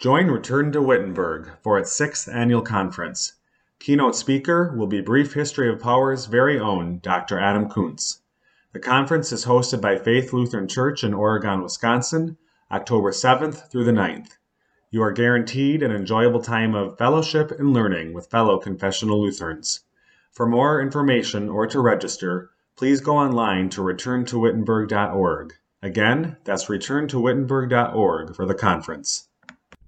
Join 0.00 0.28
Return 0.28 0.72
to 0.72 0.80
Wittenberg 0.80 1.50
for 1.62 1.78
its 1.78 1.92
sixth 1.92 2.26
annual 2.26 2.62
conference. 2.62 3.34
Keynote 3.80 4.16
speaker 4.16 4.72
will 4.74 4.86
be 4.86 5.02
Brief 5.02 5.34
History 5.34 5.68
of 5.68 5.78
Power's 5.78 6.24
very 6.24 6.58
own 6.58 7.00
Dr. 7.00 7.38
Adam 7.38 7.68
Koontz. 7.68 8.22
The 8.72 8.78
conference 8.78 9.30
is 9.30 9.44
hosted 9.44 9.82
by 9.82 9.98
Faith 9.98 10.32
Lutheran 10.32 10.68
Church 10.68 11.04
in 11.04 11.12
Oregon, 11.12 11.62
Wisconsin, 11.62 12.38
October 12.72 13.10
7th 13.10 13.70
through 13.70 13.84
the 13.84 13.92
9th. 13.92 14.38
You 14.90 15.02
are 15.02 15.12
guaranteed 15.12 15.82
an 15.82 15.92
enjoyable 15.92 16.40
time 16.40 16.74
of 16.74 16.96
fellowship 16.96 17.50
and 17.50 17.74
learning 17.74 18.14
with 18.14 18.30
fellow 18.30 18.56
confessional 18.56 19.20
Lutherans. 19.20 19.80
For 20.32 20.46
more 20.46 20.80
information 20.80 21.50
or 21.50 21.66
to 21.66 21.78
register, 21.78 22.48
please 22.74 23.02
go 23.02 23.18
online 23.18 23.68
to 23.68 23.82
returntowittenberg.org. 23.82 25.52
Again, 25.82 26.38
that's 26.44 26.68
returntowittenberg.org 26.68 28.34
for 28.34 28.46
the 28.46 28.54
conference. 28.54 29.26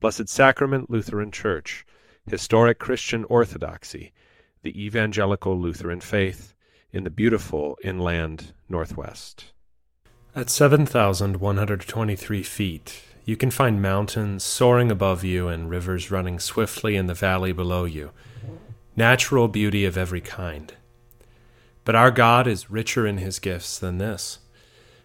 Blessed 0.00 0.28
Sacrament 0.28 0.88
Lutheran 0.88 1.32
Church, 1.32 1.84
historic 2.24 2.78
Christian 2.78 3.24
orthodoxy, 3.24 4.12
the 4.62 4.80
evangelical 4.80 5.58
Lutheran 5.58 6.00
faith 6.00 6.54
in 6.92 7.02
the 7.02 7.10
beautiful 7.10 7.76
inland 7.82 8.52
Northwest. 8.68 9.46
At 10.36 10.50
7,123 10.50 12.42
feet, 12.44 13.02
you 13.24 13.36
can 13.36 13.50
find 13.50 13.82
mountains 13.82 14.44
soaring 14.44 14.92
above 14.92 15.24
you 15.24 15.48
and 15.48 15.68
rivers 15.68 16.12
running 16.12 16.38
swiftly 16.38 16.94
in 16.94 17.06
the 17.06 17.14
valley 17.14 17.50
below 17.50 17.84
you, 17.84 18.12
natural 18.94 19.48
beauty 19.48 19.84
of 19.84 19.98
every 19.98 20.20
kind. 20.20 20.74
But 21.84 21.96
our 21.96 22.12
God 22.12 22.46
is 22.46 22.70
richer 22.70 23.04
in 23.04 23.18
his 23.18 23.40
gifts 23.40 23.76
than 23.76 23.98
this. 23.98 24.38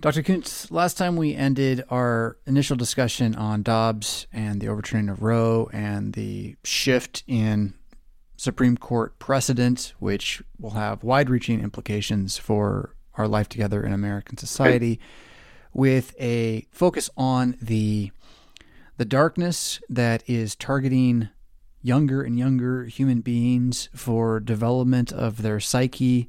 Dr. 0.00 0.22
Koontz, 0.22 0.70
last 0.70 0.96
time 0.96 1.16
we 1.16 1.34
ended 1.34 1.82
our 1.90 2.36
initial 2.46 2.76
discussion 2.76 3.34
on 3.34 3.64
Dobbs 3.64 4.28
and 4.32 4.60
the 4.60 4.68
overturning 4.68 5.08
of 5.08 5.24
Roe 5.24 5.68
and 5.72 6.12
the 6.12 6.54
shift 6.62 7.24
in 7.26 7.74
Supreme 8.36 8.76
Court 8.76 9.18
precedent, 9.18 9.94
which 9.98 10.40
will 10.56 10.70
have 10.70 11.02
wide 11.02 11.28
reaching 11.28 11.60
implications 11.60 12.38
for 12.38 12.94
our 13.16 13.26
life 13.26 13.48
together 13.48 13.82
in 13.82 13.92
American 13.92 14.36
society, 14.36 15.00
with 15.72 16.14
a 16.20 16.68
focus 16.70 17.10
on 17.16 17.56
the 17.60 18.12
the 18.98 19.04
darkness 19.04 19.80
that 19.88 20.22
is 20.28 20.54
targeting 20.54 21.28
younger 21.82 22.22
and 22.22 22.38
younger 22.38 22.84
human 22.84 23.20
beings 23.20 23.88
for 23.96 24.38
development 24.38 25.12
of 25.12 25.42
their 25.42 25.58
psyche 25.58 26.28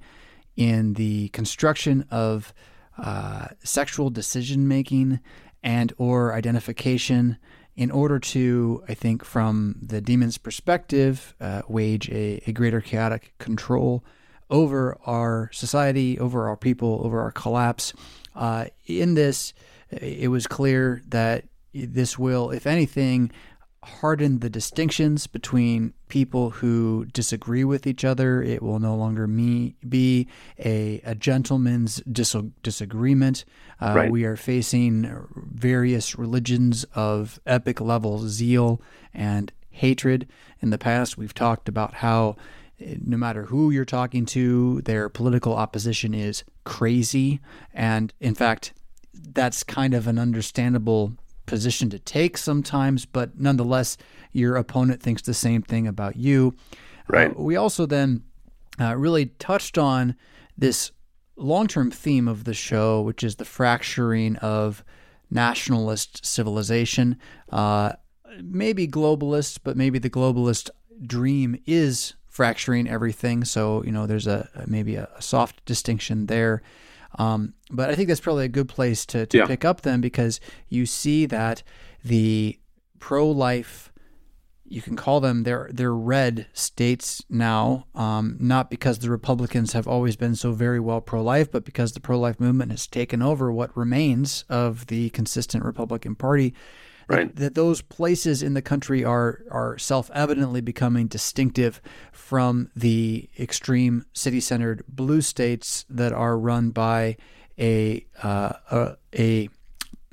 in 0.56 0.94
the 0.94 1.30
construction 1.30 2.04
of 2.10 2.52
uh, 3.02 3.48
sexual 3.64 4.10
decision 4.10 4.68
making 4.68 5.20
and 5.64 5.94
or 5.98 6.34
identification 6.34 7.38
in 7.76 7.92
order 7.92 8.20
to 8.20 8.84
i 8.88 8.94
think 8.94 9.24
from 9.24 9.76
the 9.82 10.02
demon's 10.02 10.38
perspective 10.38 11.34
uh, 11.42 11.62
wage 11.68 12.10
a, 12.10 12.42
a, 12.48 12.52
greater 12.52 12.82
chaotic 12.82 13.34
control 13.38 14.04
over 14.50 14.98
our 15.06 15.50
society 15.54 16.20
over 16.20 16.48
our 16.48 16.58
people 16.58 17.02
over 17.04 17.22
our 17.22 17.32
collapse. 17.32 17.94
Uh, 18.36 18.66
in 18.86 19.14
this 19.14 19.54
it 19.92 20.30
was 20.30 20.48
clear 20.48 21.02
that 21.08 21.46
this 21.74 22.18
will 22.18 22.52
if 22.52 22.66
anything 22.66 23.32
harden 24.02 24.40
the 24.40 24.50
distinctions 24.50 25.28
between 25.28 25.94
people 26.08 26.50
who 26.52 27.06
disagree 27.14 27.64
with 27.64 27.86
each 27.86 28.06
other. 28.06 28.42
It 28.42 28.62
will 28.62 28.80
no 28.80 28.96
longer 28.96 29.28
me, 29.28 29.76
be 29.88 30.28
a, 30.58 31.02
a 31.04 31.16
gentleman's 31.16 31.98
dis- 32.12 32.36
disagreement. 32.64 33.46
Uh, 33.82 33.94
right. 33.96 34.12
We 34.12 34.24
are 34.26 34.36
facing 34.36 35.28
various 35.36 36.18
religions 36.18 36.86
of 36.96 37.40
epic 37.46 37.80
level 37.82 38.28
zeal 38.28 38.82
and 39.14 39.52
hatred. 39.72 40.28
In 40.62 40.70
the 40.70 40.78
past, 40.78 41.18
we've 41.18 41.34
talked 41.34 41.70
about 41.70 41.96
how 41.96 42.36
no 42.80 43.18
matter 43.18 43.44
who 43.44 43.72
you're 43.72 43.86
talking 43.86 44.26
to, 44.28 44.82
their 44.82 45.10
political 45.10 45.54
opposition 45.54 46.14
is 46.14 46.44
crazy. 46.64 47.40
And 47.74 48.14
in 48.20 48.36
fact, 48.36 48.74
that's 49.14 49.64
kind 49.64 49.94
of 49.94 50.08
an 50.08 50.18
understandable 50.18 51.14
position 51.50 51.90
to 51.90 52.00
take 52.00 52.38
sometimes, 52.38 53.06
but 53.06 53.40
nonetheless, 53.40 53.98
your 54.32 54.56
opponent 54.56 55.02
thinks 55.02 55.22
the 55.22 55.34
same 55.34 55.62
thing 55.62 55.88
about 55.88 56.16
you. 56.16 56.56
Right. 57.08 57.32
Uh, 57.32 57.42
we 57.42 57.56
also 57.56 57.86
then 57.86 58.24
uh, 58.80 58.96
really 58.96 59.28
touched 59.28 59.78
on 59.78 60.16
this 60.58 60.92
long 61.36 61.68
term 61.68 61.92
theme 61.92 62.28
of 62.28 62.44
the 62.44 62.54
show, 62.54 63.02
which 63.02 63.24
is 63.24 63.36
the 63.36 63.46
fracturing 63.46 64.36
of 64.38 64.84
nationalist 65.32 66.26
civilization. 66.26 67.18
Uh, 67.52 67.94
maybe 68.42 68.88
globalist, 68.88 69.60
but 69.64 69.76
maybe 69.76 70.00
the 70.00 70.10
globalist 70.10 70.70
dream 71.06 71.60
is 71.66 72.14
fracturing 72.28 72.88
everything. 72.88 73.44
So, 73.44 73.84
you 73.84 73.92
know, 73.92 74.06
there's 74.06 74.28
a 74.28 74.48
maybe 74.68 74.96
a 74.96 75.10
soft 75.20 75.66
distinction 75.66 76.28
there. 76.28 76.62
Um, 77.18 77.54
but 77.72 77.90
I 77.90 77.96
think 77.96 78.08
that's 78.08 78.20
probably 78.22 78.46
a 78.46 78.50
good 78.50 78.70
place 78.70 79.06
to, 79.08 79.26
to 79.26 79.38
Yeah. 79.40 79.46
pick 79.46 79.66
up 79.66 79.82
then 79.82 80.02
because 80.02 80.40
you 80.68 80.86
see 80.86 81.26
that 81.26 81.64
the 82.04 82.60
pro 83.00 83.30
life 83.30 83.92
you 84.72 84.84
can 84.84 84.96
call 84.96 85.20
them 85.20 85.42
they're 85.44 85.68
they're 85.74 85.96
red 85.96 86.46
states 86.54 87.24
now, 87.28 87.88
um, 87.96 88.38
not 88.40 88.70
because 88.70 89.00
the 89.00 89.10
Republicans 89.10 89.74
have 89.74 89.88
always 89.88 90.16
been 90.16 90.36
so 90.36 90.52
very 90.52 90.80
well 90.80 91.02
pro 91.02 91.24
life, 91.24 91.50
but 91.52 91.66
because 91.66 91.94
the 91.94 92.00
pro 92.00 92.20
life 92.20 92.40
movement 92.40 92.70
has 92.70 92.86
taken 92.86 93.24
over 93.24 93.52
what 93.52 93.76
remains 93.76 94.46
of 94.48 94.86
the 94.86 95.10
consistent 95.10 95.66
Republican 95.66 96.14
Party. 96.14 96.54
Right. 97.10 97.36
That, 97.38 97.56
those 97.56 97.82
places 97.82 98.44
in 98.44 98.54
the 98.54 98.62
country 98.62 99.04
are 99.04 99.40
are 99.50 99.80
self 99.80 100.12
evidently 100.14 100.62
becoming 100.62 101.08
distinctive 101.08 101.82
from 102.12 102.70
the 102.76 103.28
extreme 103.40 104.06
city 104.14 104.40
centered 104.40 104.84
blue 104.88 105.22
states 105.22 105.86
that 105.90 106.14
are 106.14 106.38
run 106.38 106.70
by 106.70 107.18
a 107.58 108.06
uh, 108.22 108.54
a, 108.70 108.96
a 109.18 109.50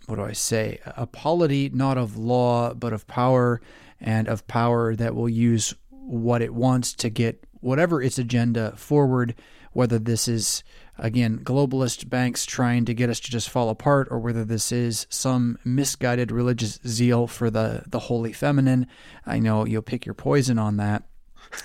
what 0.07 0.17
do 0.17 0.23
I 0.23 0.33
say? 0.33 0.81
A 0.87 1.07
polity 1.07 1.69
not 1.69 1.99
of 1.99 2.17
law, 2.17 2.73
but 2.73 2.95
of 2.95 3.07
power, 3.07 3.61
and 4.01 4.27
of 4.27 4.47
power 4.47 4.97
that 4.97 5.15
will 5.15 5.29
use 5.29 5.75
what 5.91 6.41
it 6.41 6.55
wants 6.55 6.95
to 6.95 7.11
get 7.11 7.46
whatever 7.67 8.01
its 8.01 8.17
agenda 8.17 8.73
forward, 8.77 9.35
whether 9.73 9.99
this 9.99 10.29
is, 10.29 10.63
again, 10.97 11.41
globalist 11.41 12.09
banks 12.09 12.47
trying 12.47 12.85
to 12.85 12.95
get 12.95 13.11
us 13.11 13.19
to 13.21 13.31
just 13.31 13.51
fall 13.51 13.69
apart, 13.69 14.07
or 14.11 14.21
whether 14.21 14.45
this 14.45 14.71
is 14.71 15.07
some 15.11 15.59
misguided 15.65 16.31
religious 16.31 16.79
zeal 16.87 17.27
for 17.27 17.51
the, 17.51 17.83
the 17.89 17.99
holy 17.99 18.33
feminine. 18.33 18.87
I 19.27 19.41
know 19.41 19.67
you'll 19.67 19.83
pick 19.83 20.07
your 20.07 20.15
poison 20.15 20.59
on 20.59 20.77
that. 20.77 21.03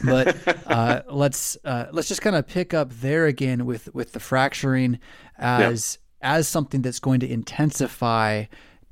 but 0.04 0.36
uh, 0.68 1.02
let's 1.10 1.58
uh, 1.66 1.86
let's 1.92 2.08
just 2.08 2.22
kind 2.22 2.36
of 2.36 2.46
pick 2.46 2.72
up 2.74 2.92
there 2.92 3.26
again 3.26 3.66
with 3.66 3.92
with 3.96 4.12
the 4.12 4.20
fracturing 4.20 5.00
as 5.40 5.98
as 6.22 6.48
something 6.48 6.84
that's 6.84 7.00
going 7.00 7.20
to 7.20 7.28
intensify 7.28 8.46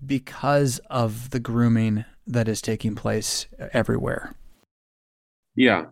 because 0.04 0.80
of 0.90 1.30
the 1.30 1.40
grooming 1.40 2.06
that 2.26 2.48
is 2.48 2.60
taking 2.60 2.96
place 2.96 3.46
everywhere. 3.72 4.34
Yeah, 5.56 5.88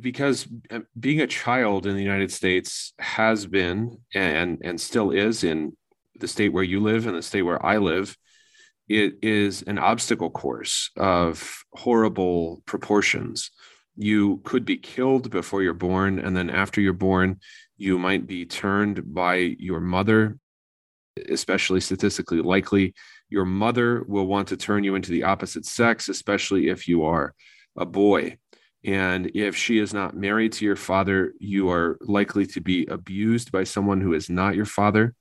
because 0.00 0.46
uh, 0.70 0.80
being 0.98 1.20
a 1.20 1.26
child 1.26 1.86
in 1.86 1.96
the 1.96 2.02
United 2.02 2.32
States 2.32 2.92
has 2.98 3.46
been 3.46 3.98
and 4.14 4.58
and 4.62 4.80
still 4.80 5.10
is 5.10 5.44
in 5.44 5.76
the 6.18 6.28
state 6.28 6.52
where 6.52 6.64
you 6.64 6.80
live 6.80 7.06
and 7.06 7.16
the 7.16 7.22
state 7.22 7.42
where 7.42 7.64
I 7.64 7.78
live. 7.78 8.16
It 8.88 9.18
is 9.22 9.62
an 9.62 9.78
obstacle 9.78 10.30
course 10.30 10.90
of 10.96 11.62
horrible 11.72 12.62
proportions. 12.64 13.50
You 13.96 14.40
could 14.44 14.64
be 14.64 14.76
killed 14.78 15.30
before 15.30 15.62
you're 15.62 15.74
born, 15.74 16.18
and 16.18 16.36
then 16.36 16.48
after 16.48 16.80
you're 16.80 16.94
born, 16.94 17.40
you 17.76 17.98
might 17.98 18.26
be 18.26 18.46
turned 18.46 19.14
by 19.14 19.56
your 19.58 19.80
mother, 19.80 20.38
especially 21.28 21.80
statistically 21.80 22.40
likely. 22.40 22.94
Your 23.28 23.44
mother 23.44 24.04
will 24.08 24.26
want 24.26 24.48
to 24.48 24.56
turn 24.56 24.84
you 24.84 24.94
into 24.94 25.10
the 25.10 25.24
opposite 25.24 25.66
sex, 25.66 26.08
especially 26.08 26.68
if 26.68 26.88
you 26.88 27.04
are 27.04 27.34
a 27.76 27.84
boy. 27.84 28.38
And 28.84 29.32
if 29.34 29.56
she 29.56 29.78
is 29.78 29.92
not 29.92 30.16
married 30.16 30.52
to 30.52 30.64
your 30.64 30.76
father, 30.76 31.32
you 31.38 31.70
are 31.70 31.98
likely 32.00 32.46
to 32.46 32.60
be 32.60 32.86
abused 32.86 33.50
by 33.50 33.64
someone 33.64 34.00
who 34.00 34.12
is 34.12 34.30
not 34.30 34.54
your 34.54 34.66
father. 34.66 35.14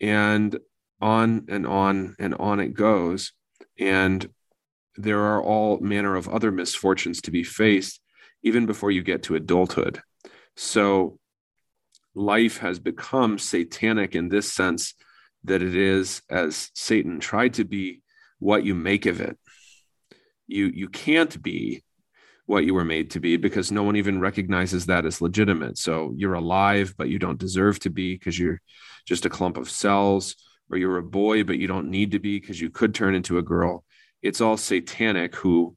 And 0.00 0.58
on 1.00 1.46
and 1.48 1.66
on 1.66 2.14
and 2.18 2.34
on 2.34 2.60
it 2.60 2.74
goes. 2.74 3.32
And 3.78 4.28
there 4.96 5.20
are 5.20 5.42
all 5.42 5.78
manner 5.78 6.16
of 6.16 6.28
other 6.28 6.50
misfortunes 6.50 7.20
to 7.22 7.30
be 7.30 7.42
faced 7.42 8.00
even 8.42 8.66
before 8.66 8.90
you 8.90 9.02
get 9.02 9.24
to 9.24 9.34
adulthood. 9.34 10.00
So 10.56 11.18
life 12.14 12.58
has 12.58 12.78
become 12.78 13.38
satanic 13.38 14.14
in 14.14 14.28
this 14.28 14.52
sense 14.52 14.94
that 15.44 15.62
it 15.62 15.74
is, 15.76 16.22
as 16.30 16.70
Satan 16.74 17.20
tried 17.20 17.54
to 17.54 17.64
be, 17.64 18.02
what 18.38 18.64
you 18.64 18.74
make 18.74 19.06
of 19.06 19.20
it. 19.20 19.38
You, 20.46 20.66
you 20.66 20.88
can't 20.88 21.42
be 21.42 21.82
what 22.46 22.64
you 22.64 22.74
were 22.74 22.84
made 22.84 23.10
to 23.10 23.20
be 23.20 23.36
because 23.36 23.72
no 23.72 23.82
one 23.82 23.96
even 23.96 24.20
recognizes 24.20 24.86
that 24.86 25.04
as 25.04 25.20
legitimate. 25.20 25.76
So 25.78 26.14
you're 26.16 26.34
alive, 26.34 26.94
but 26.96 27.08
you 27.08 27.18
don't 27.18 27.38
deserve 27.38 27.78
to 27.80 27.90
be 27.90 28.14
because 28.14 28.38
you're 28.38 28.60
just 29.04 29.26
a 29.26 29.30
clump 29.30 29.56
of 29.56 29.70
cells, 29.70 30.36
or 30.70 30.78
you're 30.78 30.98
a 30.98 31.02
boy, 31.02 31.44
but 31.44 31.58
you 31.58 31.66
don't 31.66 31.90
need 31.90 32.12
to 32.12 32.18
be 32.18 32.38
because 32.38 32.60
you 32.60 32.70
could 32.70 32.94
turn 32.94 33.14
into 33.14 33.38
a 33.38 33.42
girl. 33.42 33.84
It's 34.22 34.40
all 34.40 34.56
satanic 34.56 35.34
who 35.36 35.76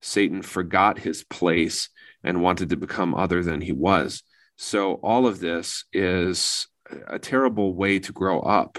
Satan 0.00 0.42
forgot 0.42 0.98
his 0.98 1.24
place 1.24 1.88
and 2.22 2.42
wanted 2.42 2.70
to 2.70 2.76
become 2.76 3.14
other 3.14 3.42
than 3.42 3.60
he 3.60 3.72
was. 3.72 4.22
So 4.56 4.94
all 4.94 5.26
of 5.26 5.40
this 5.40 5.84
is 5.92 6.66
a 7.06 7.18
terrible 7.18 7.74
way 7.74 7.98
to 8.00 8.12
grow 8.12 8.40
up. 8.40 8.78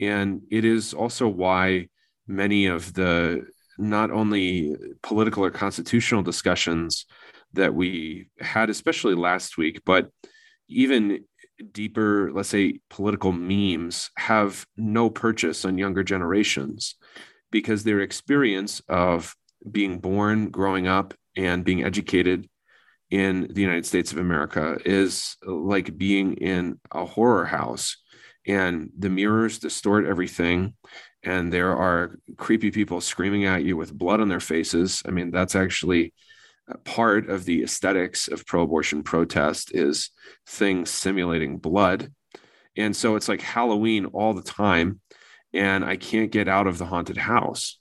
And 0.00 0.42
it 0.50 0.64
is 0.64 0.94
also 0.94 1.28
why 1.28 1.88
many 2.26 2.66
of 2.66 2.94
the 2.94 3.46
not 3.78 4.10
only 4.10 4.76
political 5.02 5.44
or 5.44 5.50
constitutional 5.50 6.22
discussions 6.22 7.06
that 7.54 7.74
we 7.74 8.28
had, 8.40 8.68
especially 8.70 9.14
last 9.14 9.56
week, 9.56 9.80
but 9.86 10.10
even 10.68 11.24
deeper, 11.72 12.30
let's 12.32 12.48
say, 12.48 12.80
political 12.90 13.32
memes 13.32 14.10
have 14.16 14.66
no 14.76 15.08
purchase 15.08 15.64
on 15.64 15.78
younger 15.78 16.04
generations 16.04 16.96
because 17.50 17.84
their 17.84 18.00
experience 18.00 18.82
of 18.88 19.34
being 19.70 19.98
born, 19.98 20.50
growing 20.50 20.86
up, 20.86 21.14
and 21.36 21.64
being 21.64 21.82
educated 21.82 22.48
in 23.10 23.48
the 23.52 23.62
United 23.62 23.86
States 23.86 24.12
of 24.12 24.18
America 24.18 24.78
is 24.84 25.36
like 25.46 25.96
being 25.96 26.34
in 26.34 26.78
a 26.92 27.04
horror 27.04 27.46
house 27.46 27.96
and 28.48 28.90
the 28.98 29.10
mirrors 29.10 29.58
distort 29.58 30.06
everything 30.06 30.74
and 31.22 31.52
there 31.52 31.76
are 31.76 32.18
creepy 32.36 32.70
people 32.70 33.00
screaming 33.00 33.44
at 33.44 33.62
you 33.62 33.76
with 33.76 33.96
blood 33.96 34.20
on 34.20 34.28
their 34.28 34.40
faces. 34.40 35.02
I 35.06 35.10
mean 35.10 35.30
that's 35.30 35.54
actually 35.54 36.14
part 36.84 37.28
of 37.30 37.44
the 37.44 37.62
aesthetics 37.62 38.28
of 38.28 38.46
pro-abortion 38.46 39.02
protest 39.02 39.74
is 39.74 40.10
things 40.46 40.90
simulating 40.90 41.58
blood. 41.58 42.12
And 42.76 42.96
so 42.96 43.16
it's 43.16 43.28
like 43.28 43.42
halloween 43.42 44.06
all 44.06 44.34
the 44.34 44.42
time 44.42 45.00
and 45.52 45.84
i 45.84 45.96
can't 45.96 46.30
get 46.30 46.48
out 46.48 46.66
of 46.66 46.78
the 46.78 46.86
haunted 46.86 47.16
house. 47.16 47.78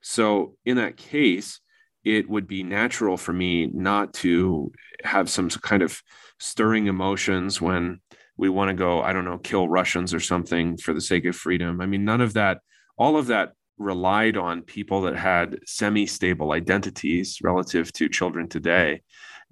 So 0.00 0.56
in 0.64 0.76
that 0.76 0.96
case 0.96 1.60
it 2.04 2.28
would 2.28 2.46
be 2.46 2.62
natural 2.62 3.16
for 3.16 3.32
me 3.32 3.66
not 3.66 4.12
to 4.12 4.72
have 5.04 5.30
some 5.30 5.48
kind 5.48 5.82
of 5.82 6.02
stirring 6.38 6.86
emotions 6.86 7.60
when 7.60 8.00
we 8.36 8.48
want 8.48 8.68
to 8.68 8.74
go, 8.74 9.02
I 9.02 9.12
don't 9.12 9.24
know, 9.24 9.38
kill 9.38 9.68
Russians 9.68 10.12
or 10.12 10.20
something 10.20 10.76
for 10.76 10.92
the 10.92 11.00
sake 11.00 11.24
of 11.24 11.36
freedom. 11.36 11.80
I 11.80 11.86
mean, 11.86 12.04
none 12.04 12.20
of 12.20 12.34
that, 12.34 12.58
all 12.96 13.16
of 13.16 13.28
that 13.28 13.52
relied 13.78 14.36
on 14.36 14.62
people 14.62 15.02
that 15.02 15.16
had 15.16 15.58
semi 15.66 16.06
stable 16.06 16.52
identities 16.52 17.38
relative 17.42 17.92
to 17.92 18.08
children 18.08 18.48
today 18.48 19.02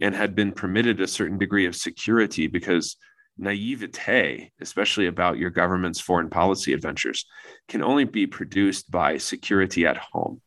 and 0.00 0.14
had 0.14 0.34
been 0.34 0.52
permitted 0.52 1.00
a 1.00 1.06
certain 1.06 1.38
degree 1.38 1.66
of 1.66 1.76
security 1.76 2.46
because 2.46 2.96
naivete, 3.38 4.52
especially 4.60 5.06
about 5.06 5.38
your 5.38 5.50
government's 5.50 6.00
foreign 6.00 6.28
policy 6.30 6.72
adventures, 6.72 7.26
can 7.68 7.82
only 7.82 8.04
be 8.04 8.26
produced 8.26 8.90
by 8.90 9.16
security 9.16 9.86
at 9.86 9.96
home, 9.96 10.40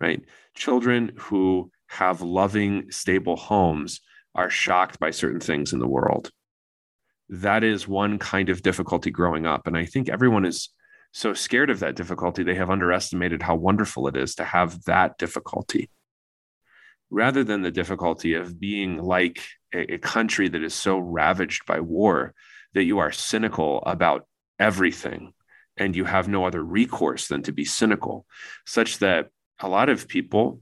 right? 0.00 0.22
Children 0.54 1.12
who 1.16 1.70
have 1.88 2.22
loving, 2.22 2.90
stable 2.90 3.36
homes 3.36 4.00
are 4.34 4.50
shocked 4.50 4.98
by 5.00 5.10
certain 5.10 5.40
things 5.40 5.72
in 5.72 5.80
the 5.80 5.88
world 5.88 6.30
that 7.30 7.64
is 7.64 7.88
one 7.88 8.18
kind 8.18 8.48
of 8.48 8.62
difficulty 8.62 9.10
growing 9.10 9.46
up. 9.46 9.66
And 9.66 9.76
I 9.76 9.84
think 9.84 10.08
everyone 10.08 10.44
is 10.44 10.68
so 11.12 11.32
scared 11.32 11.70
of 11.70 11.80
that 11.80 11.96
difficulty, 11.96 12.42
they 12.42 12.54
have 12.54 12.70
underestimated 12.70 13.42
how 13.42 13.56
wonderful 13.56 14.06
it 14.08 14.16
is 14.16 14.34
to 14.36 14.44
have 14.44 14.84
that 14.84 15.18
difficulty 15.18 15.90
rather 17.10 17.42
than 17.42 17.62
the 17.62 17.70
difficulty 17.70 18.34
of 18.34 18.58
being 18.58 18.96
like 18.98 19.42
a, 19.74 19.94
a 19.94 19.98
country 19.98 20.48
that 20.48 20.62
is 20.62 20.74
so 20.74 20.98
ravaged 20.98 21.66
by 21.66 21.80
war 21.80 22.34
that 22.74 22.84
you 22.84 22.98
are 22.98 23.10
cynical 23.10 23.82
about 23.84 24.26
everything 24.58 25.32
and 25.76 25.96
you 25.96 26.04
have 26.04 26.28
no 26.28 26.44
other 26.44 26.62
recourse 26.62 27.28
than 27.28 27.42
to 27.42 27.52
be 27.52 27.64
cynical, 27.64 28.26
such 28.64 28.98
that 28.98 29.28
a 29.58 29.68
lot 29.68 29.88
of 29.88 30.08
people, 30.08 30.60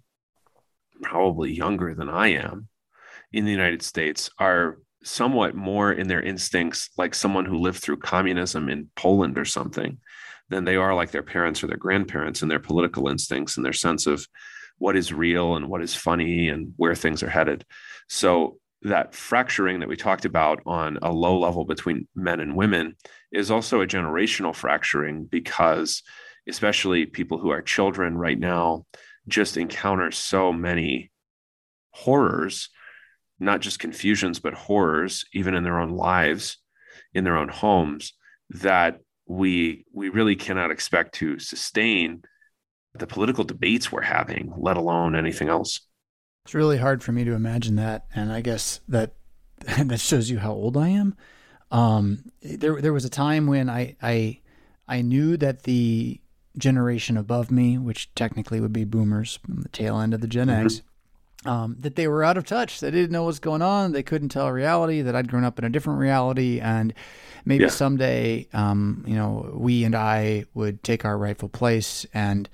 probably 1.03 1.53
younger 1.53 1.95
than 1.95 2.09
I 2.09 2.29
am, 2.29 2.69
in 3.33 3.45
the 3.45 3.51
United 3.51 3.83
States 3.83 4.31
are 4.39 4.79
somewhat 5.09 5.55
more 5.55 5.91
in 5.93 6.09
their 6.09 6.21
instincts 6.21 6.91
like 6.97 7.15
someone 7.15 7.45
who 7.45 7.59
lived 7.59 7.81
through 7.81 7.97
communism 7.97 8.69
in 8.69 8.91
Poland 8.95 9.39
or 9.39 9.45
something 9.45 9.99
than 10.51 10.65
they 10.65 10.77
are 10.77 10.95
like 10.95 11.11
their 11.11 11.23
parents 11.23 11.63
or 11.63 11.67
their 11.67 11.77
grandparents 11.77 12.43
and 12.43 12.51
their 12.51 12.59
political 12.59 13.09
instincts 13.09 13.57
and 13.57 13.65
their 13.65 13.73
sense 13.73 14.07
of 14.07 14.27
what 14.79 14.97
is 14.97 15.13
real 15.13 15.57
and 15.57 15.69
what 15.69 15.83
is 15.83 15.95
funny 15.95 16.49
and 16.49 16.73
where 16.77 16.95
things 16.95 17.23
are 17.23 17.31
headed. 17.31 17.65
So 18.09 18.59
that 18.83 19.15
fracturing 19.15 19.81
that 19.81 19.89
we 19.89 19.97
talked 19.97 20.25
about 20.25 20.61
on 20.65 20.99
a 21.03 21.11
low 21.11 21.39
level 21.39 21.65
between 21.65 22.07
men 22.15 22.39
and 22.39 22.55
women 22.55 22.95
is 23.33 23.51
also 23.51 23.81
a 23.81 23.87
generational 23.87 24.55
fracturing 24.55 25.25
because 25.25 26.03
especially 26.49 27.07
people 27.07 27.39
who 27.39 27.51
are 27.51 27.61
children 27.61 28.17
right 28.17 28.39
now 28.39 28.87
just 29.27 29.57
encounter 29.57 30.11
so 30.11 30.53
many 30.53 31.11
horrors 31.91 32.71
not 33.41 33.61
just 33.61 33.79
confusions 33.79 34.39
but 34.39 34.55
horrors 34.55 35.25
even 35.33 35.55
in 35.55 35.65
their 35.65 35.79
own 35.79 35.91
lives 35.91 36.59
in 37.15 37.25
their 37.25 37.37
own 37.37 37.49
homes 37.49 38.15
that 38.51 39.01
we 39.27 39.85
we 39.93 40.09
really 40.09 40.37
cannot 40.37 40.71
expect 40.71 41.15
to 41.15 41.39
sustain 41.39 42.23
the 42.95 43.07
political 43.07 43.45
debates 43.45 43.93
we're 43.93 44.01
having 44.01 44.53
let 44.57 44.77
alone 44.77 45.15
anything 45.15 45.49
else 45.49 45.81
it's 46.45 46.55
really 46.55 46.79
hard 46.79 47.03
for 47.03 47.13
me 47.13 47.25
to 47.25 47.33
imagine 47.33 47.77
that 47.77 48.07
and 48.15 48.33
i 48.33 48.41
guess 48.41 48.81
that 48.89 49.13
that 49.85 50.01
shows 50.01 50.31
you 50.31 50.39
how 50.39 50.53
old 50.53 50.77
i 50.77 50.89
am 50.89 51.15
um, 51.71 52.25
there 52.41 52.81
there 52.81 52.95
was 52.95 53.05
a 53.05 53.11
time 53.11 53.47
when 53.47 53.69
i 53.69 53.95
i 54.03 54.41
i 54.89 55.03
knew 55.03 55.37
that 55.37 55.65
the 55.65 56.19
generation 56.57 57.19
above 57.19 57.51
me 57.51 57.77
which 57.77 58.13
technically 58.15 58.59
would 58.59 58.73
be 58.73 58.85
boomers 58.85 59.39
the 59.47 59.69
tail 59.69 60.01
end 60.01 60.15
of 60.15 60.23
the 60.23 60.27
gen 60.27 60.49
mm-hmm. 60.49 60.65
x 60.65 60.81
um, 61.45 61.77
that 61.81 61.97
they 61.97 62.09
were 62.09 62.25
out 62.25 62.37
of 62.37 62.45
touch. 62.45 62.81
They 62.81 62.91
didn't 62.91 63.13
know 63.13 63.25
what's 63.25 63.39
going 63.39 63.63
on. 63.63 63.93
They 63.93 64.03
couldn't 64.03 64.31
tell 64.31 64.51
reality. 64.51 65.03
That 65.03 65.15
I'd 65.15 65.29
grown 65.29 65.45
up 65.45 65.59
in 65.59 65.65
a 65.65 65.71
different 65.71 66.01
reality, 66.01 66.61
and 66.61 66.93
maybe 67.45 67.65
yeah. 67.65 67.71
someday, 67.71 68.49
um, 68.53 69.05
you 69.07 69.15
know, 69.15 69.51
we 69.55 69.85
and 69.85 69.95
I 69.95 70.45
would 70.55 70.83
take 70.83 71.05
our 71.05 71.17
rightful 71.17 71.49
place 71.49 72.07
and 72.13 72.49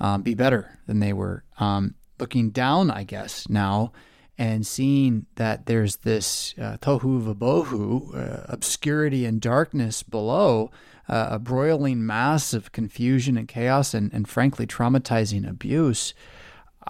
um, 0.00 0.22
be 0.22 0.34
better 0.34 0.78
than 0.86 1.00
they 1.00 1.12
were. 1.12 1.44
Um, 1.58 1.94
looking 2.18 2.50
down, 2.50 2.90
I 2.90 3.04
guess 3.04 3.48
now, 3.48 3.92
and 4.36 4.66
seeing 4.66 5.26
that 5.34 5.66
there's 5.66 5.96
this 5.96 6.54
uh, 6.58 6.76
tohu 6.80 7.22
vabohu, 7.22 8.14
uh, 8.14 8.44
obscurity 8.48 9.24
and 9.24 9.40
darkness 9.40 10.02
below, 10.02 10.70
uh, 11.08 11.28
a 11.32 11.38
broiling 11.38 12.06
mass 12.06 12.54
of 12.54 12.72
confusion 12.72 13.36
and 13.36 13.48
chaos, 13.48 13.94
and, 13.94 14.12
and 14.12 14.28
frankly 14.28 14.66
traumatizing 14.66 15.48
abuse. 15.48 16.14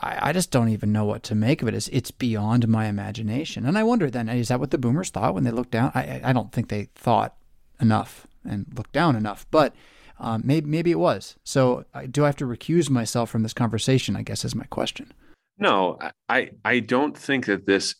I, 0.01 0.29
I 0.29 0.33
just 0.33 0.51
don't 0.51 0.69
even 0.69 0.93
know 0.93 1.05
what 1.05 1.23
to 1.25 1.35
make 1.35 1.63
of 1.63 1.69
it. 1.69 1.75
It's, 1.75 1.89
it's 1.89 2.11
beyond 2.11 2.69
my 2.69 2.87
imagination. 2.87 3.67
And 3.67 3.77
I 3.77 3.83
wonder 3.83 4.11
then, 4.11 4.29
is 4.29 4.49
that 4.49 4.61
what 4.61 4.71
the 4.71 4.79
boomers 4.79 5.11
thought 5.11 5.35
when 5.35 5.45
they 5.45 5.51
looked 5.51 5.73
down? 5.73 5.93
I, 5.95 6.21
I 6.25 6.33
don't 6.33 6.53
think 6.53 6.69
they 6.69 6.89
thought 6.95 7.37
enough 7.81 8.27
and 8.45 8.67
looked 8.75 8.93
down 8.93 9.17
enough, 9.17 9.47
but 9.51 9.75
um, 10.19 10.43
maybe, 10.45 10.69
maybe 10.69 10.91
it 10.91 10.99
was. 10.99 11.37
So 11.45 11.85
do 12.11 12.25
I 12.25 12.27
have 12.27 12.37
to 12.37 12.47
recuse 12.47 12.91
myself 12.91 13.31
from 13.31 13.43
this 13.43 13.53
conversation? 13.53 14.17
I 14.17 14.23
guess 14.23 14.45
is 14.45 14.55
my 14.55 14.65
question. 14.65 15.13
No, 15.59 15.99
I, 16.29 16.51
I 16.65 16.81
don't 16.81 17.17
think 17.17 17.47
that 17.47 17.67
this 17.67 17.95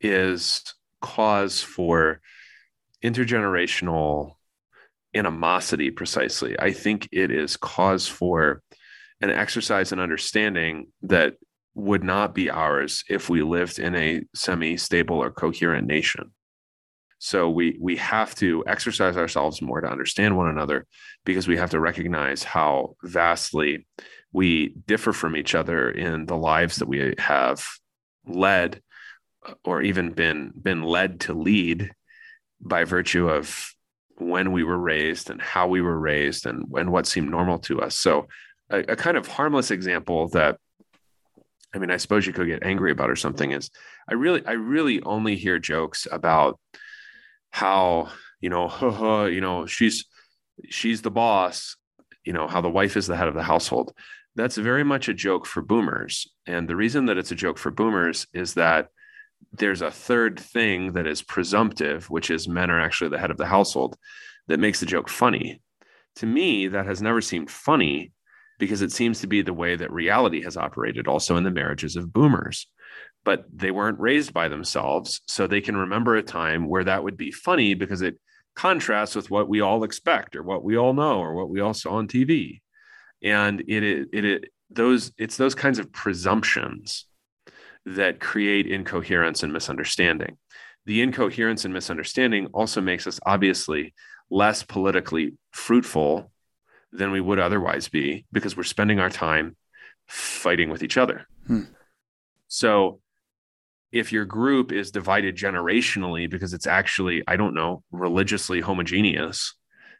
is 0.00 0.74
cause 1.00 1.62
for 1.62 2.20
intergenerational 3.04 4.34
animosity 5.14 5.90
precisely. 5.90 6.58
I 6.58 6.72
think 6.72 7.08
it 7.12 7.30
is 7.30 7.56
cause 7.56 8.06
for 8.06 8.62
an 9.20 9.30
exercise 9.30 9.92
in 9.92 9.98
understanding 9.98 10.88
that 11.02 11.34
would 11.74 12.02
not 12.02 12.34
be 12.34 12.50
ours 12.50 13.04
if 13.08 13.28
we 13.28 13.42
lived 13.42 13.78
in 13.78 13.94
a 13.94 14.22
semi-stable 14.34 15.16
or 15.16 15.30
coherent 15.30 15.86
nation. 15.86 16.32
So 17.20 17.50
we 17.50 17.76
we 17.80 17.96
have 17.96 18.34
to 18.36 18.64
exercise 18.66 19.16
ourselves 19.16 19.60
more 19.60 19.80
to 19.80 19.90
understand 19.90 20.36
one 20.36 20.48
another 20.48 20.86
because 21.24 21.48
we 21.48 21.56
have 21.56 21.70
to 21.70 21.80
recognize 21.80 22.44
how 22.44 22.96
vastly 23.02 23.86
we 24.32 24.74
differ 24.86 25.12
from 25.12 25.36
each 25.36 25.54
other 25.54 25.90
in 25.90 26.26
the 26.26 26.36
lives 26.36 26.76
that 26.76 26.88
we 26.88 27.14
have 27.18 27.64
led 28.26 28.80
or 29.64 29.82
even 29.82 30.12
been 30.12 30.52
been 30.60 30.82
led 30.82 31.20
to 31.20 31.32
lead 31.34 31.90
by 32.60 32.84
virtue 32.84 33.28
of 33.28 33.72
when 34.16 34.52
we 34.52 34.62
were 34.62 34.78
raised 34.78 35.30
and 35.30 35.40
how 35.40 35.68
we 35.68 35.80
were 35.80 35.98
raised 35.98 36.46
and, 36.46 36.64
and 36.74 36.90
what 36.90 37.06
seemed 37.06 37.30
normal 37.30 37.58
to 37.60 37.80
us. 37.80 37.96
So 37.96 38.26
a, 38.70 38.78
a 38.92 38.96
kind 38.96 39.16
of 39.16 39.26
harmless 39.26 39.70
example 39.70 40.28
that 40.28 40.58
I 41.74 41.78
mean, 41.78 41.90
I 41.90 41.98
suppose 41.98 42.26
you 42.26 42.32
could 42.32 42.46
get 42.46 42.62
angry 42.62 42.90
about 42.90 43.10
or 43.10 43.16
something 43.16 43.52
is 43.52 43.70
I 44.08 44.14
really, 44.14 44.44
I 44.46 44.52
really 44.52 45.02
only 45.02 45.36
hear 45.36 45.58
jokes 45.58 46.06
about 46.10 46.58
how, 47.50 48.08
you 48.40 48.48
know, 48.48 49.26
you 49.30 49.40
know, 49.40 49.66
she's, 49.66 50.06
she's 50.68 51.02
the 51.02 51.10
boss, 51.10 51.76
you 52.24 52.32
know, 52.32 52.48
how 52.48 52.60
the 52.60 52.70
wife 52.70 52.96
is 52.96 53.06
the 53.06 53.16
head 53.16 53.28
of 53.28 53.34
the 53.34 53.42
household. 53.42 53.92
That's 54.34 54.56
very 54.56 54.84
much 54.84 55.08
a 55.08 55.14
joke 55.14 55.46
for 55.46 55.62
boomers. 55.62 56.26
And 56.46 56.68
the 56.68 56.76
reason 56.76 57.06
that 57.06 57.18
it's 57.18 57.32
a 57.32 57.36
joke 57.36 57.58
for 57.58 57.70
boomers 57.70 58.26
is 58.32 58.54
that 58.54 58.88
there's 59.52 59.82
a 59.82 59.90
third 59.90 60.38
thing 60.38 60.92
that 60.92 61.06
is 61.06 61.22
presumptive, 61.22 62.08
which 62.08 62.30
is 62.30 62.48
men 62.48 62.70
are 62.70 62.80
actually 62.80 63.10
the 63.10 63.18
head 63.18 63.30
of 63.30 63.36
the 63.36 63.46
household, 63.46 63.96
that 64.46 64.60
makes 64.60 64.80
the 64.80 64.86
joke 64.86 65.08
funny. 65.08 65.60
To 66.16 66.26
me, 66.26 66.68
that 66.68 66.86
has 66.86 67.02
never 67.02 67.20
seemed 67.20 67.50
funny 67.50 68.12
because 68.58 68.82
it 68.82 68.92
seems 68.92 69.20
to 69.20 69.26
be 69.26 69.42
the 69.42 69.52
way 69.52 69.76
that 69.76 69.92
reality 69.92 70.42
has 70.42 70.56
operated 70.56 71.08
also 71.08 71.36
in 71.36 71.44
the 71.44 71.50
marriages 71.50 71.96
of 71.96 72.12
boomers. 72.12 72.66
But 73.24 73.44
they 73.52 73.70
weren't 73.70 74.00
raised 74.00 74.32
by 74.32 74.48
themselves. 74.48 75.20
So 75.26 75.46
they 75.46 75.60
can 75.60 75.76
remember 75.76 76.16
a 76.16 76.22
time 76.22 76.68
where 76.68 76.84
that 76.84 77.04
would 77.04 77.16
be 77.16 77.30
funny 77.30 77.74
because 77.74 78.02
it 78.02 78.18
contrasts 78.56 79.14
with 79.14 79.30
what 79.30 79.48
we 79.48 79.60
all 79.60 79.84
expect 79.84 80.34
or 80.34 80.42
what 80.42 80.64
we 80.64 80.76
all 80.76 80.92
know 80.92 81.20
or 81.20 81.34
what 81.34 81.48
we 81.48 81.60
all 81.60 81.74
saw 81.74 81.94
on 81.94 82.08
TV. 82.08 82.60
And 83.22 83.60
it, 83.62 83.82
it, 83.82 84.24
it, 84.24 84.44
those, 84.70 85.12
it's 85.18 85.36
those 85.36 85.54
kinds 85.54 85.78
of 85.78 85.92
presumptions 85.92 87.06
that 87.86 88.20
create 88.20 88.66
incoherence 88.66 89.42
and 89.42 89.52
misunderstanding. 89.52 90.36
The 90.86 91.02
incoherence 91.02 91.64
and 91.64 91.74
misunderstanding 91.74 92.46
also 92.46 92.80
makes 92.80 93.06
us 93.06 93.20
obviously 93.24 93.94
less 94.30 94.62
politically 94.62 95.34
fruitful 95.52 96.30
than 96.92 97.10
we 97.10 97.20
would 97.20 97.38
otherwise 97.38 97.88
be 97.88 98.24
because 98.32 98.56
we're 98.56 98.62
spending 98.62 98.98
our 98.98 99.10
time 99.10 99.56
fighting 100.06 100.70
with 100.70 100.82
each 100.82 100.96
other. 100.96 101.26
Hmm. 101.46 101.64
So 102.48 103.00
if 103.92 104.12
your 104.12 104.24
group 104.24 104.72
is 104.72 104.90
divided 104.90 105.36
generationally 105.36 106.28
because 106.28 106.52
it's 106.52 106.66
actually, 106.66 107.22
I 107.26 107.36
don't 107.36 107.54
know, 107.54 107.82
religiously 107.90 108.60
homogeneous, 108.60 109.54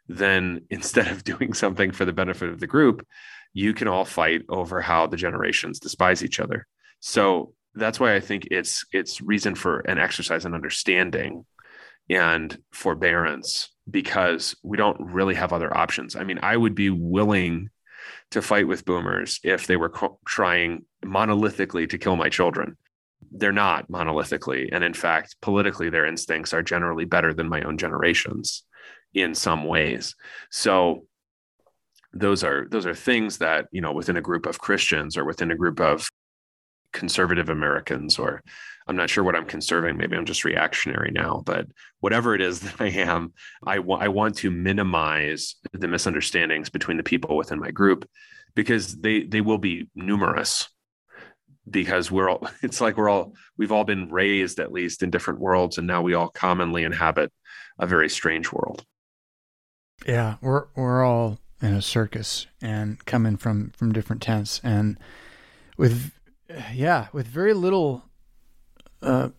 then 0.07 0.61
instead 0.69 1.07
of 1.07 1.23
doing 1.23 1.53
something 1.53 1.91
for 1.91 2.05
the 2.05 2.13
benefit 2.13 2.49
of 2.49 2.59
the 2.59 2.67
group, 2.67 3.05
you 3.53 3.73
can 3.73 3.87
all 3.87 4.05
fight 4.05 4.43
over 4.49 4.81
how 4.81 5.07
the 5.07 5.17
generations 5.17 5.79
despise 5.79 6.23
each 6.23 6.39
other. 6.39 6.67
So 6.99 7.53
that's 7.75 7.99
why 7.99 8.15
I 8.15 8.19
think 8.19 8.47
it's 8.51 8.85
it's 8.91 9.21
reason 9.21 9.55
for 9.55 9.79
an 9.81 9.97
exercise 9.97 10.45
in 10.45 10.53
understanding 10.53 11.45
and 12.09 12.57
forbearance 12.71 13.69
because 13.89 14.55
we 14.63 14.77
don't 14.77 14.99
really 14.99 15.35
have 15.35 15.53
other 15.53 15.75
options. 15.75 16.15
I 16.15 16.23
mean, 16.23 16.39
I 16.41 16.55
would 16.55 16.75
be 16.75 16.89
willing 16.89 17.69
to 18.31 18.41
fight 18.41 18.67
with 18.67 18.85
boomers 18.85 19.39
if 19.43 19.67
they 19.67 19.75
were 19.75 19.89
co- 19.89 20.19
trying 20.25 20.85
monolithically 21.03 21.89
to 21.89 21.97
kill 21.97 22.15
my 22.15 22.29
children. 22.29 22.77
They're 23.31 23.51
not 23.51 23.89
monolithically. 23.89 24.69
And 24.71 24.83
in 24.83 24.93
fact, 24.93 25.35
politically, 25.41 25.89
their 25.89 26.05
instincts 26.05 26.53
are 26.53 26.63
generally 26.63 27.05
better 27.05 27.33
than 27.33 27.49
my 27.49 27.61
own 27.61 27.77
generation's 27.77 28.63
in 29.13 29.33
some 29.35 29.65
ways. 29.65 30.15
So 30.51 31.05
those 32.13 32.43
are 32.43 32.67
those 32.69 32.85
are 32.85 32.95
things 32.95 33.37
that 33.37 33.67
you 33.71 33.81
know 33.81 33.91
within 33.91 34.17
a 34.17 34.21
group 34.21 34.45
of 34.45 34.59
Christians 34.59 35.15
or 35.15 35.25
within 35.25 35.51
a 35.51 35.55
group 35.55 35.79
of 35.79 36.09
conservative 36.91 37.49
Americans 37.49 38.17
or 38.17 38.41
I'm 38.89 38.95
not 38.95 39.09
sure 39.09 39.23
what 39.23 39.35
I'm 39.35 39.45
conserving. 39.45 39.97
Maybe 39.97 40.17
I'm 40.17 40.25
just 40.25 40.43
reactionary 40.43 41.11
now, 41.11 41.43
but 41.45 41.67
whatever 41.99 42.33
it 42.33 42.41
is 42.41 42.59
that 42.61 42.81
I 42.81 42.87
am, 42.87 43.33
I, 43.65 43.75
w- 43.75 43.99
I 43.99 44.07
want 44.07 44.35
to 44.37 44.49
minimize 44.49 45.55
the 45.71 45.87
misunderstandings 45.87 46.69
between 46.69 46.97
the 46.97 47.03
people 47.03 47.37
within 47.37 47.59
my 47.59 47.71
group 47.71 48.09
because 48.55 48.97
they 48.97 49.23
they 49.23 49.41
will 49.41 49.59
be 49.59 49.87
numerous 49.95 50.67
because 51.69 52.09
we're 52.09 52.29
all 52.29 52.47
it's 52.63 52.81
like 52.81 52.97
we're 52.97 53.09
all 53.09 53.33
we've 53.57 53.71
all 53.71 53.83
been 53.83 54.09
raised 54.09 54.59
at 54.59 54.71
least 54.71 55.03
in 55.03 55.11
different 55.11 55.39
worlds 55.39 55.77
and 55.77 55.85
now 55.85 56.01
we 56.01 56.15
all 56.15 56.29
commonly 56.29 56.83
inhabit 56.83 57.31
a 57.77 57.85
very 57.85 58.09
strange 58.09 58.51
world 58.51 58.83
yeah 60.07 60.37
we're 60.41 60.65
we're 60.75 61.03
all 61.03 61.37
in 61.61 61.73
a 61.73 61.81
circus 61.81 62.47
and 62.59 63.05
coming 63.05 63.37
from 63.37 63.69
from 63.77 63.93
different 63.93 64.21
tents 64.21 64.59
and 64.63 64.97
with 65.77 66.11
yeah 66.73 67.07
with 67.13 67.27
very 67.27 67.53
little 67.53 68.08
uh, 69.01 69.29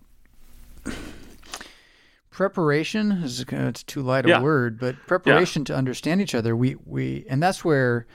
preparation 2.30 3.12
is 3.12 3.44
it's 3.48 3.82
too 3.82 4.02
light 4.02 4.24
a 4.24 4.30
yeah. 4.30 4.40
word, 4.40 4.78
but 4.78 4.96
preparation 5.06 5.62
yeah. 5.62 5.66
to 5.66 5.76
understand 5.76 6.22
each 6.22 6.34
other. 6.34 6.56
We 6.56 6.76
we 6.86 7.26
and 7.28 7.42
that's 7.42 7.64
where 7.64 8.06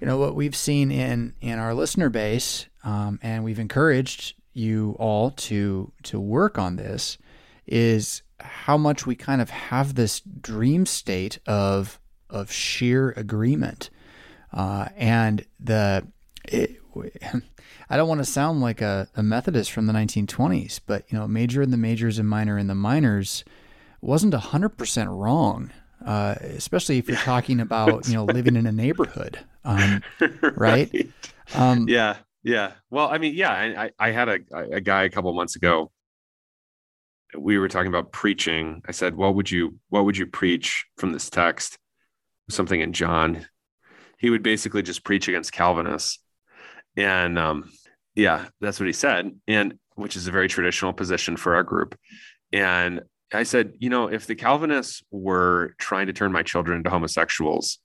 you 0.00 0.06
know 0.06 0.18
what 0.18 0.34
we've 0.34 0.56
seen 0.56 0.90
in 0.90 1.34
in 1.40 1.58
our 1.60 1.72
listener 1.74 2.08
base, 2.08 2.66
um, 2.82 3.20
and 3.22 3.44
we've 3.44 3.60
encouraged 3.60 4.34
you 4.52 4.96
all 4.98 5.30
to 5.30 5.92
to 6.02 6.18
work 6.18 6.58
on 6.58 6.76
this 6.76 7.18
is 7.66 8.22
how 8.40 8.76
much 8.76 9.06
we 9.06 9.14
kind 9.14 9.40
of 9.40 9.50
have 9.50 9.94
this 9.94 10.20
dream 10.20 10.84
state 10.84 11.38
of 11.46 12.00
of 12.28 12.50
sheer 12.50 13.10
agreement, 13.12 13.90
uh, 14.52 14.88
and 14.96 15.44
the 15.60 16.04
it, 16.44 16.81
I 17.90 17.96
don't 17.96 18.08
want 18.08 18.20
to 18.20 18.24
sound 18.24 18.60
like 18.60 18.80
a, 18.80 19.08
a, 19.16 19.22
Methodist 19.22 19.72
from 19.72 19.86
the 19.86 19.92
1920s, 19.92 20.80
but 20.86 21.04
you 21.10 21.18
know, 21.18 21.26
major 21.26 21.62
in 21.62 21.70
the 21.70 21.76
majors 21.76 22.18
and 22.18 22.28
minor 22.28 22.58
in 22.58 22.66
the 22.66 22.74
minors 22.74 23.44
wasn't 24.00 24.34
hundred 24.34 24.70
percent 24.70 25.10
wrong, 25.10 25.70
uh, 26.04 26.34
especially 26.40 26.98
if 26.98 27.08
you're 27.08 27.16
talking 27.18 27.60
about 27.60 28.06
you 28.08 28.14
know 28.14 28.24
living 28.24 28.56
in 28.56 28.66
a 28.66 28.72
neighborhood, 28.72 29.38
um, 29.64 30.02
right? 30.56 30.90
right. 30.92 31.10
Um, 31.54 31.88
yeah, 31.88 32.16
yeah. 32.42 32.72
Well, 32.90 33.08
I 33.08 33.18
mean, 33.18 33.34
yeah. 33.34 33.50
I 33.50 33.90
I 33.98 34.10
had 34.10 34.28
a 34.28 34.38
a 34.52 34.80
guy 34.80 35.04
a 35.04 35.10
couple 35.10 35.32
months 35.32 35.56
ago. 35.56 35.90
We 37.38 37.56
were 37.58 37.68
talking 37.68 37.88
about 37.88 38.12
preaching. 38.12 38.82
I 38.86 38.92
said, 38.92 39.16
"What 39.16 39.34
would 39.36 39.50
you 39.50 39.78
What 39.88 40.04
would 40.04 40.16
you 40.16 40.26
preach 40.26 40.86
from 40.96 41.12
this 41.12 41.30
text?" 41.30 41.78
Something 42.50 42.80
in 42.80 42.92
John. 42.92 43.46
He 44.18 44.30
would 44.30 44.42
basically 44.42 44.82
just 44.82 45.04
preach 45.04 45.26
against 45.26 45.52
Calvinists 45.52 46.18
and 46.96 47.38
um, 47.38 47.70
yeah, 48.14 48.46
that's 48.60 48.80
what 48.80 48.86
he 48.86 48.92
said. 48.92 49.32
And 49.46 49.74
which 49.94 50.16
is 50.16 50.26
a 50.26 50.30
very 50.30 50.48
traditional 50.48 50.92
position 50.92 51.36
for 51.36 51.54
our 51.54 51.62
group. 51.62 51.98
And 52.52 53.02
I 53.32 53.44
said, 53.44 53.74
you 53.78 53.90
know, 53.90 54.08
if 54.08 54.26
the 54.26 54.34
Calvinists 54.34 55.02
were 55.10 55.74
trying 55.78 56.06
to 56.06 56.12
turn 56.12 56.32
my 56.32 56.42
children 56.42 56.78
into 56.78 56.90
homosexuals, 56.90 57.78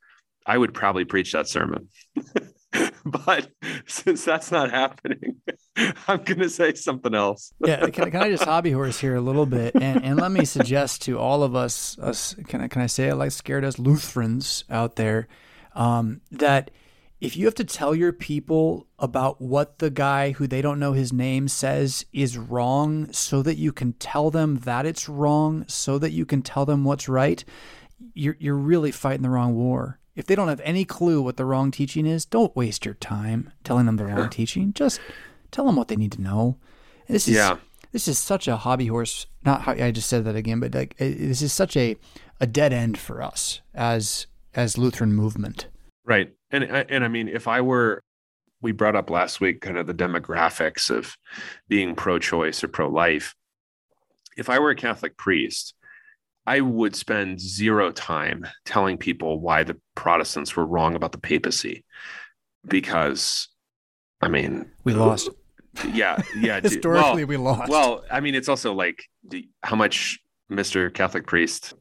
I 0.46 0.58
would 0.58 0.74
probably 0.74 1.06
preach 1.06 1.34
that 1.34 1.48
sermon. 1.48 1.90
but 3.06 3.50
since 3.86 4.26
that's 4.26 4.52
not 4.52 4.72
happening, 4.72 5.38
I'm 6.08 6.24
going 6.24 6.40
to 6.40 6.50
say 6.50 6.74
something 6.74 7.14
else. 7.14 7.54
yeah, 7.66 7.90
can, 7.90 8.12
can, 8.12 8.22
I 8.22 8.30
just 8.30 8.44
hobby 8.44 8.72
horse 8.72 9.00
here 9.00 9.16
a 9.16 9.22
little 9.22 9.46
bit, 9.46 9.76
and, 9.76 10.04
and 10.04 10.18
let 10.18 10.32
me 10.32 10.46
suggest 10.46 11.02
to 11.04 11.18
all 11.18 11.44
of 11.44 11.56
us, 11.56 11.98
us 12.00 12.36
can 12.48 12.62
I 12.62 12.68
can 12.68 12.82
I 12.82 12.88
say 12.88 13.10
it 13.10 13.16
like 13.16 13.32
scared 13.32 13.64
us 13.64 13.80
Lutherans 13.80 14.64
out 14.70 14.96
there, 14.96 15.28
um, 15.76 16.22
that 16.32 16.72
if 17.20 17.36
you 17.36 17.46
have 17.46 17.56
to 17.56 17.64
tell 17.64 17.96
your 17.96 18.14
people 18.14 18.88
about 19.00 19.42
what 19.42 19.80
the 19.80 19.90
guy 19.90 20.32
who 20.32 20.48
they 20.48 20.62
don't 20.62 20.80
know 20.80 20.94
his 20.94 21.12
name 21.12 21.48
says 21.48 22.06
is 22.14 22.38
wrong 22.38 23.12
so 23.12 23.42
that 23.42 23.58
you 23.58 23.72
can 23.72 23.94
tell 23.94 24.30
them 24.30 24.60
that 24.60 24.86
it's 24.86 25.10
wrong 25.10 25.66
so 25.68 25.98
that 25.98 26.12
you 26.12 26.26
can 26.26 26.42
tell 26.42 26.66
them 26.66 26.84
what's 26.84 27.10
right 27.10 27.44
you're 28.14 28.38
you're 28.40 28.56
really 28.56 28.92
fighting 28.92 29.24
the 29.24 29.30
wrong 29.30 29.56
war. 29.56 30.00
If 30.16 30.26
they 30.26 30.36
don't 30.36 30.48
have 30.48 30.62
any 30.64 30.86
clue 30.86 31.22
what 31.22 31.38
the 31.38 31.46
wrong 31.46 31.72
teaching 31.72 32.06
is 32.06 32.26
don't 32.26 32.56
waste 32.56 32.86
your 32.86 32.96
time 32.96 33.52
telling 33.64 33.86
them 33.86 33.98
the 33.98 34.06
wrong 34.06 34.30
teaching. 34.30 34.74
Just 34.74 35.00
tell 35.52 35.66
them 35.66 35.76
what 35.76 35.88
they 35.88 35.96
need 35.96 36.12
to 36.14 36.22
know. 36.22 36.58
This 37.08 37.28
is 37.28 37.36
yeah. 37.36 37.58
this 37.92 38.08
is 38.08 38.18
such 38.18 38.48
a 38.48 38.58
hobby 38.58 38.88
horse 38.88 39.28
not 39.46 39.62
how 39.62 39.72
I 39.74 39.92
just 39.92 40.10
said 40.10 40.26
that 40.26 40.36
again 40.36 40.60
but 40.60 40.74
like 40.74 40.98
this 40.98 41.42
is 41.42 41.54
such 41.54 41.78
a 41.78 41.96
a 42.40 42.46
dead 42.46 42.74
end 42.74 42.98
for 42.98 43.22
us 43.22 43.62
as 43.74 44.28
as 44.54 44.78
Lutheran 44.78 45.14
movement. 45.14 45.68
Right 46.04 46.37
and 46.52 46.64
uh, 46.64 46.84
and 46.90 47.04
I 47.04 47.08
mean, 47.08 47.28
if 47.28 47.48
I 47.48 47.62
were, 47.62 48.04
we 48.62 48.72
brought 48.72 48.96
up 48.96 49.10
last 49.10 49.42
week 49.42 49.62
kind 49.62 49.78
of 49.78 49.88
the 49.88 49.94
demographics 49.94 50.90
of 50.90 51.16
being 51.68 51.96
pro-choice 51.96 52.64
or 52.64 52.68
pro-life. 52.68 53.36
If 54.38 54.50
I 54.50 54.60
were 54.60 54.70
a 54.70 54.76
Catholic 54.76 55.18
priest, 55.18 55.74
I 56.46 56.62
would 56.62 56.96
spend 56.96 57.42
zero 57.42 57.92
time 57.92 58.48
telling 58.66 58.98
people 58.98 59.40
why 59.40 59.64
the 59.64 59.78
Protestants 59.96 60.56
were 60.56 60.66
wrong 60.66 60.96
about 60.96 61.12
the 61.12 61.18
papacy, 61.18 61.84
because, 62.66 63.50
I 64.22 64.30
mean, 64.30 64.72
we 64.84 64.94
lost. 64.94 65.30
Yeah, 65.92 66.22
yeah. 66.40 66.60
Historically, 66.64 67.26
well, 67.26 67.28
we 67.28 67.38
lost. 67.38 67.70
Well, 67.70 68.04
I 68.10 68.22
mean, 68.22 68.34
it's 68.34 68.50
also 68.50 68.74
like 68.74 69.04
how 69.62 69.76
much 69.76 70.20
Mr. 70.50 70.94
Catholic 70.94 71.28
priest, 71.28 71.74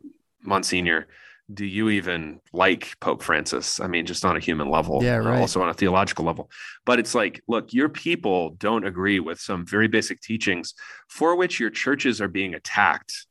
Monsignor 0.42 1.06
do 1.52 1.64
you 1.64 1.90
even 1.90 2.40
like 2.52 2.98
Pope 3.00 3.22
Francis? 3.22 3.78
I 3.80 3.86
mean, 3.86 4.06
just 4.06 4.24
on 4.24 4.36
a 4.36 4.40
human 4.40 4.68
level, 4.68 5.02
yeah, 5.02 5.16
right. 5.16 5.40
also 5.40 5.62
on 5.62 5.68
a 5.68 5.74
theological 5.74 6.24
level. 6.24 6.50
But 6.84 6.98
it's 6.98 7.14
like, 7.14 7.40
look, 7.46 7.72
your 7.72 7.88
people 7.88 8.50
don't 8.50 8.84
agree 8.84 9.20
with 9.20 9.40
some 9.40 9.64
very 9.64 9.86
basic 9.86 10.20
teachings 10.20 10.74
for 11.08 11.36
which 11.36 11.60
your 11.60 11.70
churches 11.70 12.20
are 12.20 12.28
being 12.28 12.54
attacked. 12.54 13.26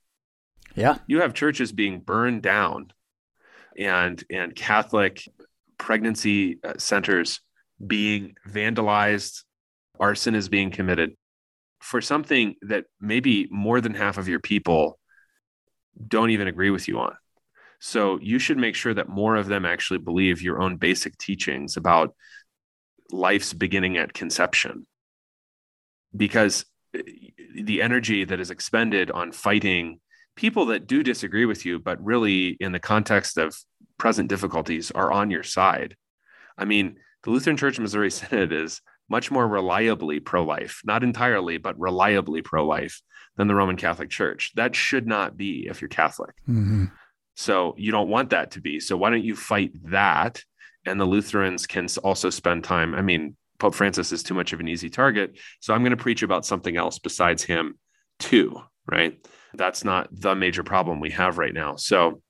Yeah. 0.75 0.97
You 1.07 1.21
have 1.21 1.33
churches 1.33 1.71
being 1.71 1.99
burned 1.99 2.41
down 2.41 2.91
and 3.77 4.23
and 4.29 4.55
Catholic 4.55 5.23
pregnancy 5.77 6.59
uh, 6.63 6.73
centers 6.77 7.41
being 7.85 8.35
vandalized, 8.47 9.43
arson 9.99 10.35
is 10.35 10.49
being 10.49 10.71
committed 10.71 11.15
for 11.81 12.01
something 12.01 12.55
that 12.61 12.85
maybe 12.99 13.47
more 13.51 13.81
than 13.81 13.93
half 13.93 14.17
of 14.17 14.27
your 14.27 14.39
people 14.39 14.97
don't 16.07 16.29
even 16.29 16.47
agree 16.47 16.69
with 16.69 16.87
you 16.87 16.99
on. 16.99 17.15
So 17.79 18.19
you 18.21 18.39
should 18.39 18.57
make 18.57 18.75
sure 18.75 18.93
that 18.93 19.09
more 19.09 19.35
of 19.35 19.47
them 19.47 19.65
actually 19.65 19.99
believe 19.99 20.41
your 20.41 20.61
own 20.61 20.77
basic 20.77 21.17
teachings 21.17 21.77
about 21.77 22.15
life's 23.11 23.53
beginning 23.53 23.97
at 23.97 24.13
conception. 24.13 24.87
Because 26.15 26.65
eh, 26.95 27.01
the 27.55 27.81
energy 27.81 28.25
that 28.25 28.39
is 28.39 28.51
expended 28.51 29.11
on 29.11 29.31
fighting 29.31 29.99
people 30.35 30.65
that 30.67 30.87
do 30.87 31.03
disagree 31.03 31.45
with 31.45 31.65
you, 31.65 31.79
but 31.79 32.03
really 32.03 32.57
in 32.59 32.71
the 32.71 32.79
context 32.79 33.37
of 33.37 33.57
present 33.97 34.29
difficulties 34.29 34.91
are 34.91 35.11
on 35.11 35.31
your 35.31 35.43
side. 35.43 35.95
I 36.57 36.65
mean, 36.65 36.97
the 37.23 37.31
Lutheran 37.31 37.57
Church 37.57 37.79
Missouri 37.79 38.11
Synod 38.11 38.51
is 38.51 38.81
much 39.09 39.31
more 39.31 39.47
reliably 39.47 40.19
pro 40.19 40.43
life, 40.43 40.81
not 40.83 41.03
entirely, 41.03 41.57
but 41.57 41.79
reliably 41.79 42.41
pro 42.41 42.65
life 42.65 43.01
than 43.37 43.47
the 43.47 43.55
Roman 43.55 43.77
Catholic 43.77 44.09
Church. 44.09 44.51
That 44.55 44.75
should 44.75 45.07
not 45.07 45.37
be 45.37 45.67
if 45.69 45.81
you're 45.81 45.89
Catholic. 45.89 46.35
Mm-hmm. 46.49 46.85
So 47.35 47.75
you 47.77 47.91
don't 47.91 48.09
want 48.09 48.31
that 48.31 48.51
to 48.51 48.61
be. 48.61 48.79
So 48.79 48.97
why 48.97 49.09
don't 49.09 49.23
you 49.23 49.35
fight 49.35 49.71
that? 49.91 50.41
And 50.85 50.99
the 50.99 51.05
Lutherans 51.05 51.67
can 51.67 51.87
also 52.03 52.29
spend 52.29 52.63
time. 52.63 52.95
I 52.95 53.01
mean, 53.01 53.35
Pope 53.59 53.75
Francis 53.75 54.11
is 54.11 54.23
too 54.23 54.33
much 54.33 54.53
of 54.53 54.59
an 54.59 54.67
easy 54.67 54.89
target. 54.89 55.39
So 55.59 55.73
I'm 55.73 55.81
going 55.81 55.91
to 55.91 55.97
preach 55.97 56.23
about 56.23 56.45
something 56.45 56.77
else 56.77 56.99
besides 56.99 57.43
him, 57.43 57.77
too, 58.19 58.61
right? 58.89 59.17
That's 59.53 59.83
not 59.83 60.09
the 60.11 60.35
major 60.35 60.63
problem 60.63 60.99
we 60.99 61.11
have 61.11 61.37
right 61.37 61.53
now. 61.53 61.75
So, 61.75 62.21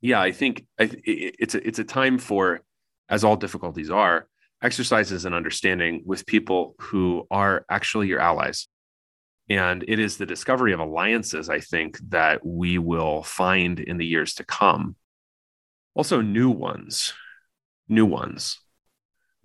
yeah, 0.00 0.20
I 0.20 0.32
think 0.32 0.66
it's 0.78 1.54
a, 1.54 1.66
it's 1.66 1.78
a 1.78 1.84
time 1.84 2.18
for, 2.18 2.60
as 3.08 3.24
all 3.24 3.36
difficulties 3.36 3.90
are, 3.90 4.26
exercises 4.62 5.24
and 5.24 5.34
understanding 5.34 6.02
with 6.04 6.26
people 6.26 6.74
who 6.78 7.26
are 7.30 7.64
actually 7.70 8.08
your 8.08 8.20
allies. 8.20 8.66
And 9.48 9.84
it 9.86 9.98
is 9.98 10.16
the 10.16 10.26
discovery 10.26 10.72
of 10.72 10.80
alliances, 10.80 11.50
I 11.50 11.60
think, 11.60 11.98
that 12.08 12.44
we 12.44 12.78
will 12.78 13.22
find 13.22 13.78
in 13.78 13.98
the 13.98 14.06
years 14.06 14.34
to 14.34 14.44
come. 14.44 14.96
Also, 15.94 16.20
new 16.22 16.50
ones, 16.50 17.12
new 17.88 18.06
ones, 18.06 18.58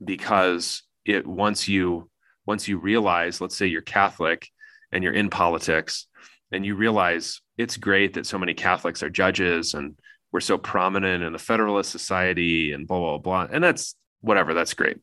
because 0.04 0.84
it 1.06 1.28
once 1.28 1.68
you 1.68 2.10
once 2.46 2.68
you 2.68 2.80
realize, 2.80 3.42
let's 3.42 3.56
say 3.56 3.68
you're 3.68 3.82
Catholic 3.82 4.50
and 4.92 5.04
you're 5.04 5.14
in 5.14 5.30
politics, 5.30 6.08
and 6.52 6.66
you 6.66 6.76
realize 6.76 7.42
it's 7.58 7.78
great 7.78 8.14
that 8.14 8.26
so 8.26 8.40
many 8.40 8.54
Catholics 8.54 9.04
are 9.04 9.10
judges 9.10 9.74
and 9.74 10.00
we're 10.32 10.40
so 10.40 10.58
prominent 10.58 11.24
in 11.24 11.34
the 11.34 11.40
Federalist 11.40 11.92
Society 11.92 12.72
and 12.72 12.88
blah 12.88 13.00
blah 13.00 13.18
blah, 13.18 13.48
and 13.52 13.64
that's 13.64 13.96
whatever, 14.22 14.54
that's 14.54 14.74
great, 14.74 14.98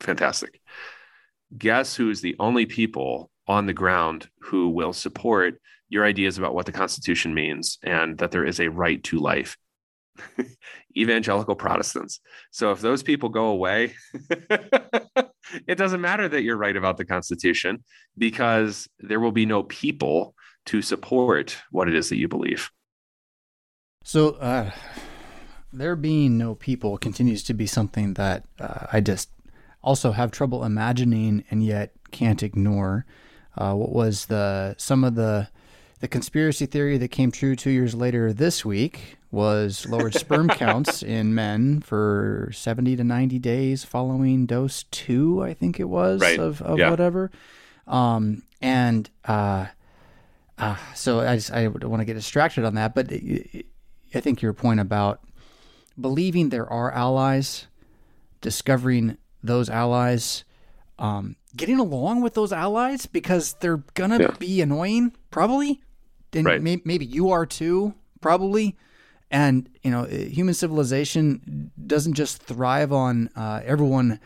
fantastic. 0.00 0.60
Guess 1.56 1.94
who's 1.94 2.20
the 2.20 2.36
only 2.38 2.66
people 2.66 3.30
on 3.50 3.66
the 3.66 3.72
ground 3.72 4.28
who 4.38 4.68
will 4.68 4.92
support 4.92 5.60
your 5.88 6.04
ideas 6.04 6.38
about 6.38 6.54
what 6.54 6.66
the 6.66 6.72
Constitution 6.72 7.34
means 7.34 7.78
and 7.82 8.16
that 8.18 8.30
there 8.30 8.44
is 8.44 8.60
a 8.60 8.70
right 8.70 9.02
to 9.02 9.18
life. 9.18 9.58
Evangelical 10.96 11.56
Protestants. 11.56 12.20
So 12.52 12.70
if 12.70 12.80
those 12.80 13.02
people 13.02 13.28
go 13.28 13.46
away, 13.46 13.94
it 15.66 15.76
doesn't 15.76 16.00
matter 16.00 16.28
that 16.28 16.42
you're 16.42 16.56
right 16.56 16.76
about 16.76 16.96
the 16.96 17.04
Constitution 17.04 17.82
because 18.16 18.88
there 19.00 19.18
will 19.18 19.32
be 19.32 19.46
no 19.46 19.64
people 19.64 20.34
to 20.66 20.80
support 20.80 21.56
what 21.72 21.88
it 21.88 21.96
is 21.96 22.08
that 22.10 22.18
you 22.18 22.28
believe. 22.28 22.70
So, 24.04 24.30
uh, 24.36 24.70
there 25.72 25.96
being 25.96 26.38
no 26.38 26.54
people 26.54 26.98
continues 26.98 27.42
to 27.44 27.54
be 27.54 27.66
something 27.66 28.14
that 28.14 28.44
uh, 28.60 28.86
I 28.92 29.00
just 29.00 29.30
also 29.82 30.12
have 30.12 30.30
trouble 30.30 30.64
imagining 30.64 31.44
and 31.50 31.64
yet 31.64 31.92
can't 32.10 32.42
ignore. 32.42 33.06
Uh, 33.56 33.74
what 33.74 33.92
was 33.92 34.26
the 34.26 34.74
some 34.78 35.04
of 35.04 35.14
the 35.14 35.48
the 36.00 36.08
conspiracy 36.08 36.66
theory 36.66 36.96
that 36.98 37.08
came 37.08 37.30
true 37.30 37.54
two 37.54 37.70
years 37.70 37.94
later 37.94 38.32
this 38.32 38.64
week 38.64 39.18
was 39.30 39.86
lowered 39.86 40.14
sperm 40.14 40.48
counts 40.48 41.02
in 41.02 41.34
men 41.34 41.80
for 41.80 42.50
70 42.52 42.96
to 42.96 43.04
90 43.04 43.38
days 43.38 43.84
following 43.84 44.46
dose 44.46 44.84
two, 44.84 45.42
I 45.42 45.54
think 45.54 45.78
it 45.78 45.84
was, 45.84 46.20
right. 46.20 46.38
of, 46.38 46.60
of 46.62 46.78
yeah. 46.78 46.90
whatever. 46.90 47.30
Um, 47.86 48.42
and 48.60 49.08
uh, 49.24 49.66
uh, 50.58 50.76
so 50.94 51.20
I 51.20 51.36
just 51.36 51.52
I 51.52 51.64
don't 51.64 51.88
want 51.88 52.00
to 52.00 52.04
get 52.04 52.14
distracted 52.14 52.64
on 52.64 52.74
that, 52.74 52.94
but 52.94 53.12
I 53.12 54.20
think 54.20 54.42
your 54.42 54.52
point 54.52 54.80
about 54.80 55.20
believing 55.98 56.48
there 56.48 56.70
are 56.70 56.92
allies, 56.92 57.66
discovering 58.40 59.16
those 59.42 59.70
allies, 59.70 60.44
um, 60.98 61.36
getting 61.56 61.78
along 61.78 62.22
with 62.22 62.34
those 62.34 62.52
allies 62.52 63.06
because 63.06 63.54
they're 63.60 63.82
gonna 63.94 64.18
Yeah. 64.20 64.34
be 64.38 64.60
annoying, 64.60 65.12
probably. 65.30 65.80
And 66.32 66.46
Right. 66.46 66.62
may- 66.62 66.82
maybe 66.84 67.04
you 67.04 67.30
are 67.30 67.44
too, 67.46 67.94
probably. 68.20 68.76
And 69.32 69.68
you 69.82 69.90
know, 69.90 70.04
eh, 70.04 70.26
human 70.26 70.54
civilization 70.54 71.70
doesn't 71.86 72.14
just 72.14 72.42
thrive 72.42 72.92
on 72.92 73.30
uh, 73.36 73.60
everyone 73.64 74.18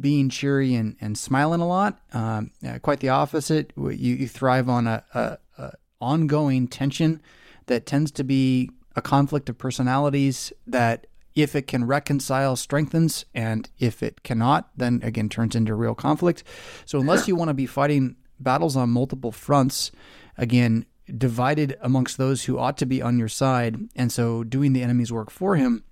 being 0.00 0.28
cheery 0.28 0.74
and, 0.74 0.96
and 1.00 1.16
smiling 1.16 1.60
a 1.60 1.66
lot. 1.66 1.98
Um, 2.12 2.50
quite 2.82 3.00
the 3.00 3.08
opposite. 3.08 3.72
You, 3.76 3.90
you 3.90 4.28
thrive 4.28 4.68
on 4.68 4.86
a, 4.86 5.02
a, 5.14 5.38
a 5.58 5.72
ongoing 6.00 6.68
tension 6.68 7.20
that 7.66 7.86
tends 7.86 8.10
to 8.12 8.24
be 8.24 8.70
a 8.96 9.00
conflict 9.02 9.48
of 9.48 9.56
personalities 9.58 10.52
that 10.66 11.06
if 11.38 11.54
it 11.54 11.66
can 11.66 11.84
reconcile 11.84 12.56
strengthens 12.56 13.24
and 13.34 13.70
if 13.78 14.02
it 14.02 14.22
cannot 14.22 14.70
then 14.76 15.00
again 15.02 15.28
turns 15.28 15.54
into 15.54 15.74
real 15.74 15.94
conflict 15.94 16.42
so 16.84 16.98
unless 16.98 17.28
you 17.28 17.36
want 17.36 17.48
to 17.48 17.54
be 17.54 17.66
fighting 17.66 18.16
battles 18.40 18.76
on 18.76 18.90
multiple 18.90 19.32
fronts 19.32 19.90
again 20.36 20.84
divided 21.16 21.76
amongst 21.80 22.18
those 22.18 22.44
who 22.44 22.58
ought 22.58 22.76
to 22.76 22.84
be 22.84 23.00
on 23.00 23.18
your 23.18 23.28
side 23.28 23.78
and 23.96 24.12
so 24.12 24.44
doing 24.44 24.72
the 24.72 24.82
enemy's 24.82 25.12
work 25.12 25.30
for 25.30 25.56
him 25.56 25.84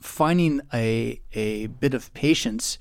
finding 0.00 0.60
a 0.72 1.20
a 1.32 1.66
bit 1.66 1.94
of 1.94 2.12
patience 2.14 2.78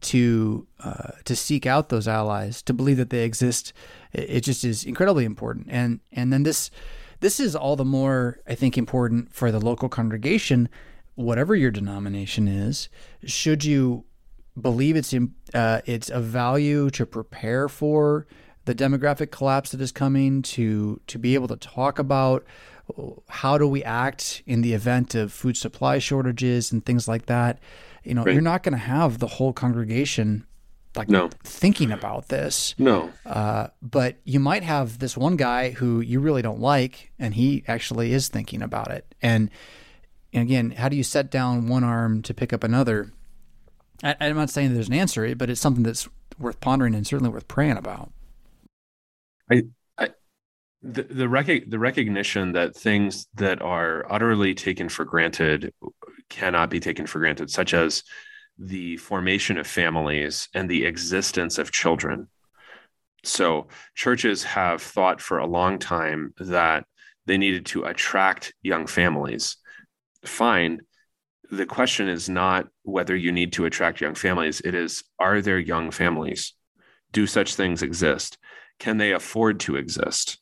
to 0.00 0.66
uh, 0.80 1.12
to 1.24 1.34
seek 1.34 1.66
out 1.66 1.88
those 1.88 2.08
allies, 2.08 2.62
to 2.62 2.72
believe 2.72 2.96
that 2.98 3.10
they 3.10 3.24
exist, 3.24 3.72
it, 4.12 4.40
just 4.42 4.64
is 4.64 4.84
incredibly 4.84 5.24
important. 5.24 5.66
And 5.70 6.00
and 6.12 6.32
then 6.32 6.42
this 6.42 6.70
this 7.20 7.40
is 7.40 7.56
all 7.56 7.76
the 7.76 7.84
more 7.84 8.40
I 8.46 8.54
think 8.54 8.78
important 8.78 9.32
for 9.32 9.50
the 9.50 9.60
local 9.60 9.88
congregation, 9.88 10.68
whatever 11.18 11.54
your 11.56 11.70
denomination 11.72 12.46
is. 12.46 12.88
Should 13.24 13.64
you 13.64 14.04
believe 14.60 14.94
it's 14.96 15.12
in, 15.12 15.34
uh, 15.52 15.80
it's 15.84 16.08
of 16.10 16.24
value 16.24 16.90
to 16.90 17.04
prepare 17.04 17.68
for 17.68 18.26
the 18.66 18.74
demographic 18.74 19.30
collapse 19.32 19.70
that 19.70 19.80
is 19.80 19.90
coming, 19.92 20.42
to 20.42 21.00
to 21.08 21.18
be 21.18 21.34
able 21.34 21.48
to 21.48 21.56
talk 21.56 21.98
about 21.98 22.44
how 23.28 23.58
do 23.58 23.66
we 23.66 23.82
act 23.84 24.42
in 24.46 24.62
the 24.62 24.72
event 24.74 25.14
of 25.14 25.32
food 25.32 25.56
supply 25.56 25.98
shortages 25.98 26.70
and 26.72 26.84
things 26.86 27.08
like 27.08 27.26
that. 27.26 27.58
You 28.04 28.14
know, 28.14 28.22
Right. 28.24 28.32
you're 28.32 28.40
not 28.42 28.62
going 28.62 28.72
to 28.72 28.78
have 28.78 29.18
the 29.18 29.26
whole 29.26 29.52
congregation 29.52 30.46
like 30.96 31.08
No. 31.10 31.28
thinking 31.44 31.90
about 31.92 32.28
this. 32.28 32.74
No. 32.78 33.10
Uh, 33.26 33.68
but 33.82 34.16
you 34.24 34.40
might 34.40 34.62
have 34.62 34.98
this 35.00 35.16
one 35.16 35.36
guy 35.36 35.70
who 35.70 36.00
you 36.00 36.20
really 36.20 36.42
don't 36.42 36.60
like, 36.60 37.10
and 37.18 37.34
he 37.34 37.62
actually 37.68 38.12
is 38.12 38.28
thinking 38.28 38.62
about 38.62 38.90
it. 38.90 39.14
And, 39.20 39.50
and 40.32 40.42
again, 40.42 40.72
how 40.72 40.88
do 40.88 40.96
you 40.96 41.02
set 41.02 41.30
down 41.30 41.68
one 41.68 41.84
arm 41.84 42.22
to 42.22 42.34
pick 42.34 42.52
up 42.52 42.62
another? 42.62 43.12
I, 44.02 44.16
I'm 44.20 44.36
not 44.36 44.50
saying 44.50 44.74
there's 44.74 44.88
an 44.88 44.94
answer, 44.94 45.34
but 45.34 45.50
it's 45.50 45.60
something 45.60 45.82
that's 45.82 46.08
worth 46.38 46.60
pondering 46.60 46.94
and 46.94 47.06
certainly 47.06 47.32
worth 47.32 47.48
praying 47.48 47.76
about. 47.76 48.12
the 50.82 51.02
the, 51.02 51.28
rec- 51.28 51.68
the 51.68 51.78
recognition 51.78 52.52
that 52.52 52.76
things 52.76 53.26
that 53.34 53.60
are 53.60 54.10
utterly 54.10 54.54
taken 54.54 54.88
for 54.88 55.04
granted 55.04 55.72
cannot 56.28 56.70
be 56.70 56.80
taken 56.80 57.06
for 57.06 57.18
granted, 57.18 57.50
such 57.50 57.74
as 57.74 58.04
the 58.58 58.96
formation 58.98 59.58
of 59.58 59.66
families 59.66 60.48
and 60.54 60.68
the 60.68 60.84
existence 60.84 61.58
of 61.58 61.72
children. 61.72 62.28
So, 63.24 63.68
churches 63.94 64.44
have 64.44 64.80
thought 64.80 65.20
for 65.20 65.38
a 65.38 65.46
long 65.46 65.78
time 65.78 66.32
that 66.38 66.84
they 67.26 67.38
needed 67.38 67.66
to 67.66 67.84
attract 67.84 68.54
young 68.62 68.86
families. 68.86 69.56
Fine. 70.24 70.80
The 71.50 71.66
question 71.66 72.08
is 72.08 72.28
not 72.28 72.68
whether 72.82 73.16
you 73.16 73.32
need 73.32 73.52
to 73.54 73.64
attract 73.64 74.00
young 74.00 74.14
families, 74.14 74.60
it 74.60 74.74
is 74.74 75.04
are 75.18 75.40
there 75.40 75.58
young 75.58 75.90
families? 75.90 76.54
Do 77.12 77.26
such 77.26 77.54
things 77.54 77.82
exist? 77.82 78.36
Can 78.78 78.98
they 78.98 79.12
afford 79.12 79.60
to 79.60 79.76
exist? 79.76 80.38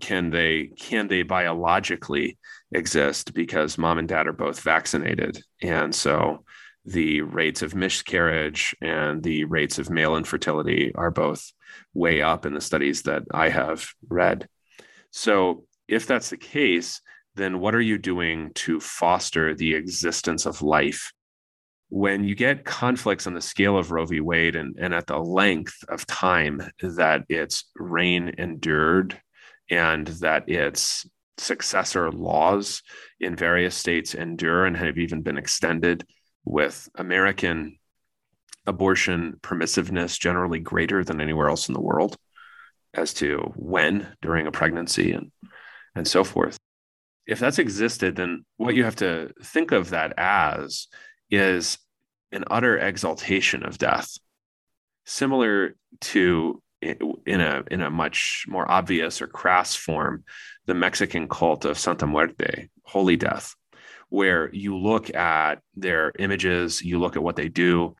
can 0.00 0.30
they 0.30 0.70
can 0.78 1.08
they 1.08 1.22
biologically 1.22 2.38
exist 2.72 3.32
because 3.32 3.78
mom 3.78 3.98
and 3.98 4.08
dad 4.08 4.26
are 4.26 4.32
both 4.32 4.60
vaccinated 4.60 5.42
and 5.62 5.94
so 5.94 6.44
the 6.84 7.22
rates 7.22 7.62
of 7.62 7.74
miscarriage 7.74 8.74
and 8.82 9.22
the 9.22 9.44
rates 9.44 9.78
of 9.78 9.90
male 9.90 10.16
infertility 10.16 10.92
are 10.94 11.10
both 11.10 11.52
way 11.94 12.20
up 12.20 12.44
in 12.44 12.54
the 12.54 12.60
studies 12.60 13.02
that 13.02 13.22
i 13.32 13.48
have 13.48 13.88
read 14.08 14.48
so 15.10 15.64
if 15.86 16.06
that's 16.06 16.30
the 16.30 16.36
case 16.36 17.00
then 17.36 17.58
what 17.60 17.74
are 17.74 17.80
you 17.80 17.98
doing 17.98 18.52
to 18.54 18.80
foster 18.80 19.54
the 19.54 19.74
existence 19.74 20.46
of 20.46 20.62
life 20.62 21.12
when 21.88 22.24
you 22.24 22.34
get 22.34 22.64
conflicts 22.64 23.26
on 23.26 23.34
the 23.34 23.40
scale 23.40 23.78
of 23.78 23.90
Roe 23.90 24.06
v. 24.06 24.20
Wade 24.20 24.56
and, 24.56 24.76
and 24.78 24.94
at 24.94 25.06
the 25.06 25.18
length 25.18 25.76
of 25.88 26.06
time 26.06 26.60
that 26.80 27.24
its 27.28 27.70
reign 27.76 28.34
endured 28.38 29.20
and 29.70 30.06
that 30.06 30.48
its 30.48 31.06
successor 31.38 32.10
laws 32.10 32.82
in 33.20 33.36
various 33.36 33.74
states 33.74 34.14
endure 34.14 34.66
and 34.66 34.76
have 34.76 34.98
even 34.98 35.22
been 35.22 35.38
extended 35.38 36.06
with 36.44 36.88
American 36.96 37.78
abortion 38.66 39.38
permissiveness 39.42 40.18
generally 40.18 40.58
greater 40.58 41.04
than 41.04 41.20
anywhere 41.20 41.48
else 41.48 41.68
in 41.68 41.74
the 41.74 41.80
world 41.80 42.16
as 42.94 43.12
to 43.14 43.52
when 43.56 44.06
during 44.22 44.46
a 44.46 44.52
pregnancy 44.52 45.12
and 45.12 45.30
and 45.94 46.08
so 46.08 46.24
forth. 46.24 46.56
If 47.26 47.38
that's 47.38 47.58
existed, 47.58 48.16
then 48.16 48.44
what 48.56 48.74
you 48.74 48.84
have 48.84 48.96
to 48.96 49.32
think 49.42 49.72
of 49.72 49.90
that 49.90 50.12
as 50.18 50.88
is 51.30 51.78
an 52.32 52.44
utter 52.50 52.76
exaltation 52.76 53.64
of 53.64 53.78
death, 53.78 54.10
similar 55.04 55.76
to 56.00 56.60
in 56.82 57.40
a 57.40 57.62
in 57.70 57.80
a 57.80 57.90
much 57.90 58.44
more 58.46 58.70
obvious 58.70 59.22
or 59.22 59.26
crass 59.26 59.74
form, 59.74 60.24
the 60.66 60.74
Mexican 60.74 61.28
cult 61.28 61.64
of 61.64 61.78
Santa 61.78 62.06
Muerte, 62.06 62.68
Holy 62.84 63.16
Death, 63.16 63.54
where 64.10 64.52
you 64.52 64.76
look 64.76 65.14
at 65.14 65.60
their 65.74 66.12
images, 66.18 66.82
you 66.82 66.98
look 66.98 67.16
at 67.16 67.22
what 67.22 67.36
they 67.36 67.48
do, 67.48 67.96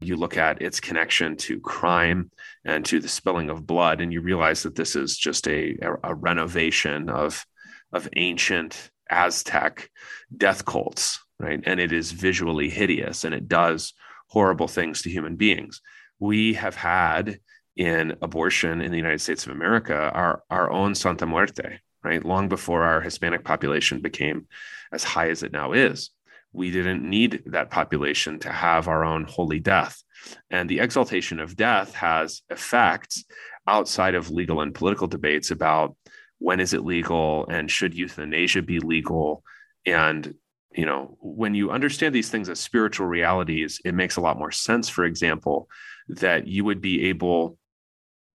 you 0.00 0.16
look 0.16 0.36
at 0.36 0.62
its 0.62 0.80
connection 0.80 1.36
to 1.36 1.60
crime 1.60 2.30
and 2.64 2.84
to 2.86 3.00
the 3.00 3.08
spilling 3.08 3.50
of 3.50 3.66
blood, 3.66 4.00
and 4.00 4.12
you 4.12 4.20
realize 4.20 4.62
that 4.62 4.74
this 4.74 4.96
is 4.96 5.16
just 5.16 5.46
a, 5.46 5.76
a, 6.02 6.14
renovation 6.14 7.08
of 7.08 7.44
of 7.92 8.08
ancient 8.16 8.90
Aztec 9.10 9.90
death 10.34 10.64
cults, 10.64 11.20
right? 11.38 11.60
And 11.64 11.80
it 11.80 11.92
is 11.92 12.12
visually 12.12 12.70
hideous 12.70 13.24
and 13.24 13.34
it 13.34 13.48
does 13.48 13.92
horrible 14.28 14.68
things 14.68 15.02
to 15.02 15.10
human 15.10 15.36
beings. 15.36 15.80
We 16.18 16.54
have 16.54 16.76
had 16.76 17.38
in 17.76 18.16
abortion 18.22 18.80
in 18.80 18.90
the 18.90 18.96
United 18.96 19.20
States 19.20 19.46
of 19.46 19.52
America 19.52 20.10
our, 20.14 20.42
our 20.50 20.70
own 20.70 20.94
Santa 20.94 21.26
Muerte, 21.26 21.80
right? 22.02 22.24
Long 22.24 22.48
before 22.48 22.82
our 22.82 23.00
Hispanic 23.00 23.44
population 23.44 24.00
became 24.00 24.46
as 24.92 25.04
high 25.04 25.30
as 25.30 25.42
it 25.42 25.52
now 25.52 25.72
is. 25.72 26.10
We 26.52 26.70
didn't 26.70 27.08
need 27.08 27.42
that 27.46 27.70
population 27.70 28.38
to 28.40 28.52
have 28.52 28.88
our 28.88 29.04
own 29.04 29.24
holy 29.24 29.58
death. 29.58 30.02
And 30.50 30.68
the 30.68 30.80
exaltation 30.80 31.40
of 31.40 31.56
death 31.56 31.94
has 31.94 32.42
effects 32.50 33.24
outside 33.66 34.14
of 34.14 34.30
legal 34.30 34.60
and 34.60 34.74
political 34.74 35.06
debates 35.06 35.50
about 35.50 35.96
when 36.42 36.60
is 36.60 36.74
it 36.74 36.84
legal 36.84 37.46
and 37.48 37.70
should 37.70 37.94
euthanasia 37.94 38.62
be 38.62 38.80
legal? 38.80 39.42
And 39.86 40.34
you 40.74 40.86
know 40.86 41.16
when 41.20 41.54
you 41.54 41.70
understand 41.70 42.14
these 42.14 42.30
things 42.30 42.48
as 42.48 42.58
spiritual 42.58 43.06
realities 43.06 43.78
it 43.84 43.94
makes 43.94 44.16
a 44.16 44.22
lot 44.22 44.38
more 44.38 44.50
sense 44.50 44.88
for 44.88 45.04
example 45.04 45.68
that 46.08 46.46
you 46.46 46.64
would 46.64 46.80
be 46.80 47.08
able 47.10 47.58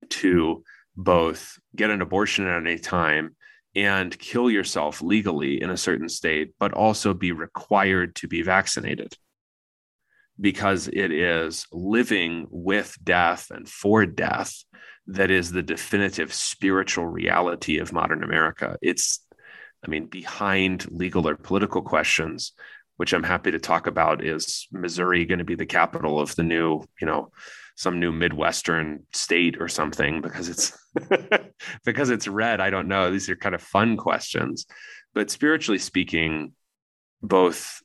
to 0.09 0.63
both 0.95 1.59
get 1.75 1.89
an 1.89 2.01
abortion 2.01 2.47
at 2.47 2.57
any 2.57 2.77
time 2.77 3.35
and 3.75 4.17
kill 4.17 4.49
yourself 4.49 5.01
legally 5.01 5.61
in 5.61 5.69
a 5.69 5.77
certain 5.77 6.09
state 6.09 6.53
but 6.59 6.73
also 6.73 7.13
be 7.13 7.31
required 7.31 8.15
to 8.15 8.27
be 8.27 8.41
vaccinated. 8.41 9.15
Because 10.39 10.87
it 10.87 11.11
is 11.11 11.67
living 11.71 12.47
with 12.49 12.97
death 13.03 13.47
and 13.51 13.67
for 13.67 14.05
death 14.05 14.63
that 15.07 15.31
is 15.31 15.51
the 15.51 15.63
definitive 15.63 16.33
spiritual 16.33 17.07
reality 17.07 17.79
of 17.79 17.93
modern 17.93 18.23
America. 18.23 18.77
It's, 18.81 19.25
I 19.85 19.89
mean, 19.89 20.07
behind 20.07 20.89
legal 20.91 21.27
or 21.27 21.35
political 21.35 21.81
questions, 21.81 22.51
which 22.97 23.13
I'm 23.13 23.23
happy 23.23 23.51
to 23.51 23.59
talk 23.59 23.87
about, 23.87 24.23
is 24.23 24.67
Missouri 24.71 25.25
going 25.25 25.39
to 25.39 25.45
be 25.45 25.55
the 25.55 25.65
capital 25.65 26.19
of 26.19 26.35
the 26.35 26.43
new, 26.43 26.83
you 26.99 27.07
know, 27.07 27.31
some 27.75 27.99
new 27.99 28.11
Midwestern 28.11 29.05
state 29.13 29.61
or 29.61 29.67
something 29.67 30.19
because 30.21 30.49
it's 30.49 30.77
because 31.85 32.09
it's 32.09 32.27
red. 32.27 32.59
I 32.59 32.69
don't 32.69 32.87
know. 32.87 33.11
These 33.11 33.29
are 33.29 33.35
kind 33.35 33.55
of 33.55 33.61
fun 33.61 33.97
questions. 33.97 34.65
But 35.13 35.29
spiritually 35.29 35.77
speaking, 35.77 36.53
both 37.21 37.81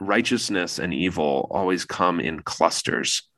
righteousness 0.00 0.78
and 0.78 0.92
evil 0.92 1.48
always 1.50 1.84
come 1.84 2.18
in 2.18 2.42
clusters. 2.42 3.28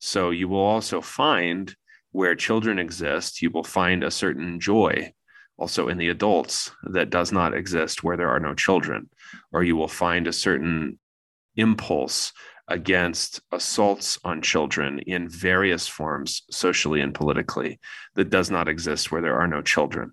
So 0.00 0.30
you 0.30 0.48
will 0.48 0.58
also 0.58 1.00
find 1.00 1.74
where 2.16 2.34
children 2.34 2.78
exist, 2.78 3.42
you 3.42 3.50
will 3.50 3.62
find 3.62 4.02
a 4.02 4.10
certain 4.10 4.58
joy 4.58 5.12
also 5.58 5.88
in 5.88 5.98
the 5.98 6.08
adults 6.08 6.70
that 6.84 7.10
does 7.10 7.30
not 7.30 7.52
exist 7.52 8.02
where 8.02 8.16
there 8.16 8.30
are 8.30 8.40
no 8.40 8.54
children. 8.54 9.10
Or 9.52 9.62
you 9.62 9.76
will 9.76 9.86
find 9.86 10.26
a 10.26 10.32
certain 10.32 10.98
impulse 11.56 12.32
against 12.68 13.42
assaults 13.52 14.18
on 14.24 14.40
children 14.40 15.00
in 15.00 15.28
various 15.28 15.86
forms, 15.86 16.42
socially 16.50 17.02
and 17.02 17.14
politically, 17.14 17.78
that 18.14 18.30
does 18.30 18.50
not 18.50 18.66
exist 18.66 19.12
where 19.12 19.20
there 19.20 19.38
are 19.38 19.46
no 19.46 19.60
children. 19.60 20.12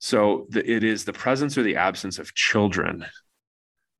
So 0.00 0.46
the, 0.50 0.70
it 0.70 0.84
is 0.84 1.06
the 1.06 1.14
presence 1.14 1.56
or 1.56 1.62
the 1.62 1.76
absence 1.76 2.18
of 2.18 2.34
children, 2.34 3.06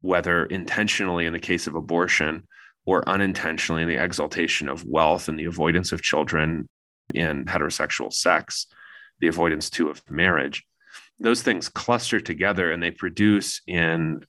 whether 0.03 0.45
intentionally 0.45 1.25
in 1.25 1.33
the 1.33 1.39
case 1.39 1.67
of 1.67 1.75
abortion 1.75 2.47
or 2.85 3.09
unintentionally 3.09 3.81
in 3.81 3.89
the 3.89 4.05
exaltation 4.05 4.69
of 4.69 4.85
wealth 4.85 5.29
and 5.29 5.39
the 5.39 5.47
avoidance 5.47 5.91
of 5.93 6.03
children 6.03 6.69
in 7.15 7.45
heterosexual 7.45 8.13
sex, 8.13 8.67
the 9.21 9.29
avoidance 9.29 9.71
too 9.71 9.89
of 9.89 10.03
marriage. 10.11 10.65
Those 11.19 11.43
things 11.43 11.69
cluster 11.69 12.21
together 12.21 12.71
and 12.71 12.83
they 12.83 12.91
produce 12.91 13.61
in 13.67 14.25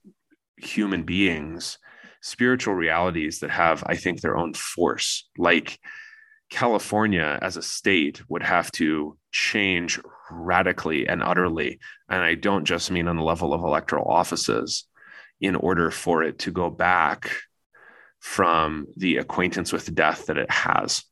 human 0.58 1.04
beings 1.04 1.78
spiritual 2.22 2.74
realities 2.74 3.40
that 3.40 3.50
have, 3.50 3.84
I 3.86 3.96
think, 3.96 4.22
their 4.22 4.38
own 4.38 4.54
force. 4.54 5.30
Like 5.38 5.80
California 6.50 7.40
as 7.42 7.58
a 7.58 7.62
state 7.62 8.22
would 8.30 8.44
have 8.44 8.72
to 8.74 9.18
change 9.32 10.00
radically 10.32 11.08
and 11.08 11.24
utterly. 11.24 11.80
And 12.10 12.22
I 12.22 12.36
don't 12.36 12.66
just 12.66 12.92
mean 12.92 13.08
on 13.08 13.16
the 13.16 13.24
level 13.24 13.54
of 13.54 13.64
electoral 13.64 14.10
offices 14.10 14.86
in 15.40 15.56
order 15.56 15.92
for 15.92 16.24
it 16.24 16.40
to 16.40 16.52
go 16.52 16.70
back 16.70 17.32
from 18.20 18.88
the 18.98 19.18
acquaintance 19.18 19.72
with 19.72 19.94
death 19.96 20.26
that 20.26 20.38
it 20.38 20.52
has. 20.52 21.04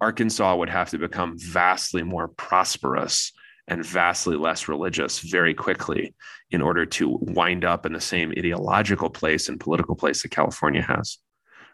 Arkansas 0.00 0.56
would 0.56 0.70
have 0.70 0.90
to 0.90 0.98
become 0.98 1.38
vastly 1.38 2.02
more 2.02 2.28
prosperous 2.28 3.32
and 3.68 3.84
vastly 3.84 4.36
less 4.36 4.68
religious 4.68 5.20
very 5.20 5.54
quickly 5.54 6.14
in 6.50 6.62
order 6.62 6.84
to 6.84 7.18
wind 7.20 7.64
up 7.64 7.86
in 7.86 7.92
the 7.92 8.00
same 8.00 8.32
ideological 8.36 9.10
place 9.10 9.48
and 9.48 9.60
political 9.60 9.94
place 9.94 10.22
that 10.22 10.30
California 10.30 10.82
has. 10.82 11.18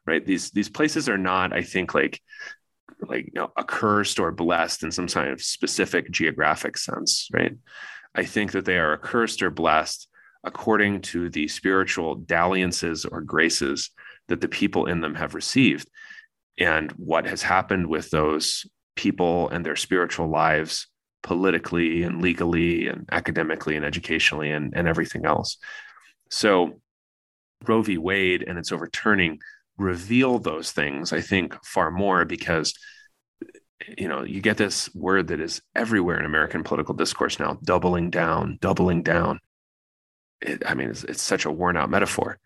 Right? 0.07 0.25
These 0.25 0.51
these 0.51 0.69
places 0.69 1.09
are 1.09 1.19
not, 1.19 1.53
I 1.53 1.63
think, 1.63 1.95
like 1.95 2.21
like 3.09 3.27
you 3.27 3.33
know, 3.35 3.53
accursed 3.59 4.19
or 4.19 4.31
blessed 4.31 4.83
in 4.83 4.93
some 4.93 5.09
kind 5.09 5.31
of 5.31 5.43
specific 5.43 6.11
geographic 6.11 6.77
sense, 6.77 7.29
right? 7.33 7.55
I 8.15 8.25
think 8.25 8.53
that 8.53 8.65
they 8.65 8.79
are 8.79 8.95
accursed 8.95 9.43
or 9.43 9.51
blessed 9.51 10.09
according 10.45 11.01
to 11.03 11.29
the 11.29 11.49
spiritual 11.49 12.15
dalliances 12.15 13.05
or 13.05 13.21
graces 13.21 13.91
that 14.29 14.41
the 14.41 14.49
people 14.49 14.87
in 14.87 15.01
them 15.01 15.15
have 15.15 15.35
received. 15.35 15.91
And 16.59 16.91
what 16.93 17.27
has 17.27 17.43
happened 17.43 17.89
with 17.89 18.11
those 18.11 18.67
people 18.95 19.49
and 19.51 19.65
their 19.65 19.77
spiritual 19.77 20.29
lives 20.29 20.89
politically 21.23 22.03
and 22.03 22.23
legally 22.23 22.89
and 22.89 23.09
academically 23.13 23.77
and 23.77 23.85
educationally 23.85 24.51
and, 24.51 24.73
and 24.77 24.89
everything 24.89 25.27
else. 25.27 25.59
So 26.31 26.81
Roe 27.67 27.83
v. 27.83 27.99
Wade 27.99 28.45
and 28.47 28.59
its 28.59 28.73
overturning 28.73 29.41
reveal 29.79 30.39
those 30.39 30.71
things, 30.71 31.13
I 31.13 31.21
think, 31.21 31.57
far 31.65 31.91
more 31.91 32.25
because 32.25 32.75
you 33.99 34.09
know 34.09 34.25
you 34.25 34.41
get 34.41 34.57
this 34.57 34.93
word 34.95 35.29
that 35.29 35.41
is 35.41 35.61
everywhere 35.75 36.19
in 36.19 36.25
American 36.25 36.65
political 36.65 36.95
discourse 36.95 37.39
now: 37.39 37.59
doubling 37.63 38.11
down, 38.11 38.59
doubling 38.61 39.03
down. 39.03 39.41
It, 40.41 40.63
I 40.67 40.75
mean, 40.75 40.91
it's, 40.91 41.05
it's 41.05 41.23
such 41.23 41.45
a 41.45 41.51
worn 41.51 41.77
out 41.77 41.91
metaphor. 41.91 42.39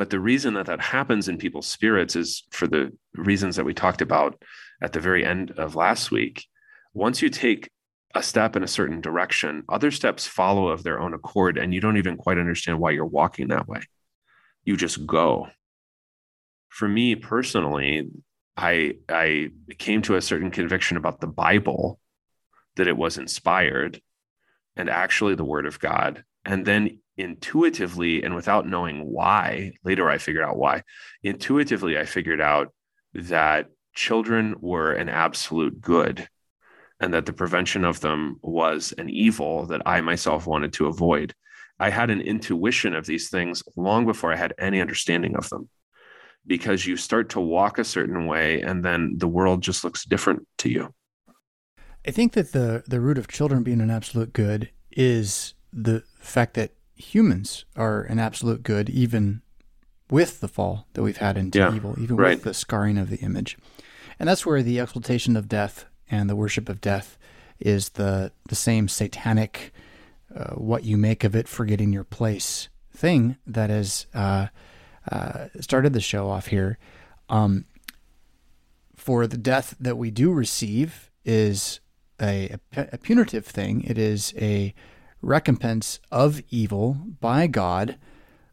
But 0.00 0.08
the 0.08 0.18
reason 0.18 0.54
that 0.54 0.64
that 0.64 0.80
happens 0.80 1.28
in 1.28 1.36
people's 1.36 1.66
spirits 1.66 2.16
is 2.16 2.44
for 2.52 2.66
the 2.66 2.90
reasons 3.16 3.56
that 3.56 3.66
we 3.66 3.74
talked 3.74 4.00
about 4.00 4.42
at 4.80 4.94
the 4.94 4.98
very 4.98 5.26
end 5.26 5.50
of 5.58 5.74
last 5.74 6.10
week. 6.10 6.46
Once 6.94 7.20
you 7.20 7.28
take 7.28 7.70
a 8.14 8.22
step 8.22 8.56
in 8.56 8.62
a 8.62 8.66
certain 8.66 9.02
direction, 9.02 9.62
other 9.68 9.90
steps 9.90 10.26
follow 10.26 10.68
of 10.68 10.84
their 10.84 10.98
own 10.98 11.12
accord, 11.12 11.58
and 11.58 11.74
you 11.74 11.82
don't 11.82 11.98
even 11.98 12.16
quite 12.16 12.38
understand 12.38 12.80
why 12.80 12.92
you're 12.92 13.04
walking 13.04 13.48
that 13.48 13.68
way. 13.68 13.82
You 14.64 14.74
just 14.74 15.06
go. 15.06 15.48
For 16.70 16.88
me 16.88 17.14
personally, 17.14 18.08
I 18.56 18.94
I 19.06 19.50
came 19.76 20.00
to 20.00 20.16
a 20.16 20.22
certain 20.22 20.50
conviction 20.50 20.96
about 20.96 21.20
the 21.20 21.26
Bible 21.26 22.00
that 22.76 22.88
it 22.88 22.96
was 22.96 23.18
inspired 23.18 24.00
and 24.76 24.88
actually 24.88 25.34
the 25.34 25.44
word 25.44 25.66
of 25.66 25.78
God. 25.78 26.24
And 26.46 26.64
then 26.64 27.00
intuitively 27.20 28.22
and 28.22 28.34
without 28.34 28.66
knowing 28.66 29.06
why, 29.06 29.72
later 29.84 30.08
I 30.08 30.18
figured 30.18 30.44
out 30.44 30.56
why. 30.56 30.82
Intuitively, 31.22 31.98
I 31.98 32.04
figured 32.04 32.40
out 32.40 32.72
that 33.14 33.66
children 33.94 34.56
were 34.60 34.92
an 34.92 35.08
absolute 35.08 35.80
good 35.80 36.28
and 37.00 37.14
that 37.14 37.26
the 37.26 37.32
prevention 37.32 37.84
of 37.84 38.00
them 38.00 38.38
was 38.42 38.92
an 38.98 39.08
evil 39.08 39.66
that 39.66 39.82
I 39.86 40.00
myself 40.00 40.46
wanted 40.46 40.72
to 40.74 40.86
avoid. 40.86 41.34
I 41.78 41.90
had 41.90 42.10
an 42.10 42.20
intuition 42.20 42.94
of 42.94 43.06
these 43.06 43.30
things 43.30 43.62
long 43.76 44.04
before 44.04 44.32
I 44.32 44.36
had 44.36 44.54
any 44.58 44.80
understanding 44.80 45.34
of 45.36 45.48
them 45.48 45.68
because 46.46 46.86
you 46.86 46.96
start 46.96 47.30
to 47.30 47.40
walk 47.40 47.78
a 47.78 47.84
certain 47.84 48.26
way 48.26 48.60
and 48.60 48.84
then 48.84 49.14
the 49.16 49.28
world 49.28 49.62
just 49.62 49.82
looks 49.82 50.04
different 50.04 50.46
to 50.58 50.68
you. 50.68 50.94
I 52.06 52.10
think 52.12 52.32
that 52.32 52.52
the 52.52 52.82
the 52.86 53.00
root 53.00 53.18
of 53.18 53.28
children 53.28 53.62
being 53.62 53.80
an 53.80 53.90
absolute 53.90 54.32
good 54.32 54.70
is 54.90 55.54
the 55.72 56.02
fact 56.18 56.54
that 56.54 56.72
humans 57.00 57.64
are 57.76 58.02
an 58.02 58.18
absolute 58.18 58.62
good 58.62 58.88
even 58.88 59.42
with 60.10 60.40
the 60.40 60.48
fall 60.48 60.86
that 60.94 61.02
we've 61.02 61.18
had 61.18 61.36
into 61.36 61.58
yeah, 61.58 61.74
evil, 61.74 61.94
even 62.00 62.16
right. 62.16 62.36
with 62.36 62.44
the 62.44 62.54
scarring 62.54 62.98
of 62.98 63.10
the 63.10 63.18
image. 63.18 63.56
And 64.18 64.28
that's 64.28 64.44
where 64.44 64.62
the 64.62 64.78
exaltation 64.78 65.36
of 65.36 65.48
death 65.48 65.86
and 66.10 66.28
the 66.28 66.36
worship 66.36 66.68
of 66.68 66.80
death 66.80 67.16
is 67.58 67.90
the 67.90 68.32
the 68.48 68.54
same 68.54 68.88
satanic 68.88 69.72
uh, 70.34 70.54
what 70.54 70.84
you 70.84 70.96
make 70.96 71.24
of 71.24 71.36
it 71.36 71.46
forgetting 71.46 71.92
your 71.92 72.04
place 72.04 72.68
thing 72.92 73.36
that 73.46 73.70
has 73.70 74.06
uh, 74.14 74.46
uh, 75.10 75.46
started 75.60 75.92
the 75.92 76.00
show 76.00 76.28
off 76.28 76.46
here 76.46 76.78
um, 77.28 77.64
for 78.96 79.26
the 79.26 79.36
death 79.36 79.74
that 79.78 79.96
we 79.96 80.10
do 80.10 80.32
receive 80.32 81.10
is 81.24 81.80
a, 82.20 82.56
a, 82.76 82.88
a 82.92 82.98
punitive 82.98 83.46
thing 83.46 83.82
it 83.82 83.98
is 83.98 84.34
a 84.38 84.74
recompense 85.22 86.00
of 86.10 86.40
evil 86.50 86.98
by 87.20 87.46
God 87.46 87.96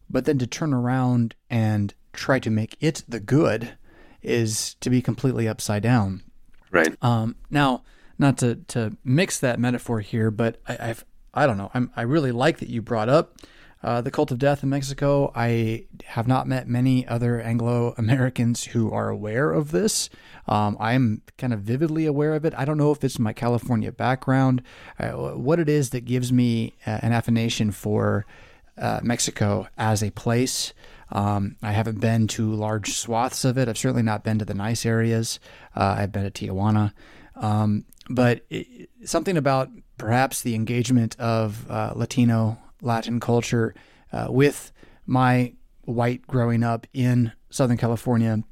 but 0.09 0.25
then 0.25 0.37
to 0.37 0.47
turn 0.47 0.73
around 0.73 1.35
and 1.49 1.93
try 2.13 2.39
to 2.39 2.49
make 2.49 2.77
it 2.79 3.03
the 3.07 3.19
good 3.19 3.77
is 4.21 4.75
to 4.75 4.89
be 4.89 5.01
completely 5.01 5.47
upside 5.47 5.83
down 5.83 6.23
Right. 6.71 6.95
Um, 7.01 7.35
now, 7.49 7.83
not 8.17 8.37
to 8.39 8.55
to 8.69 8.97
mix 9.03 9.39
that 9.39 9.59
metaphor 9.59 10.01
here, 10.01 10.31
but 10.31 10.59
I, 10.67 10.89
I've 10.89 11.05
I 11.33 11.45
don't 11.45 11.57
know. 11.57 11.71
I'm 11.73 11.91
I 11.95 12.01
really 12.01 12.31
like 12.31 12.59
that 12.59 12.69
you 12.69 12.81
brought 12.81 13.09
up 13.09 13.37
uh, 13.83 14.01
the 14.01 14.11
cult 14.11 14.31
of 14.31 14.39
death 14.39 14.63
in 14.63 14.69
Mexico. 14.69 15.31
I 15.35 15.85
have 16.05 16.27
not 16.27 16.47
met 16.47 16.67
many 16.67 17.07
other 17.07 17.41
Anglo 17.41 17.93
Americans 17.97 18.65
who 18.65 18.91
are 18.91 19.09
aware 19.09 19.51
of 19.51 19.71
this. 19.71 20.09
Um, 20.47 20.77
I'm 20.79 21.21
kind 21.37 21.53
of 21.53 21.61
vividly 21.61 22.05
aware 22.05 22.33
of 22.33 22.45
it. 22.45 22.53
I 22.57 22.65
don't 22.65 22.77
know 22.77 22.91
if 22.91 23.03
it's 23.03 23.19
my 23.19 23.33
California 23.33 23.91
background, 23.91 24.63
uh, 24.99 25.11
what 25.11 25.59
it 25.59 25.69
is 25.69 25.91
that 25.91 26.05
gives 26.05 26.31
me 26.31 26.75
uh, 26.85 26.99
an 27.01 27.11
affirmation 27.11 27.71
for 27.71 28.25
uh, 28.77 28.99
Mexico 29.03 29.67
as 29.77 30.03
a 30.03 30.11
place. 30.11 30.73
Um, 31.11 31.55
I 31.61 31.71
haven't 31.71 31.99
been 31.99 32.27
to 32.29 32.53
large 32.53 32.93
swaths 32.93 33.45
of 33.45 33.57
it. 33.57 33.69
I've 33.69 33.77
certainly 33.77 34.03
not 34.03 34.23
been 34.23 34.39
to 34.39 34.45
the 34.45 34.53
nice 34.53 34.85
areas. 34.85 35.39
Uh, 35.75 35.95
I've 35.99 36.11
been 36.11 36.29
to 36.29 36.31
Tijuana. 36.31 36.93
Um, 37.35 37.85
but 38.09 38.45
it, 38.49 38.89
something 39.05 39.37
about 39.37 39.69
perhaps 39.97 40.41
the 40.41 40.55
engagement 40.55 41.17
of 41.19 41.69
uh, 41.69 41.93
Latino, 41.95 42.59
Latin 42.81 43.19
culture 43.19 43.73
uh, 44.11 44.27
with 44.29 44.71
my 45.05 45.53
white 45.83 46.25
growing 46.27 46.63
up 46.63 46.85
in 46.93 47.31
Southern 47.49 47.77
California 47.77 48.43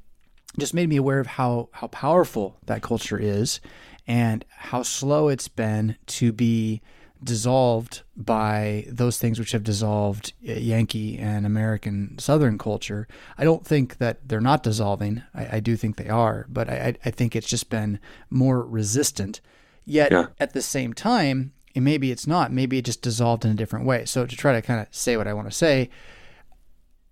just 0.58 0.74
made 0.74 0.88
me 0.88 0.96
aware 0.96 1.20
of 1.20 1.26
how, 1.26 1.68
how 1.72 1.86
powerful 1.88 2.56
that 2.64 2.82
culture 2.82 3.18
is 3.18 3.60
and 4.06 4.44
how 4.48 4.82
slow 4.82 5.28
it's 5.28 5.48
been 5.48 5.96
to 6.06 6.32
be 6.32 6.80
dissolved 7.22 8.02
by 8.16 8.84
those 8.88 9.18
things 9.18 9.38
which 9.38 9.52
have 9.52 9.64
dissolved 9.64 10.32
Yankee 10.40 11.18
and 11.18 11.46
American 11.46 12.18
Southern 12.18 12.58
culture. 12.58 13.08
I 13.38 13.44
don't 13.44 13.66
think 13.66 13.98
that 13.98 14.28
they're 14.28 14.40
not 14.40 14.62
dissolving. 14.62 15.22
I, 15.34 15.56
I 15.56 15.60
do 15.60 15.76
think 15.76 15.96
they 15.96 16.08
are, 16.08 16.46
but 16.48 16.68
I, 16.68 16.94
I, 17.04 17.10
think 17.10 17.34
it's 17.34 17.48
just 17.48 17.70
been 17.70 17.98
more 18.30 18.62
resistant. 18.62 19.40
Yet 19.84 20.12
yeah. 20.12 20.26
at 20.38 20.52
the 20.52 20.62
same 20.62 20.92
time, 20.92 21.52
and 21.76 21.84
maybe 21.84 22.10
it's 22.10 22.26
not, 22.26 22.52
maybe 22.52 22.78
it 22.78 22.86
just 22.86 23.02
dissolved 23.02 23.44
in 23.44 23.50
a 23.50 23.54
different 23.54 23.84
way. 23.84 24.06
So 24.06 24.26
to 24.26 24.36
try 24.36 24.54
to 24.54 24.62
kind 24.62 24.80
of 24.80 24.88
say 24.90 25.16
what 25.16 25.28
I 25.28 25.34
want 25.34 25.48
to 25.48 25.54
say, 25.54 25.90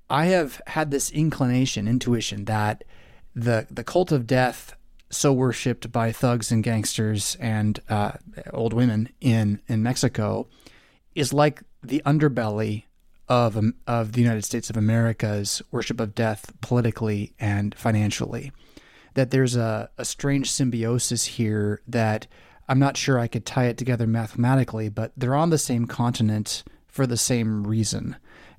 I 0.08 0.26
have 0.26 0.60
had 0.68 0.90
this 0.90 1.10
inclination, 1.10 1.86
intuition 1.86 2.46
that 2.46 2.82
the 3.34 3.66
the 3.70 3.84
cult 3.84 4.10
of 4.10 4.26
death 4.26 4.74
so 5.10 5.32
worshipped 5.32 5.92
by 5.92 6.12
thugs 6.12 6.50
and 6.50 6.64
gangsters 6.64 7.36
and 7.40 7.80
uh, 7.88 8.12
old 8.52 8.72
women 8.72 9.10
in 9.20 9.60
in 9.68 9.82
Mexico 9.82 10.48
is 11.14 11.32
like 11.32 11.62
the 11.82 12.02
underbelly 12.04 12.84
of 13.28 13.56
um, 13.56 13.74
of 13.86 14.12
the 14.12 14.20
United 14.20 14.44
States 14.44 14.70
of 14.70 14.76
America's 14.76 15.62
worship 15.70 16.00
of 16.00 16.14
death 16.14 16.52
politically 16.60 17.34
and 17.38 17.74
financially. 17.74 18.52
That 19.14 19.30
there's 19.30 19.56
a, 19.56 19.90
a 19.96 20.04
strange 20.04 20.50
symbiosis 20.50 21.24
here 21.24 21.80
that 21.86 22.26
I'm 22.68 22.78
not 22.78 22.96
sure 22.96 23.18
I 23.18 23.26
could 23.28 23.44
tie 23.44 23.66
it 23.66 23.76
together 23.76 24.06
mathematically, 24.06 24.88
but 24.88 25.12
they're 25.16 25.34
on 25.34 25.50
the 25.50 25.58
same 25.58 25.86
continent 25.86 26.64
for 26.86 27.06
the 27.06 27.16
same 27.16 27.66
reason. 27.66 28.16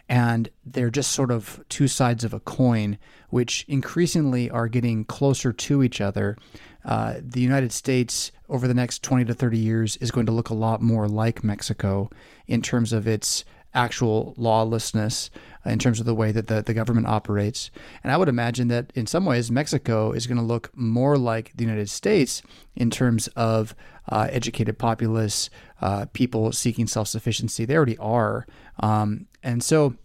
and 0.08 0.50
they're 0.64 0.92
just 0.92 1.12
sort 1.12 1.32
of 1.32 1.64
two 1.68 1.88
sides 1.88 2.24
of 2.24 2.34
a 2.34 2.40
coin, 2.40 2.98
which 3.30 3.66
increasingly 3.68 4.50
are 4.52 4.68
getting 4.68 5.04
closer 5.04 5.52
to 5.52 5.82
each 5.82 6.00
other. 6.00 6.38
Uh, 6.84 7.16
the 7.20 7.42
United 7.42 7.72
States, 7.72 8.32
over 8.48 8.68
the 8.68 8.74
next 8.76 9.02
20 9.02 9.26
to 9.26 9.34
30 9.34 9.58
years, 9.58 9.98
is 9.98 10.12
going 10.12 10.28
to 10.28 10.32
look 10.32 10.50
a 10.50 10.54
lot 10.54 10.82
more 10.82 11.08
like 11.08 11.44
Mexico 11.44 12.10
in 12.46 12.62
terms 12.62 12.94
of 12.94 13.08
its 13.08 13.44
actual 13.76 14.34
lawlessness, 14.38 15.30
in 15.66 15.80
terms 15.80 16.00
of 16.00 16.06
the 16.06 16.16
way 16.16 16.32
that 16.32 16.48
the, 16.48 16.62
the 16.62 16.74
government 16.74 17.08
operates. 17.08 17.72
And 18.04 18.12
I 18.12 18.18
would 18.18 18.30
imagine 18.30 18.68
that 18.70 18.92
in 18.96 19.08
some 19.08 19.26
ways, 19.26 19.52
Mexico 19.52 20.12
is 20.12 20.28
going 20.28 20.38
to 20.38 20.44
look 20.44 20.70
more 20.76 21.18
like 21.18 21.52
the 21.56 21.64
United 21.64 21.90
States 21.90 22.42
in 22.76 22.90
terms 22.90 23.28
of 23.30 23.76
uh, 24.10 24.28
educated 24.32 24.78
populace, 24.78 25.50
uh, 25.82 26.06
people 26.14 26.52
seeking 26.52 26.88
self 26.88 27.08
sufficiency. 27.08 27.66
They 27.66 27.76
already 27.76 27.98
are. 27.98 28.46
Um, 28.80 29.26
and 29.42 29.64
so 29.64 29.96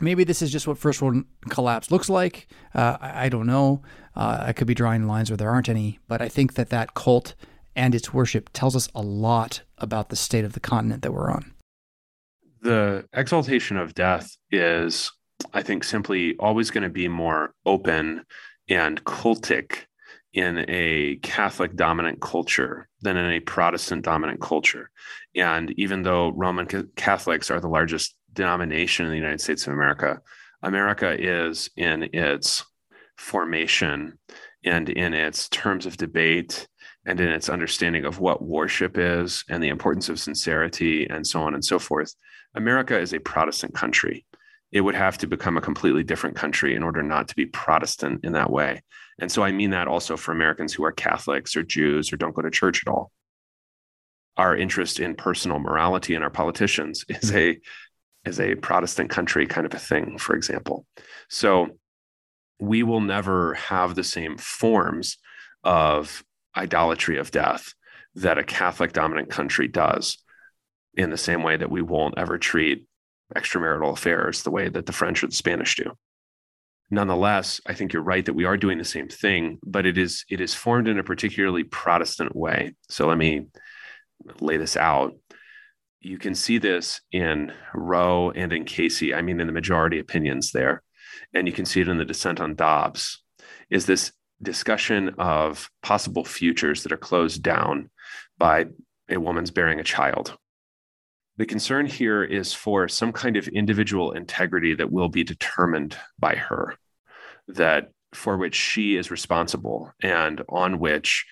maybe 0.00 0.24
this 0.24 0.40
is 0.40 0.50
just 0.50 0.66
what 0.66 0.78
first 0.78 1.02
world 1.02 1.24
collapse 1.50 1.90
looks 1.90 2.08
like. 2.08 2.48
Uh, 2.74 2.96
I, 3.00 3.26
I, 3.26 3.28
don't 3.28 3.46
know. 3.46 3.82
Uh, 4.16 4.44
I 4.46 4.52
could 4.52 4.66
be 4.66 4.74
drawing 4.74 5.06
lines 5.06 5.30
where 5.30 5.36
there 5.36 5.50
aren't 5.50 5.68
any, 5.68 5.98
but 6.08 6.22
I 6.22 6.28
think 6.28 6.54
that 6.54 6.70
that 6.70 6.94
cult 6.94 7.34
and 7.76 7.94
its 7.94 8.12
worship 8.12 8.50
tells 8.52 8.76
us 8.76 8.88
a 8.94 9.02
lot 9.02 9.62
about 9.78 10.08
the 10.08 10.16
state 10.16 10.44
of 10.44 10.52
the 10.52 10.60
continent 10.60 11.02
that 11.02 11.12
we're 11.12 11.30
on. 11.30 11.51
The 12.62 13.06
exaltation 13.12 13.76
of 13.76 13.92
death 13.92 14.36
is, 14.52 15.10
I 15.52 15.62
think, 15.62 15.82
simply 15.82 16.36
always 16.38 16.70
going 16.70 16.84
to 16.84 16.88
be 16.88 17.08
more 17.08 17.54
open 17.66 18.24
and 18.68 19.02
cultic 19.02 19.86
in 20.32 20.64
a 20.68 21.16
Catholic 21.22 21.74
dominant 21.74 22.20
culture 22.20 22.88
than 23.00 23.16
in 23.16 23.32
a 23.32 23.40
Protestant 23.40 24.04
dominant 24.04 24.40
culture. 24.40 24.90
And 25.34 25.72
even 25.76 26.04
though 26.04 26.30
Roman 26.30 26.66
Catholics 26.94 27.50
are 27.50 27.60
the 27.60 27.68
largest 27.68 28.14
denomination 28.32 29.06
in 29.06 29.10
the 29.10 29.18
United 29.18 29.40
States 29.40 29.66
of 29.66 29.72
America, 29.72 30.22
America 30.62 31.16
is 31.18 31.68
in 31.76 32.08
its 32.12 32.64
formation 33.16 34.18
and 34.64 34.88
in 34.88 35.14
its 35.14 35.48
terms 35.48 35.84
of 35.84 35.96
debate 35.96 36.68
and 37.04 37.20
in 37.20 37.28
its 37.28 37.48
understanding 37.48 38.04
of 38.04 38.20
what 38.20 38.44
worship 38.44 38.96
is 38.96 39.44
and 39.50 39.60
the 39.62 39.68
importance 39.68 40.08
of 40.08 40.20
sincerity 40.20 41.08
and 41.10 41.26
so 41.26 41.42
on 41.42 41.54
and 41.54 41.64
so 41.64 41.80
forth. 41.80 42.14
America 42.54 42.98
is 42.98 43.12
a 43.12 43.20
Protestant 43.20 43.74
country. 43.74 44.24
It 44.70 44.80
would 44.80 44.94
have 44.94 45.18
to 45.18 45.26
become 45.26 45.56
a 45.56 45.62
completely 45.62 46.02
different 46.02 46.36
country 46.36 46.74
in 46.74 46.82
order 46.82 47.02
not 47.02 47.28
to 47.28 47.36
be 47.36 47.46
Protestant 47.46 48.24
in 48.24 48.32
that 48.32 48.50
way. 48.50 48.82
And 49.18 49.30
so 49.30 49.42
I 49.42 49.52
mean 49.52 49.70
that 49.70 49.88
also 49.88 50.16
for 50.16 50.32
Americans 50.32 50.72
who 50.72 50.84
are 50.84 50.92
Catholics 50.92 51.54
or 51.56 51.62
Jews 51.62 52.12
or 52.12 52.16
don't 52.16 52.34
go 52.34 52.42
to 52.42 52.50
church 52.50 52.82
at 52.86 52.90
all. 52.90 53.10
Our 54.36 54.56
interest 54.56 54.98
in 54.98 55.14
personal 55.14 55.58
morality 55.58 56.14
and 56.14 56.24
our 56.24 56.30
politicians 56.30 57.04
is 57.08 57.34
a 57.34 57.58
is 58.24 58.38
a 58.38 58.54
Protestant 58.54 59.10
country 59.10 59.46
kind 59.46 59.66
of 59.66 59.74
a 59.74 59.78
thing, 59.78 60.16
for 60.16 60.36
example. 60.36 60.86
So 61.28 61.76
we 62.60 62.84
will 62.84 63.00
never 63.00 63.54
have 63.54 63.96
the 63.96 64.04
same 64.04 64.38
forms 64.38 65.18
of 65.64 66.22
idolatry 66.56 67.18
of 67.18 67.32
death 67.32 67.74
that 68.14 68.38
a 68.38 68.44
Catholic 68.44 68.92
dominant 68.92 69.28
country 69.28 69.66
does, 69.66 70.18
in 70.94 71.10
the 71.10 71.16
same 71.16 71.42
way 71.42 71.56
that 71.56 71.70
we 71.70 71.82
won't 71.82 72.18
ever 72.18 72.38
treat 72.38 72.86
extramarital 73.34 73.92
affairs 73.92 74.42
the 74.42 74.50
way 74.50 74.68
that 74.68 74.86
the 74.86 74.92
French 74.92 75.22
or 75.22 75.26
the 75.26 75.34
Spanish 75.34 75.76
do. 75.76 75.92
Nonetheless, 76.90 77.60
I 77.66 77.72
think 77.72 77.92
you're 77.92 78.02
right 78.02 78.24
that 78.26 78.34
we 78.34 78.44
are 78.44 78.58
doing 78.58 78.76
the 78.76 78.84
same 78.84 79.08
thing, 79.08 79.58
but 79.64 79.86
it 79.86 79.96
is 79.96 80.24
it 80.28 80.40
is 80.42 80.54
formed 80.54 80.88
in 80.88 80.98
a 80.98 81.04
particularly 81.04 81.64
Protestant 81.64 82.36
way. 82.36 82.74
So 82.90 83.06
let 83.06 83.16
me 83.16 83.46
lay 84.40 84.58
this 84.58 84.76
out. 84.76 85.14
You 86.00 86.18
can 86.18 86.34
see 86.34 86.58
this 86.58 87.00
in 87.10 87.52
Roe 87.74 88.30
and 88.32 88.52
in 88.52 88.64
Casey. 88.64 89.14
I 89.14 89.22
mean, 89.22 89.40
in 89.40 89.46
the 89.46 89.52
majority 89.54 90.00
opinions 90.00 90.52
there, 90.52 90.82
and 91.32 91.46
you 91.46 91.54
can 91.54 91.64
see 91.64 91.80
it 91.80 91.88
in 91.88 91.96
the 91.96 92.04
dissent 92.04 92.40
on 92.40 92.56
Dobbs. 92.56 93.22
Is 93.70 93.86
this 93.86 94.12
discussion 94.42 95.14
of 95.18 95.70
possible 95.82 96.24
futures 96.24 96.82
that 96.82 96.92
are 96.92 96.98
closed 96.98 97.42
down 97.42 97.90
by 98.36 98.66
a 99.08 99.18
woman's 99.18 99.50
bearing 99.50 99.80
a 99.80 99.84
child? 99.84 100.36
The 101.38 101.46
concern 101.46 101.86
here 101.86 102.22
is 102.22 102.52
for 102.52 102.88
some 102.88 103.12
kind 103.12 103.36
of 103.36 103.48
individual 103.48 104.12
integrity 104.12 104.74
that 104.74 104.92
will 104.92 105.08
be 105.08 105.24
determined 105.24 105.96
by 106.18 106.34
her, 106.34 106.76
that 107.48 107.90
for 108.12 108.36
which 108.36 108.54
she 108.54 108.96
is 108.96 109.10
responsible 109.10 109.92
and 110.02 110.42
on 110.50 110.78
which 110.78 111.24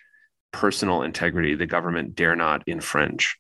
personal 0.52 1.02
integrity 1.02 1.54
the 1.54 1.66
government 1.66 2.14
dare 2.14 2.34
not 2.34 2.66
infringe. 2.66 3.36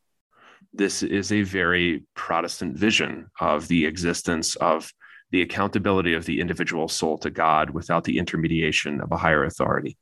This 0.74 1.02
is 1.02 1.32
a 1.32 1.42
very 1.42 2.04
Protestant 2.14 2.76
vision 2.76 3.30
of 3.40 3.66
the 3.66 3.86
existence 3.86 4.54
of 4.56 4.92
the 5.30 5.40
accountability 5.42 6.12
of 6.12 6.26
the 6.26 6.40
individual 6.40 6.88
soul 6.88 7.16
to 7.18 7.30
God 7.30 7.70
without 7.70 8.04
the 8.04 8.18
intermediation 8.18 9.00
of 9.00 9.10
a 9.12 9.16
higher 9.16 9.44
authority. 9.44 9.96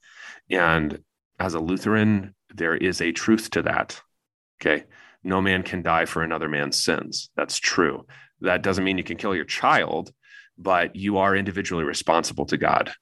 And 0.51 0.99
as 1.39 1.55
a 1.55 1.61
Lutheran, 1.61 2.35
there 2.53 2.75
is 2.75 3.01
a 3.01 3.13
truth 3.13 3.51
to 3.51 3.63
that. 3.63 4.01
Okay 4.61 4.85
no 5.23 5.41
man 5.41 5.63
can 5.63 5.83
die 5.83 6.05
for 6.05 6.23
another 6.23 6.49
man's 6.49 6.77
sins. 6.77 7.31
That's 7.37 7.59
true. 7.59 8.07
That 8.41 8.63
doesn't 8.63 8.85
mean 8.85 8.99
you 8.99 9.05
can 9.05 9.17
kill 9.17 9.35
your 9.35 9.45
child, 9.45 10.13
but 10.57 10.97
you 10.97 11.19
are 11.19 11.37
individually 11.37 11.85
responsible 11.85 12.47
to 12.47 12.57
God. 12.57 12.93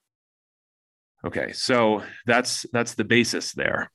Okay, 1.25 1.51
so 1.51 2.03
that's 2.25 2.65
that's 2.71 2.95
the 2.95 3.03
basis 3.03 3.53
there. 3.53 3.91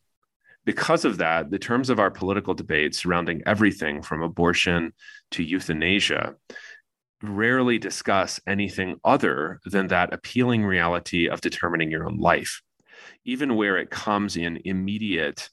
Because 0.65 1.05
of 1.05 1.19
that, 1.19 1.51
the 1.51 1.59
terms 1.59 1.91
of 1.91 1.99
our 1.99 2.11
political 2.11 2.55
debate 2.55 2.95
surrounding 2.95 3.43
everything 3.47 4.03
from 4.03 4.23
abortion 4.23 4.93
to 5.33 5.43
euthanasia 5.43 6.35
rarely 7.23 7.79
discuss 7.79 8.41
anything 8.47 8.97
other 9.05 9.61
than 9.65 9.89
that 9.89 10.13
appealing 10.13 10.65
reality 10.65 11.29
of 11.29 11.41
determining 11.41 11.91
your 11.91 12.07
own 12.07 12.19
life, 12.19 12.63
even 13.25 13.57
where 13.57 13.77
it 13.79 13.91
comes 13.91 14.37
in 14.37 14.61
immediate 14.65 15.49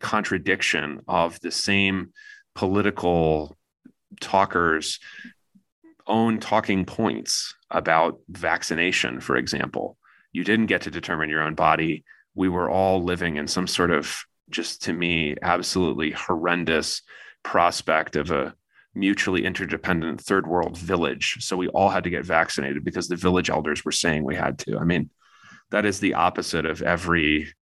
contradiction 0.00 1.00
of 1.08 1.40
the 1.40 1.50
same 1.50 2.12
political 2.54 3.56
talkers 4.20 4.98
own 6.06 6.38
talking 6.38 6.84
points 6.84 7.54
about 7.70 8.18
vaccination 8.28 9.20
for 9.20 9.36
example. 9.36 9.98
You 10.32 10.44
didn't 10.44 10.66
get 10.66 10.82
to 10.82 10.90
determine 10.90 11.30
your 11.30 11.42
own 11.42 11.54
body. 11.54 12.04
We 12.34 12.48
were 12.48 12.70
all 12.70 13.02
living 13.02 13.36
in 13.36 13.48
some 13.48 13.66
sort 13.66 13.90
of 13.90 14.24
just 14.50 14.82
to 14.84 14.92
me 14.92 15.36
absolutely 15.42 16.12
horrendous 16.12 17.02
prospect 17.42 18.16
of 18.16 18.30
a 18.30 18.54
mutually 18.94 19.44
interdependent 19.44 20.20
third 20.20 20.46
world 20.46 20.78
village. 20.78 21.36
So 21.40 21.56
we 21.56 21.68
all 21.68 21.90
had 21.90 22.04
to 22.04 22.10
get 22.10 22.24
vaccinated 22.24 22.84
because 22.84 23.08
the 23.08 23.16
village 23.16 23.50
elders 23.50 23.84
were 23.84 23.92
saying 23.92 24.24
we 24.24 24.36
had 24.36 24.58
to. 24.60 24.78
I 24.78 24.84
mean 24.84 25.10
that 25.70 25.84
is 25.84 26.00
the 26.00 26.14
opposite 26.14 26.64
of 26.64 26.82
every 26.82 27.52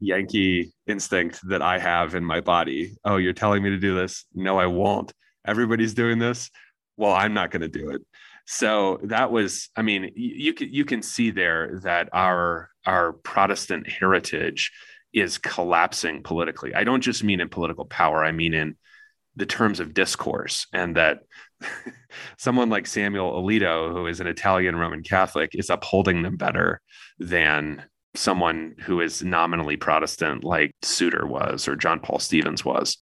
Yankee 0.00 0.72
instinct 0.86 1.40
that 1.48 1.62
I 1.62 1.78
have 1.78 2.14
in 2.14 2.24
my 2.24 2.40
body. 2.40 2.96
Oh, 3.04 3.16
you're 3.16 3.32
telling 3.32 3.62
me 3.62 3.70
to 3.70 3.78
do 3.78 3.94
this? 3.94 4.24
No, 4.34 4.58
I 4.58 4.66
won't. 4.66 5.12
Everybody's 5.46 5.94
doing 5.94 6.18
this. 6.18 6.50
Well, 6.96 7.12
I'm 7.12 7.34
not 7.34 7.50
going 7.50 7.62
to 7.62 7.68
do 7.68 7.90
it. 7.90 8.02
So 8.46 8.98
that 9.04 9.30
was, 9.30 9.68
I 9.76 9.82
mean, 9.82 10.10
you 10.14 10.54
can 10.54 10.72
you 10.72 10.86
can 10.86 11.02
see 11.02 11.30
there 11.30 11.80
that 11.82 12.08
our 12.12 12.70
our 12.86 13.12
Protestant 13.12 13.88
heritage 13.88 14.72
is 15.12 15.36
collapsing 15.38 16.22
politically. 16.22 16.74
I 16.74 16.84
don't 16.84 17.02
just 17.02 17.22
mean 17.22 17.40
in 17.40 17.48
political 17.48 17.84
power. 17.84 18.24
I 18.24 18.32
mean 18.32 18.54
in 18.54 18.76
the 19.36 19.46
terms 19.46 19.80
of 19.80 19.94
discourse, 19.94 20.66
and 20.72 20.96
that 20.96 21.20
someone 22.38 22.70
like 22.70 22.86
Samuel 22.86 23.42
Alito, 23.42 23.92
who 23.92 24.06
is 24.06 24.20
an 24.20 24.26
Italian 24.26 24.76
Roman 24.76 25.02
Catholic, 25.02 25.50
is 25.54 25.70
upholding 25.70 26.22
them 26.22 26.36
better 26.36 26.80
than 27.18 27.84
someone 28.14 28.74
who 28.80 29.00
is 29.00 29.22
nominally 29.22 29.76
Protestant, 29.76 30.44
like 30.44 30.72
Souter 30.82 31.26
was 31.26 31.68
or 31.68 31.76
John 31.76 32.00
Paul 32.00 32.18
Stevens 32.18 32.64
was. 32.64 32.98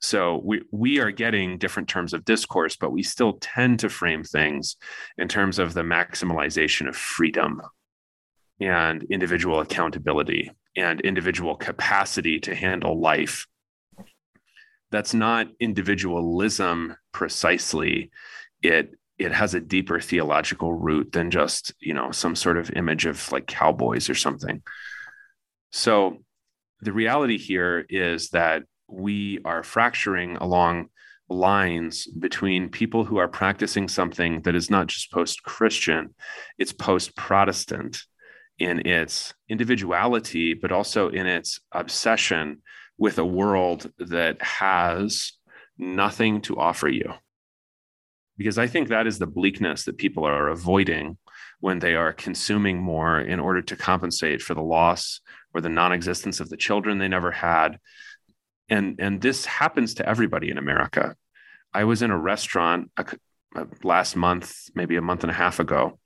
So 0.00 0.40
we 0.42 0.62
we 0.70 0.98
are 0.98 1.10
getting 1.10 1.58
different 1.58 1.88
terms 1.88 2.14
of 2.14 2.24
discourse, 2.24 2.76
but 2.76 2.90
we 2.92 3.02
still 3.02 3.34
tend 3.40 3.80
to 3.80 3.90
frame 3.90 4.24
things 4.24 4.76
in 5.18 5.28
terms 5.28 5.58
of 5.58 5.74
the 5.74 5.82
maximalization 5.82 6.88
of 6.88 6.96
freedom 6.96 7.60
and 8.60 9.02
individual 9.04 9.60
accountability 9.60 10.50
and 10.76 11.00
individual 11.02 11.54
capacity 11.54 12.40
to 12.40 12.54
handle 12.54 12.98
life. 12.98 13.46
That's 14.90 15.14
not 15.14 15.48
individualism 15.60 16.96
precisely. 17.12 18.10
It 18.62 18.94
it 19.20 19.32
has 19.32 19.52
a 19.52 19.60
deeper 19.60 20.00
theological 20.00 20.72
root 20.72 21.12
than 21.12 21.30
just 21.30 21.74
you 21.78 21.92
know 21.92 22.10
some 22.10 22.34
sort 22.34 22.56
of 22.56 22.70
image 22.70 23.04
of 23.04 23.30
like 23.30 23.46
cowboys 23.46 24.08
or 24.08 24.14
something. 24.14 24.62
So 25.70 26.24
the 26.80 26.94
reality 26.94 27.36
here 27.36 27.84
is 27.90 28.30
that 28.30 28.62
we 28.88 29.38
are 29.44 29.62
fracturing 29.62 30.36
along 30.36 30.88
lines 31.28 32.06
between 32.06 32.70
people 32.70 33.04
who 33.04 33.18
are 33.18 33.28
practicing 33.28 33.88
something 33.88 34.40
that 34.42 34.54
is 34.54 34.70
not 34.70 34.86
just 34.86 35.12
post 35.12 35.42
Christian, 35.42 36.14
it's 36.58 36.72
post 36.72 37.14
Protestant 37.14 38.02
in 38.58 38.86
its 38.86 39.34
individuality, 39.50 40.54
but 40.54 40.72
also 40.72 41.10
in 41.10 41.26
its 41.26 41.60
obsession 41.72 42.62
with 42.96 43.18
a 43.18 43.24
world 43.24 43.92
that 43.98 44.40
has 44.42 45.32
nothing 45.78 46.40
to 46.40 46.58
offer 46.58 46.88
you 46.88 47.12
because 48.40 48.56
I 48.56 48.68
think 48.68 48.88
that 48.88 49.06
is 49.06 49.18
the 49.18 49.26
bleakness 49.26 49.84
that 49.84 49.98
people 49.98 50.24
are 50.24 50.48
avoiding 50.48 51.18
when 51.58 51.78
they 51.78 51.94
are 51.94 52.14
consuming 52.14 52.78
more 52.78 53.20
in 53.20 53.38
order 53.38 53.60
to 53.60 53.76
compensate 53.76 54.40
for 54.40 54.54
the 54.54 54.62
loss 54.62 55.20
or 55.52 55.60
the 55.60 55.68
non-existence 55.68 56.40
of 56.40 56.48
the 56.48 56.56
children 56.56 56.96
they 56.96 57.06
never 57.06 57.30
had. 57.30 57.78
And 58.70 58.98
and 58.98 59.20
this 59.20 59.44
happens 59.44 59.92
to 59.94 60.08
everybody 60.08 60.48
in 60.48 60.56
america. 60.56 61.16
I 61.74 61.84
was 61.84 62.00
in 62.00 62.10
a 62.10 62.18
restaurant 62.18 62.90
a, 62.96 63.04
a, 63.56 63.66
last 63.82 64.16
month 64.16 64.70
maybe 64.74 64.96
a 64.96 65.02
month 65.02 65.22
and 65.22 65.30
a 65.30 65.34
half 65.34 65.60
ago 65.60 65.98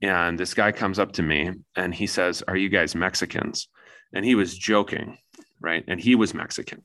and 0.00 0.38
this 0.38 0.54
guy 0.54 0.70
comes 0.70 1.00
up 1.00 1.10
to 1.14 1.22
me 1.24 1.50
and 1.74 1.92
he 1.92 2.06
says 2.06 2.44
are 2.46 2.56
you 2.56 2.68
guys 2.68 2.94
mexicans? 2.94 3.66
And 4.14 4.24
he 4.24 4.36
was 4.36 4.56
joking 4.56 5.18
right? 5.60 5.82
And 5.88 6.00
he 6.00 6.14
was 6.14 6.32
mexican. 6.32 6.84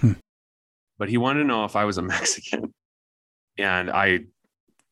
Hmm. 0.00 0.12
but 0.98 1.08
he 1.08 1.16
wanted 1.16 1.40
to 1.40 1.46
know 1.46 1.64
if 1.64 1.74
i 1.74 1.84
was 1.84 1.98
a 1.98 2.02
mexican. 2.14 2.72
And 3.58 3.90
i 3.90 4.20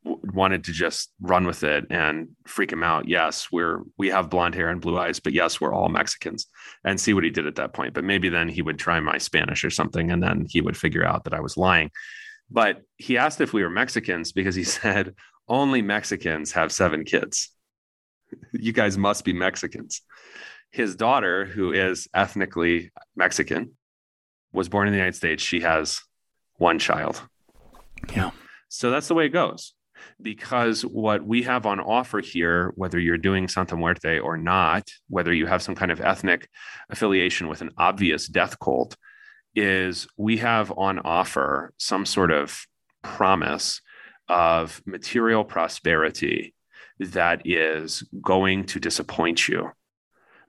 wanted 0.05 0.65
to 0.65 0.73
just 0.73 1.11
run 1.21 1.47
with 1.47 1.65
it 1.65 1.87
and 1.91 2.29
freak 2.47 2.73
him 2.73 2.83
out. 2.83 3.09
Yes, 3.09 3.49
we're 3.51 3.81
we 3.97 4.09
have 4.09 4.31
blonde 4.31 4.55
hair 4.55 4.69
and 4.69 4.81
blue 4.81 4.99
eyes, 4.99 5.19
but 5.21 5.33
yes, 5.33 5.61
we're 5.61 5.73
all 5.73 5.89
Mexicans. 5.89 6.47
And 6.85 7.01
see 7.01 7.15
what 7.15 7.25
he 7.25 7.31
did 7.31 7.47
at 7.47 7.57
that 7.57 7.73
point. 7.73 7.95
But 7.95 8.05
maybe 8.05 8.29
then 8.29 8.49
he 8.49 8.63
would 8.63 8.79
try 8.79 9.01
my 9.01 9.19
Spanish 9.19 9.65
or 9.65 9.71
something, 9.71 10.11
and 10.11 10.23
then 10.23 10.47
he 10.49 10.61
would 10.61 10.77
figure 10.77 11.05
out 11.05 11.25
that 11.25 11.35
I 11.35 11.41
was 11.41 11.57
lying. 11.57 11.91
But 12.51 12.83
he 12.97 13.17
asked 13.17 13.41
if 13.41 13.53
we 13.53 13.63
were 13.63 13.71
Mexicans 13.71 14.33
because 14.33 14.55
he 14.55 14.65
said 14.79 15.15
only 15.49 15.83
Mexicans 15.83 16.53
have 16.53 16.73
seven 16.73 17.05
kids. 17.05 17.51
you 18.53 18.73
guys 18.73 18.99
must 18.99 19.25
be 19.25 19.33
Mexicans. 19.33 20.03
His 20.71 20.97
daughter, 20.97 21.45
who 21.45 21.73
is 21.73 22.09
ethnically 22.13 22.91
Mexican, 23.17 23.77
was 24.53 24.69
born 24.69 24.89
in 24.89 24.93
the 24.93 24.99
United 24.99 25.17
States. 25.17 25.43
She 25.43 25.61
has 25.61 26.01
one 26.57 26.79
child. 26.79 27.23
Yeah. 28.15 28.33
So 28.69 28.91
that's 28.91 29.09
the 29.09 29.15
way 29.15 29.27
it 29.27 29.31
goes 29.31 29.73
because 30.21 30.83
what 30.83 31.25
we 31.25 31.43
have 31.43 31.67
on 31.67 31.81
offer 31.81 32.21
here, 32.21 32.73
whether 32.77 32.99
you're 32.99 33.19
doing 33.19 33.49
Santa 33.49 33.77
Muerte 33.77 34.19
or 34.19 34.37
not, 34.37 34.89
whether 35.09 35.33
you 35.33 35.47
have 35.47 35.63
some 35.63 35.75
kind 35.75 35.91
of 35.91 36.01
ethnic 36.01 36.49
affiliation 36.91 37.49
with 37.49 37.61
an 37.61 37.71
obvious 37.77 38.27
death 38.27 38.59
cult, 38.59 38.97
is 39.55 40.07
we 40.17 40.39
have 40.39 40.73
on 40.77 40.99
offer 41.01 41.73
some 41.79 42.07
sort 42.07 42.31
of 42.31 42.67
promise 43.03 43.81
of 44.29 44.83
material 44.87 45.45
prosperity 45.45 46.55
that 46.99 47.43
is 47.45 48.03
going 48.23 48.65
to 48.65 48.81
disappoint 48.81 49.49
you, 49.49 49.71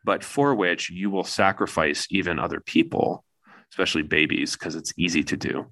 but 0.03 0.23
for 0.23 0.55
which 0.55 0.89
you 0.89 1.09
will 1.09 1.23
sacrifice 1.23 2.07
even 2.09 2.39
other 2.39 2.59
people, 2.59 3.23
especially 3.71 4.03
babies, 4.03 4.53
because 4.53 4.75
it's 4.75 4.93
easy 4.97 5.23
to 5.23 5.35
do 5.35 5.65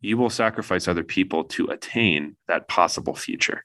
you 0.00 0.16
will 0.16 0.30
sacrifice 0.30 0.88
other 0.88 1.04
people 1.04 1.44
to 1.44 1.66
attain 1.66 2.36
that 2.48 2.68
possible 2.68 3.14
future. 3.14 3.64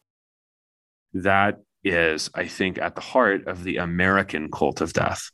That 1.13 1.61
is, 1.83 2.29
I 2.33 2.47
think, 2.47 2.77
at 2.77 2.95
the 2.95 3.01
heart 3.01 3.47
of 3.47 3.63
the 3.63 3.77
American 3.77 4.51
cult 4.51 4.81
of 4.81 4.93
death. 4.93 5.31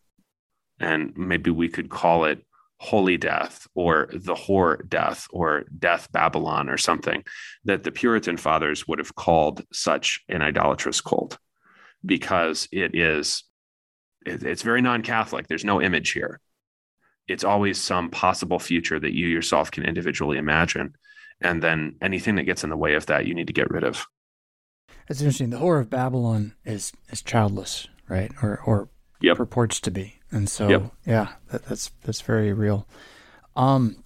And 0.79 1.13
maybe 1.15 1.49
we 1.49 1.69
could 1.69 1.89
call 1.89 2.25
it 2.25 2.45
holy 2.81 3.15
death 3.15 3.67
or 3.75 4.09
the 4.11 4.33
whore 4.33 4.87
death 4.89 5.27
or 5.31 5.65
death 5.77 6.11
Babylon 6.11 6.67
or 6.67 6.77
something 6.77 7.23
that 7.63 7.83
the 7.83 7.91
Puritan 7.91 8.37
fathers 8.37 8.87
would 8.87 8.97
have 8.97 9.13
called 9.13 9.63
such 9.71 10.21
an 10.27 10.41
idolatrous 10.41 10.99
cult 10.99 11.37
because 12.03 12.67
it 12.71 12.95
is 12.95 13.43
it's 14.25 14.63
very 14.63 14.81
non-catholic 14.81 15.47
there's 15.47 15.63
no 15.63 15.79
image 15.79 16.11
here 16.11 16.39
it's 17.31 17.43
always 17.43 17.79
some 17.79 18.09
possible 18.09 18.59
future 18.59 18.99
that 18.99 19.15
you 19.15 19.27
yourself 19.27 19.71
can 19.71 19.83
individually 19.83 20.37
imagine. 20.37 20.95
And 21.41 21.63
then 21.63 21.95
anything 22.01 22.35
that 22.35 22.43
gets 22.43 22.63
in 22.63 22.69
the 22.69 22.77
way 22.77 22.93
of 22.93 23.07
that, 23.07 23.25
you 23.25 23.33
need 23.33 23.47
to 23.47 23.53
get 23.53 23.71
rid 23.71 23.83
of. 23.83 24.05
That's 25.07 25.21
interesting. 25.21 25.49
The 25.49 25.57
Whore 25.57 25.79
of 25.79 25.89
Babylon 25.89 26.53
is 26.63 26.93
is 27.09 27.21
childless, 27.21 27.87
right? 28.07 28.31
Or 28.41 28.61
or 28.65 28.89
yep. 29.21 29.37
purports 29.37 29.79
to 29.81 29.91
be. 29.91 30.19
And 30.31 30.49
so 30.49 30.69
yep. 30.69 30.91
yeah, 31.05 31.29
that, 31.49 31.65
that's 31.65 31.91
that's 32.03 32.21
very 32.21 32.53
real. 32.53 32.87
Um 33.55 34.03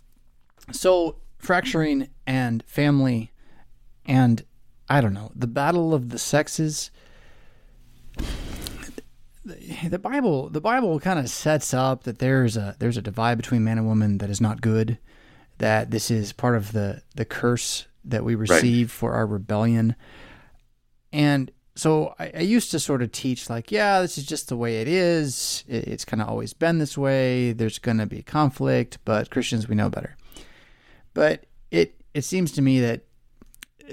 so 0.71 1.17
fracturing 1.37 2.09
and 2.25 2.63
family 2.65 3.31
and 4.05 4.43
I 4.89 5.01
don't 5.01 5.13
know, 5.13 5.31
the 5.35 5.47
battle 5.47 5.93
of 5.93 6.09
the 6.09 6.19
sexes 6.19 6.91
the 9.45 9.99
Bible 9.99 10.49
the 10.49 10.61
Bible 10.61 10.99
kind 10.99 11.19
of 11.19 11.29
sets 11.29 11.73
up 11.73 12.03
that 12.03 12.19
there's 12.19 12.57
a 12.57 12.75
there's 12.79 12.97
a 12.97 13.01
divide 13.01 13.37
between 13.37 13.63
man 13.63 13.77
and 13.77 13.87
woman 13.87 14.17
that 14.17 14.29
is 14.29 14.41
not 14.41 14.61
good. 14.61 14.97
That 15.59 15.91
this 15.91 16.11
is 16.11 16.33
part 16.33 16.55
of 16.55 16.71
the 16.71 17.03
the 17.15 17.25
curse 17.25 17.85
that 18.03 18.23
we 18.23 18.35
receive 18.35 18.87
right. 18.87 18.91
for 18.91 19.13
our 19.13 19.25
rebellion. 19.25 19.95
And 21.13 21.51
so 21.75 22.13
I, 22.19 22.31
I, 22.35 22.41
used 22.41 22.71
to 22.71 22.79
sort 22.79 23.01
of 23.01 23.11
teach 23.11 23.49
like, 23.49 23.71
yeah, 23.71 24.01
this 24.01 24.17
is 24.17 24.25
just 24.25 24.47
the 24.49 24.55
way 24.55 24.81
it 24.81 24.87
is. 24.87 25.63
It, 25.67 25.87
it's 25.87 26.05
kind 26.05 26.21
of 26.21 26.29
always 26.29 26.53
been 26.53 26.77
this 26.77 26.97
way. 26.97 27.51
There's 27.51 27.79
going 27.79 27.97
to 27.97 28.05
be 28.05 28.21
conflict, 28.21 28.99
but 29.05 29.29
Christians 29.29 29.67
we 29.67 29.75
know 29.75 29.89
better. 29.89 30.17
But 31.13 31.45
it 31.71 31.95
it 32.13 32.23
seems 32.23 32.51
to 32.53 32.61
me 32.61 32.79
that 32.81 33.05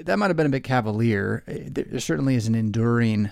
that 0.01 0.17
might 0.17 0.27
have 0.27 0.37
been 0.37 0.47
a 0.47 0.49
bit 0.49 0.63
cavalier. 0.63 1.43
There 1.47 1.99
certainly 1.99 2.35
is 2.35 2.47
an 2.47 2.55
enduring 2.55 3.29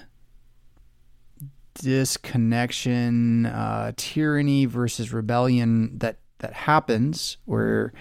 disconnection, 1.76 3.45
uh, 3.45 3.91
tyranny 3.95 4.65
versus 4.65 5.13
rebellion 5.13 5.97
that 5.99 6.17
that 6.39 6.53
happens, 6.53 7.38
where 7.45 7.93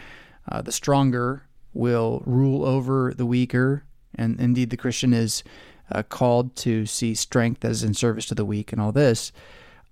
uh, 0.51 0.62
the 0.62 0.73
stronger 0.73 1.47
will 1.75 2.23
rule 2.25 2.64
over 2.64 3.12
the 3.14 3.27
weaker, 3.27 3.85
and 4.14 4.41
indeed 4.41 4.71
the 4.71 4.77
Christian 4.77 5.12
is 5.12 5.45
uh, 5.93 6.03
called 6.03 6.57
to 6.57 6.87
see 6.87 7.14
strength 7.14 7.64
as 7.64 7.83
in 7.83 7.95
service 7.95 8.27
to 8.27 8.35
the 8.35 8.45
weak, 8.45 8.73
and 8.73 8.81
all 8.81 8.93
this. 8.93 9.33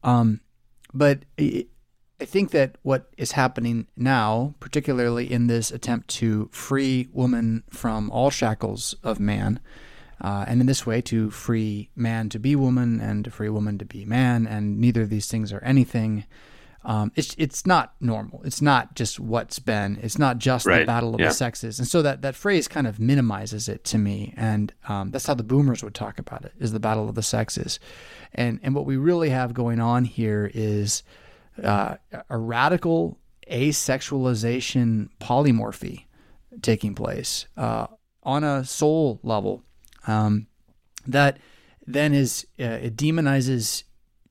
Um, 0.03 0.41
but 0.95 1.24
I 1.39 2.24
think 2.24 2.51
that 2.51 2.76
what 2.83 3.11
is 3.16 3.33
happening 3.33 3.87
now, 3.97 4.55
particularly 4.59 5.31
in 5.31 5.47
this 5.47 5.70
attempt 5.70 6.09
to 6.09 6.49
free 6.53 7.09
woman 7.12 7.62
from 7.70 8.11
all 8.11 8.31
shackles 8.31 8.97
of 9.05 9.20
man, 9.20 9.61
uh, 10.21 10.45
and 10.49 10.61
in 10.61 10.66
this 10.66 10.87
way 10.87 11.01
to 11.03 11.31
free 11.31 11.91
man 11.95 12.29
to 12.31 12.39
be 12.39 12.57
woman 12.57 13.01
and 13.01 13.25
to 13.25 13.31
free 13.31 13.49
woman 13.49 13.79
to 13.79 13.85
be 13.85 14.05
man, 14.05 14.47
and 14.47 14.79
neither 14.79 15.03
of 15.03 15.11
these 15.11 15.29
things 15.29 15.53
are 15.53 15.62
anything. 15.62 16.25
Um, 16.85 17.12
it's 17.16 17.35
it's 17.39 17.66
not 17.66 17.95
normal. 18.01 18.43
It's 18.45 18.62
not 18.62 18.95
just 18.95 19.21
what's 19.21 19.59
been. 19.59 19.99
It's 20.03 20.19
not 20.19 20.39
just 20.39 20.64
right. 20.64 20.81
the 20.81 20.87
battle 20.87 21.14
of 21.14 21.21
yeah. 21.21 21.29
the 21.29 21.35
sexes, 21.35 21.79
and 21.79 21.87
so 21.87 22.03
that 22.03 22.23
that 22.23 22.35
phrase 22.35 22.66
kind 22.69 22.87
of 22.87 22.99
minimizes 22.99 23.69
it 23.69 23.85
to 23.85 23.99
me, 23.99 24.33
and 24.37 24.73
um, 24.89 25.11
that's 25.11 25.27
how 25.27 25.35
the 25.35 25.43
boomers 25.43 25.85
would 25.85 25.95
talk 25.95 26.19
about 26.19 26.45
it: 26.45 26.53
is 26.59 26.73
the 26.73 26.81
battle 26.81 27.09
of 27.09 27.14
the 27.14 27.23
sexes, 27.23 27.79
and 28.33 28.59
and 28.62 28.75
what 28.75 28.87
we 28.87 28.97
really 28.97 29.31
have 29.31 29.55
going 29.55 29.81
on 29.81 30.05
here 30.05 30.51
is 30.55 31.03
uh, 31.62 31.97
a 32.31 32.39
radical 32.39 33.19
asexualization 33.51 35.09
polymorphy 35.21 36.05
taking 36.62 36.95
place 36.95 37.47
uh, 37.57 37.87
on 38.23 38.45
a 38.45 38.64
soul 38.64 39.21
level 39.23 39.62
um, 40.09 40.47
that 41.07 41.39
then 41.87 42.13
is 42.13 42.47
uh, 42.59 42.65
it 42.65 42.97
demonizes 42.97 43.85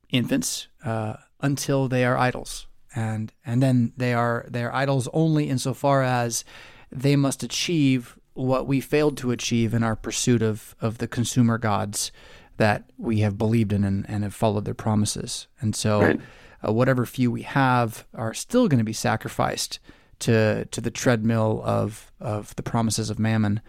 infants 0.10 0.68
uh, 0.84 1.14
until 1.40 1.88
they 1.88 2.04
are 2.04 2.18
idols, 2.18 2.68
and 2.96 3.32
and 3.46 3.64
then 3.64 3.94
they 3.96 4.14
are 4.14 4.46
they 4.50 4.64
are 4.64 4.74
idols 4.74 5.08
only 5.14 5.50
insofar 5.50 6.04
as 6.04 6.44
they 6.92 7.16
must 7.16 7.44
achieve 7.44 8.18
what 8.34 8.68
we 8.68 8.80
failed 8.80 9.18
to 9.18 9.32
achieve 9.32 9.74
in 9.74 9.84
our 9.84 9.96
pursuit 9.96 10.42
of 10.42 10.76
of 10.82 10.98
the 10.98 11.08
consumer 11.08 11.58
gods 11.58 12.12
that 12.58 12.90
we 12.98 13.20
have 13.20 13.38
believed 13.38 13.72
in 13.72 13.84
and, 13.84 14.10
and 14.10 14.24
have 14.24 14.34
followed 14.34 14.66
their 14.66 14.74
promises, 14.74 15.48
and 15.62 15.76
so. 15.76 16.02
Right. 16.02 16.20
Uh, 16.68 16.74
whatever 16.74 17.06
few 17.06 17.30
we 17.30 17.44
have 17.44 18.08
are 18.16 18.34
still 18.34 18.68
going 18.68 18.80
to 18.80 18.84
be 18.84 18.92
sacrificed 18.92 19.78
to 20.18 20.66
to 20.66 20.82
the 20.82 20.90
treadmill 20.90 21.62
of 21.64 22.12
of 22.20 22.56
the 22.56 22.64
promises 22.64 23.12
of 23.12 23.20
mammon. 23.20 23.62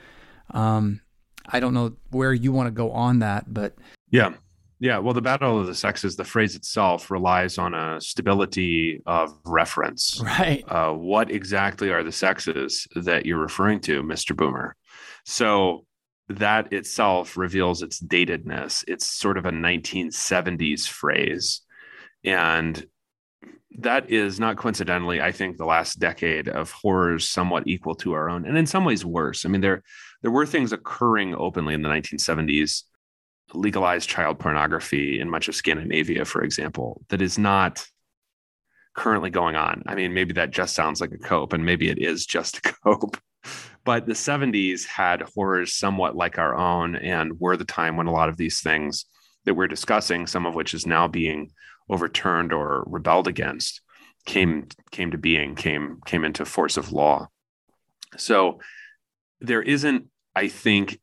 Um, 0.53 1.03
I 1.49 1.61
don't 1.61 1.75
know 1.75 1.95
where 2.11 2.33
you 2.33 2.53
want 2.53 2.67
to 2.67 2.71
go 2.71 2.93
on 2.93 3.21
that, 3.21 3.53
but 3.53 3.75
yeah. 4.11 4.35
Yeah, 4.81 4.99
well, 4.99 5.13
the 5.13 5.21
battle 5.21 5.59
of 5.59 5.67
the 5.67 5.75
sexes, 5.75 6.15
the 6.15 6.25
phrase 6.25 6.55
itself 6.55 7.11
relies 7.11 7.59
on 7.59 7.75
a 7.75 8.01
stability 8.01 9.03
of 9.07 9.37
reference. 9.45 10.21
Right. 10.25 10.63
Uh, 10.69 10.93
what 10.93 11.33
exactly 11.33 11.91
are 11.91 12.05
the 12.05 12.13
sexes 12.13 12.87
that 12.95 13.27
you're 13.27 13.41
referring 13.41 13.81
to, 13.81 14.05
Mr. 14.05 14.37
Boomer? 14.37 14.77
So 15.25 15.85
that 16.29 16.73
itself 16.73 17.37
reveals 17.37 17.83
its 17.83 18.01
datedness. 18.01 18.85
It's 18.87 19.07
sort 19.09 19.37
of 19.37 19.47
a 19.47 19.51
1970s 19.51 20.87
phrase. 20.87 21.63
And 22.25 22.87
that 23.79 24.11
is 24.11 24.41
not 24.41 24.57
coincidentally, 24.57 25.21
I 25.21 25.33
think, 25.33 25.57
the 25.57 25.67
last 25.67 25.99
decade 25.99 26.49
of 26.49 26.71
horrors 26.71 27.29
somewhat 27.29 27.67
equal 27.67 27.95
to 27.97 28.13
our 28.13 28.31
own, 28.31 28.47
and 28.47 28.57
in 28.57 28.67
some 28.67 28.85
ways 28.85 29.05
worse. 29.05 29.45
I 29.45 29.49
mean, 29.49 29.61
there 29.61 29.83
there 30.23 30.31
were 30.31 30.47
things 30.47 30.73
occurring 30.73 31.35
openly 31.35 31.75
in 31.75 31.83
the 31.83 31.89
1970s, 31.89 32.83
legalized 33.55 34.09
child 34.09 34.39
pornography 34.39 35.21
in 35.21 35.31
much 35.31 35.49
of 35.49 35.55
Scandinavia, 35.55 36.25
for 36.25 36.43
example, 36.43 37.03
that 37.09 37.23
is 37.23 37.39
not 37.39 37.87
currently 38.95 39.31
going 39.31 39.55
on. 39.55 39.83
I 39.87 39.95
mean, 39.95 40.13
maybe 40.13 40.33
that 40.35 40.51
just 40.51 40.75
sounds 40.75 41.01
like 41.01 41.13
a 41.13 41.19
cope, 41.19 41.53
and 41.53 41.65
maybe 41.65 41.89
it 41.89 41.99
is 41.99 42.27
just 42.27 42.59
a 42.59 42.61
cope. 42.85 43.17
but 43.85 44.07
the 44.07 44.13
70s 44.13 44.87
had 44.87 45.23
horrors 45.35 45.75
somewhat 45.75 46.17
like 46.17 46.39
our 46.39 46.55
own 46.55 46.97
and 46.97 47.39
were 47.39 47.57
the 47.57 47.65
time 47.65 47.97
when 47.97 48.07
a 48.07 48.13
lot 48.13 48.29
of 48.29 48.37
these 48.37 48.61
things 48.61 49.07
that 49.45 49.55
we're 49.55 49.69
discussing, 49.69 50.27
some 50.27 50.47
of 50.47 50.55
which 50.55 50.75
is 50.75 50.87
now 50.87 51.07
being 51.07 51.51
overturned 51.89 52.53
or 52.53 52.85
rebelled 52.87 53.29
against, 53.29 53.81
came 54.27 54.69
came 54.91 55.11
to 55.11 55.19
being, 55.19 55.55
came 55.55 56.01
came 56.07 56.25
into 56.25 56.45
force 56.45 56.77
of 56.77 56.93
law. 56.93 57.29
So 58.17 58.61
there 59.41 59.63
isn't, 59.63 60.07
I 60.35 60.49
think, 60.49 61.01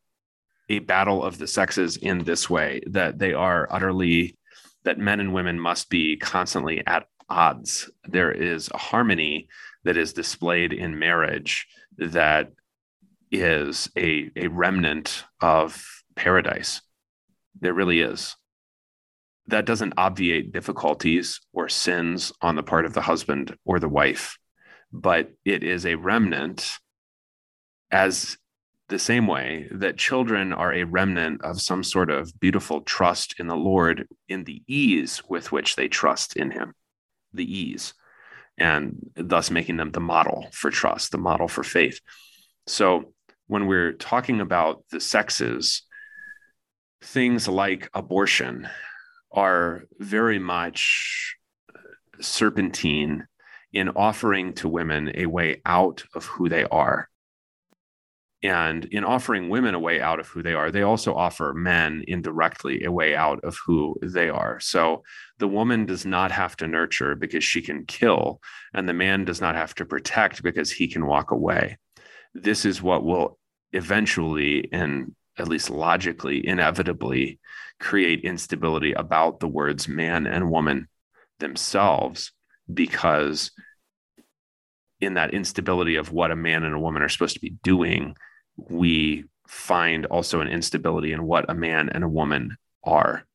a 0.69 0.79
battle 0.79 1.23
of 1.23 1.38
the 1.38 1.47
sexes 1.47 1.97
in 1.97 2.23
this 2.23 2.49
way 2.49 2.81
that 2.88 3.19
they 3.19 3.33
are 3.33 3.67
utterly 3.71 4.38
that 4.83 4.99
men 4.99 5.19
and 5.19 5.33
women 5.33 5.59
must 5.59 5.89
be 5.89 6.17
constantly 6.17 6.86
at 6.86 7.07
odds. 7.29 7.89
There 8.05 8.31
is 8.31 8.69
a 8.73 8.77
harmony 8.77 9.47
that 9.83 9.97
is 9.97 10.13
displayed 10.13 10.73
in 10.73 10.99
marriage 10.99 11.67
that 11.97 12.51
is 13.31 13.89
a, 13.97 14.29
a 14.36 14.47
remnant 14.47 15.23
of 15.41 15.83
paradise. 16.15 16.81
There 17.59 17.73
really 17.73 18.01
is. 18.01 18.36
That 19.47 19.65
doesn't 19.65 19.93
obviate 19.97 20.51
difficulties 20.51 21.39
or 21.53 21.69
sins 21.69 22.33
on 22.41 22.55
the 22.55 22.63
part 22.63 22.85
of 22.85 22.93
the 22.93 23.01
husband 23.01 23.55
or 23.63 23.79
the 23.79 23.89
wife, 23.89 24.37
but 24.91 25.31
it 25.45 25.63
is 25.63 25.85
a 25.85 25.95
remnant 25.95 26.77
as 27.91 28.37
the 28.87 28.99
same 28.99 29.27
way 29.27 29.67
that 29.71 29.97
children 29.97 30.53
are 30.53 30.73
a 30.73 30.83
remnant 30.83 31.43
of 31.43 31.61
some 31.61 31.83
sort 31.83 32.09
of 32.09 32.31
beautiful 32.39 32.81
trust 32.81 33.35
in 33.39 33.47
the 33.47 33.55
Lord 33.55 34.07
in 34.27 34.43
the 34.43 34.61
ease 34.67 35.23
with 35.27 35.51
which 35.51 35.75
they 35.75 35.87
trust 35.87 36.35
in 36.35 36.51
Him, 36.51 36.73
the 37.33 37.51
ease, 37.51 37.93
and 38.57 38.97
thus 39.15 39.49
making 39.49 39.77
them 39.77 39.91
the 39.91 39.99
model 39.99 40.47
for 40.51 40.69
trust, 40.69 41.11
the 41.11 41.17
model 41.17 41.47
for 41.47 41.63
faith. 41.63 41.99
So 42.67 43.13
when 43.47 43.67
we're 43.67 43.93
talking 43.93 44.39
about 44.39 44.83
the 44.91 44.99
sexes, 44.99 45.83
things 47.01 47.47
like 47.47 47.89
abortion 47.93 48.67
are 49.36 49.83
very 49.99 50.39
much 50.39 51.36
serpentine 52.19 53.27
in 53.73 53.89
offering 53.89 54.53
to 54.53 54.69
women 54.69 55.11
a 55.15 55.25
way 55.25 55.61
out 55.65 56.03
of 56.15 56.25
who 56.25 56.47
they 56.47 56.63
are. 56.63 57.09
And 58.41 58.86
in 58.86 59.03
offering 59.03 59.49
women 59.49 59.73
a 59.73 59.79
way 59.79 59.99
out 59.99 60.19
of 60.19 60.27
who 60.27 60.43
they 60.43 60.53
are, 60.53 60.71
they 60.71 60.83
also 60.83 61.13
offer 61.15 61.53
men 61.53 62.03
indirectly 62.07 62.83
a 62.83 62.91
way 62.91 63.15
out 63.15 63.43
of 63.43 63.57
who 63.65 63.95
they 64.01 64.29
are. 64.29 64.59
So 64.59 65.03
the 65.39 65.47
woman 65.47 65.86
does 65.86 66.05
not 66.05 66.31
have 66.31 66.55
to 66.57 66.67
nurture 66.67 67.15
because 67.15 67.43
she 67.43 67.61
can 67.61 67.86
kill, 67.86 68.39
and 68.73 68.88
the 68.88 68.93
man 68.93 69.25
does 69.25 69.41
not 69.41 69.55
have 69.55 69.73
to 69.75 69.86
protect 69.86 70.43
because 70.43 70.71
he 70.71 70.88
can 70.88 71.07
walk 71.07 71.31
away. 71.31 71.77
This 72.33 72.65
is 72.65 72.81
what 72.81 73.03
will 73.03 73.39
eventually 73.73 74.69
and 74.71 75.15
at 75.38 75.47
least 75.47 75.69
logically, 75.69 76.45
inevitably 76.47 77.39
create 77.80 78.23
instability 78.23 78.93
about 78.93 79.39
the 79.39 79.47
words 79.47 79.88
man 79.88 80.28
and 80.28 80.49
woman 80.49 80.88
themselves 81.39 82.32
because 82.73 83.51
in 85.01 85.15
that 85.15 85.34
instability 85.34 85.95
of 85.95 86.11
what 86.11 86.32
a 86.32 86.36
man 86.36 86.63
and 86.63 86.73
a 86.73 86.80
woman 86.80 87.01
are 87.01 87.09
supposed 87.09 87.36
to 87.36 87.41
be 87.41 87.55
doing 87.63 88.15
we 88.57 89.26
find 89.47 90.05
also 90.05 90.39
an 90.39 90.47
instability 90.47 91.11
in 91.11 91.23
what 91.23 91.49
a 91.49 91.53
man 91.53 91.89
and 91.89 92.03
a 92.03 92.09
woman 92.09 92.55
are. 92.84 93.26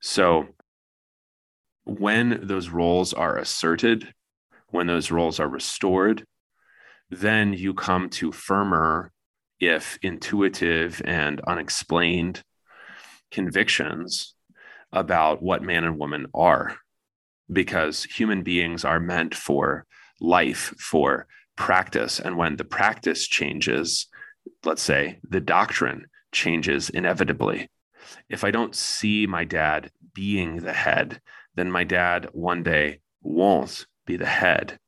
So 0.00 0.48
when 1.84 2.40
those 2.42 2.68
roles 2.68 3.12
are 3.12 3.36
asserted 3.36 4.12
when 4.68 4.86
those 4.86 5.10
roles 5.10 5.40
are 5.40 5.48
restored 5.48 6.24
then 7.10 7.52
you 7.52 7.74
come 7.74 8.08
to 8.08 8.30
firmer 8.30 9.10
if 9.58 9.98
intuitive 10.02 11.02
and 11.04 11.40
unexplained 11.40 12.42
convictions 13.30 14.34
about 14.92 15.42
what 15.42 15.62
man 15.62 15.84
and 15.84 15.98
woman 15.98 16.26
are, 16.34 16.76
because 17.52 18.04
human 18.04 18.42
beings 18.42 18.84
are 18.84 19.00
meant 19.00 19.34
for 19.34 19.86
life, 20.20 20.74
for 20.78 21.26
practice. 21.56 22.18
And 22.20 22.36
when 22.36 22.56
the 22.56 22.64
practice 22.64 23.26
changes, 23.26 24.06
let's 24.64 24.82
say 24.82 25.20
the 25.28 25.40
doctrine 25.40 26.06
changes 26.32 26.90
inevitably. 26.90 27.70
If 28.28 28.44
I 28.44 28.50
don't 28.50 28.74
see 28.74 29.26
my 29.26 29.44
dad 29.44 29.90
being 30.14 30.56
the 30.56 30.72
head, 30.72 31.20
then 31.54 31.70
my 31.70 31.84
dad 31.84 32.28
one 32.32 32.62
day 32.62 33.00
won't 33.22 33.86
be 34.06 34.16
the 34.16 34.26
head. 34.26 34.78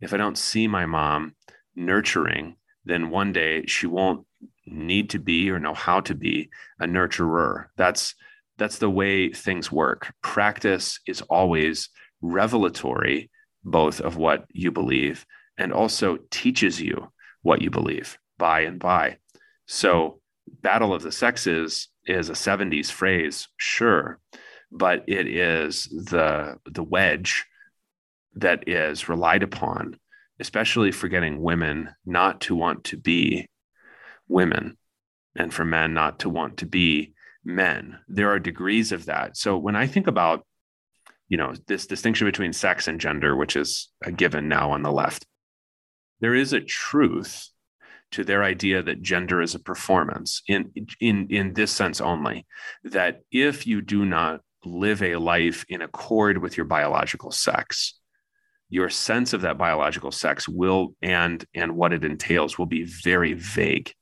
If 0.00 0.12
I 0.12 0.16
don't 0.16 0.38
see 0.38 0.66
my 0.66 0.86
mom 0.86 1.34
nurturing, 1.76 2.56
then 2.84 3.10
one 3.10 3.32
day 3.32 3.66
she 3.66 3.86
won't 3.86 4.26
need 4.66 5.10
to 5.10 5.18
be 5.18 5.50
or 5.50 5.58
know 5.58 5.74
how 5.74 6.00
to 6.00 6.14
be 6.14 6.50
a 6.78 6.86
nurturer. 6.86 7.66
That's 7.76 8.14
that's 8.58 8.78
the 8.78 8.90
way 8.90 9.32
things 9.32 9.72
work. 9.72 10.12
Practice 10.22 11.00
is 11.06 11.22
always 11.22 11.88
revelatory 12.20 13.30
both 13.64 14.00
of 14.00 14.16
what 14.16 14.44
you 14.50 14.70
believe 14.70 15.26
and 15.58 15.72
also 15.72 16.18
teaches 16.30 16.80
you 16.80 17.10
what 17.42 17.62
you 17.62 17.70
believe 17.70 18.18
by 18.38 18.60
and 18.60 18.78
by. 18.78 19.18
So, 19.66 20.20
battle 20.60 20.94
of 20.94 21.02
the 21.02 21.12
sexes 21.12 21.88
is 22.04 22.28
a 22.28 22.34
70s 22.34 22.90
phrase, 22.90 23.48
sure, 23.56 24.18
but 24.70 25.04
it 25.08 25.26
is 25.26 25.84
the 25.84 26.58
the 26.64 26.82
wedge 26.82 27.46
that 28.34 28.68
is 28.68 29.08
relied 29.08 29.42
upon 29.42 29.98
especially 30.42 30.90
for 30.90 31.06
getting 31.06 31.40
women 31.40 31.88
not 32.04 32.40
to 32.40 32.56
want 32.56 32.82
to 32.82 32.96
be 32.96 33.48
women 34.28 34.76
and 35.36 35.52
for 35.52 35.64
men 35.64 35.94
not 35.94 36.20
to 36.20 36.28
want 36.28 36.58
to 36.58 36.66
be 36.66 37.14
men. 37.44 37.98
There 38.08 38.30
are 38.30 38.38
degrees 38.38 38.92
of 38.92 39.06
that. 39.06 39.36
So 39.36 39.56
when 39.56 39.76
I 39.76 39.86
think 39.86 40.06
about, 40.06 40.46
you 41.28 41.36
know, 41.36 41.54
this 41.66 41.86
distinction 41.86 42.26
between 42.26 42.52
sex 42.52 42.88
and 42.88 43.00
gender, 43.00 43.34
which 43.36 43.56
is 43.56 43.88
a 44.02 44.12
given 44.12 44.48
now 44.48 44.72
on 44.72 44.82
the 44.82 44.92
left, 44.92 45.26
there 46.20 46.34
is 46.34 46.52
a 46.52 46.60
truth 46.60 47.48
to 48.12 48.24
their 48.24 48.44
idea 48.44 48.82
that 48.82 49.02
gender 49.02 49.40
is 49.42 49.54
a 49.54 49.58
performance 49.58 50.42
in 50.46 50.70
in 51.00 51.28
in 51.30 51.54
this 51.54 51.72
sense 51.72 52.00
only 52.00 52.46
that 52.84 53.22
if 53.30 53.66
you 53.66 53.80
do 53.80 54.04
not 54.04 54.40
live 54.64 55.02
a 55.02 55.16
life 55.16 55.64
in 55.68 55.82
accord 55.82 56.38
with 56.38 56.56
your 56.56 56.66
biological 56.66 57.30
sex 57.30 57.98
your 58.68 58.88
sense 58.88 59.32
of 59.32 59.40
that 59.42 59.58
biological 59.58 60.12
sex 60.12 60.48
will 60.48 60.94
and 61.02 61.44
and 61.54 61.74
what 61.74 61.92
it 61.92 62.04
entails 62.04 62.58
will 62.58 62.66
be 62.66 62.84
very 62.84 63.32
vague 63.32 63.92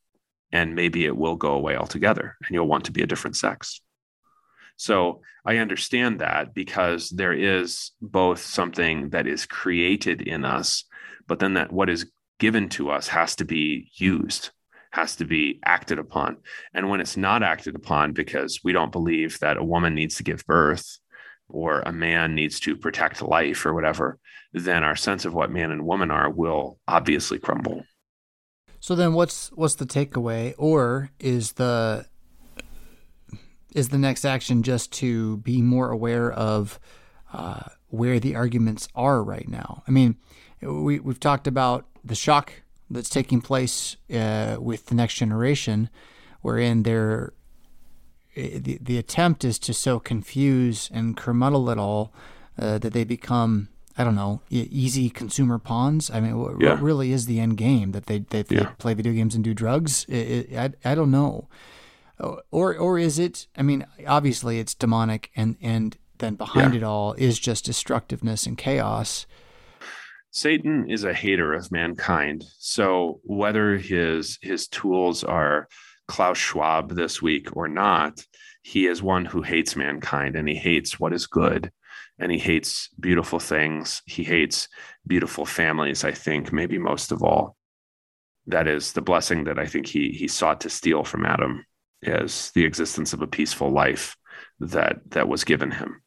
and 0.52 0.74
maybe 0.74 1.04
it 1.04 1.16
will 1.16 1.36
go 1.36 1.52
away 1.52 1.76
altogether 1.76 2.36
and 2.46 2.54
you'll 2.54 2.66
want 2.66 2.84
to 2.84 2.92
be 2.92 3.02
a 3.02 3.06
different 3.06 3.36
sex 3.36 3.80
so 4.76 5.20
i 5.44 5.56
understand 5.56 6.20
that 6.20 6.54
because 6.54 7.10
there 7.10 7.32
is 7.32 7.92
both 8.00 8.40
something 8.40 9.10
that 9.10 9.26
is 9.26 9.46
created 9.46 10.22
in 10.22 10.44
us 10.44 10.84
but 11.26 11.38
then 11.38 11.54
that 11.54 11.72
what 11.72 11.90
is 11.90 12.10
given 12.38 12.68
to 12.68 12.90
us 12.90 13.08
has 13.08 13.36
to 13.36 13.44
be 13.44 13.90
used 13.94 14.50
has 14.92 15.16
to 15.16 15.24
be 15.24 15.60
acted 15.64 15.98
upon 15.98 16.36
and 16.74 16.88
when 16.88 17.00
it's 17.00 17.16
not 17.16 17.42
acted 17.42 17.76
upon 17.76 18.12
because 18.12 18.60
we 18.64 18.72
don't 18.72 18.92
believe 18.92 19.38
that 19.38 19.56
a 19.56 19.64
woman 19.64 19.94
needs 19.94 20.16
to 20.16 20.24
give 20.24 20.44
birth 20.46 20.98
or 21.52 21.80
a 21.80 21.92
man 21.92 22.34
needs 22.34 22.60
to 22.60 22.76
protect 22.76 23.22
life 23.22 23.66
or 23.66 23.74
whatever, 23.74 24.18
then 24.52 24.82
our 24.82 24.96
sense 24.96 25.24
of 25.24 25.34
what 25.34 25.50
man 25.50 25.70
and 25.70 25.84
woman 25.84 26.10
are 26.10 26.30
will 26.30 26.78
obviously 26.86 27.38
crumble. 27.38 27.82
So 28.80 28.94
then 28.94 29.12
what's 29.12 29.50
what's 29.50 29.74
the 29.74 29.86
takeaway 29.86 30.54
or 30.56 31.10
is 31.20 31.52
the 31.52 32.06
is 33.74 33.90
the 33.90 33.98
next 33.98 34.24
action 34.24 34.62
just 34.62 34.90
to 34.94 35.36
be 35.38 35.62
more 35.62 35.90
aware 35.90 36.32
of 36.32 36.80
uh, 37.32 37.60
where 37.88 38.18
the 38.18 38.34
arguments 38.34 38.88
are 38.94 39.22
right 39.22 39.48
now? 39.48 39.82
I 39.86 39.90
mean, 39.90 40.16
we 40.62 40.98
we've 40.98 41.20
talked 41.20 41.46
about 41.46 41.86
the 42.02 42.14
shock 42.14 42.52
that's 42.88 43.10
taking 43.10 43.42
place 43.42 43.96
uh, 44.12 44.56
with 44.58 44.86
the 44.86 44.94
next 44.94 45.14
generation, 45.14 45.90
wherein 46.40 46.82
they're 46.82 47.34
the, 48.34 48.78
the 48.80 48.96
attempt 48.96 49.44
is 49.44 49.58
to 49.58 49.74
so 49.74 49.98
confuse 49.98 50.90
and 50.92 51.16
curmuddle 51.16 51.70
it 51.70 51.78
all 51.78 52.14
uh, 52.58 52.78
that 52.78 52.94
they 52.94 53.04
become 53.04 53.68
I 54.00 54.04
don't 54.04 54.14
know 54.14 54.40
easy 54.48 55.10
consumer 55.10 55.58
pawns. 55.58 56.10
I 56.10 56.20
mean, 56.20 56.38
what, 56.38 56.58
yeah. 56.58 56.70
what 56.70 56.80
really 56.80 57.12
is 57.12 57.26
the 57.26 57.38
end 57.38 57.58
game 57.58 57.92
that 57.92 58.06
they 58.06 58.20
they, 58.20 58.44
yeah. 58.48 58.70
play 58.78 58.94
video 58.94 59.12
games 59.12 59.34
and 59.34 59.44
do 59.44 59.52
drugs? 59.52 60.06
It, 60.08 60.14
it, 60.14 60.56
I 60.56 60.92
I 60.92 60.94
don't 60.94 61.10
know, 61.10 61.48
or 62.50 62.74
or 62.74 62.98
is 62.98 63.18
it? 63.18 63.46
I 63.58 63.62
mean, 63.62 63.84
obviously 64.06 64.58
it's 64.58 64.74
demonic, 64.74 65.30
and 65.36 65.56
and 65.60 65.98
then 66.16 66.36
behind 66.36 66.72
yeah. 66.72 66.78
it 66.78 66.82
all 66.82 67.12
is 67.18 67.38
just 67.38 67.66
destructiveness 67.66 68.46
and 68.46 68.56
chaos. 68.56 69.26
Satan 70.30 70.90
is 70.90 71.04
a 71.04 71.12
hater 71.12 71.52
of 71.52 71.70
mankind. 71.70 72.44
So 72.58 73.20
whether 73.24 73.76
his 73.76 74.38
his 74.40 74.66
tools 74.66 75.24
are 75.24 75.68
Klaus 76.08 76.38
Schwab 76.38 76.94
this 76.94 77.20
week 77.20 77.54
or 77.54 77.68
not, 77.68 78.24
he 78.62 78.86
is 78.86 79.02
one 79.02 79.26
who 79.26 79.42
hates 79.42 79.76
mankind 79.76 80.36
and 80.36 80.48
he 80.48 80.54
hates 80.54 80.98
what 80.98 81.12
is 81.12 81.26
good 81.26 81.70
and 82.20 82.30
he 82.30 82.38
hates 82.38 82.88
beautiful 83.00 83.38
things. 83.40 84.02
He 84.06 84.22
hates 84.24 84.68
beautiful 85.06 85.46
families, 85.46 86.04
I 86.04 86.12
think, 86.12 86.52
maybe 86.52 86.78
most 86.78 87.12
of 87.12 87.22
all. 87.22 87.56
that 88.46 88.66
is 88.66 88.92
the 88.92 89.02
blessing 89.02 89.44
that 89.44 89.58
I 89.58 89.66
think 89.66 89.86
he 89.86 90.10
he 90.10 90.28
sought 90.28 90.60
to 90.62 90.70
steal 90.70 91.04
from 91.04 91.26
Adam 91.26 91.64
is 92.02 92.50
the 92.54 92.64
existence 92.64 93.12
of 93.12 93.22
a 93.22 93.26
peaceful 93.26 93.70
life 93.70 94.16
that 94.60 94.98
that 95.10 95.28
was 95.28 95.44
given 95.44 95.70
him. 95.70 96.02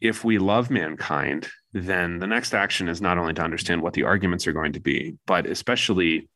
If 0.00 0.24
we 0.24 0.38
love 0.38 0.70
mankind, 0.70 1.48
then 1.72 2.18
the 2.18 2.26
next 2.26 2.54
action 2.54 2.88
is 2.88 3.00
not 3.00 3.18
only 3.18 3.34
to 3.34 3.42
understand 3.42 3.82
what 3.82 3.94
the 3.94 4.04
arguments 4.04 4.46
are 4.46 4.52
going 4.52 4.74
to 4.74 4.80
be, 4.80 5.16
but 5.26 5.46
especially 5.46 6.28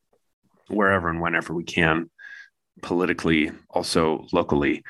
wherever 0.69 1.09
and 1.09 1.21
whenever 1.21 1.55
we 1.55 1.65
can, 1.65 2.11
politically, 2.83 3.53
also 3.69 4.27
locally, 4.33 4.83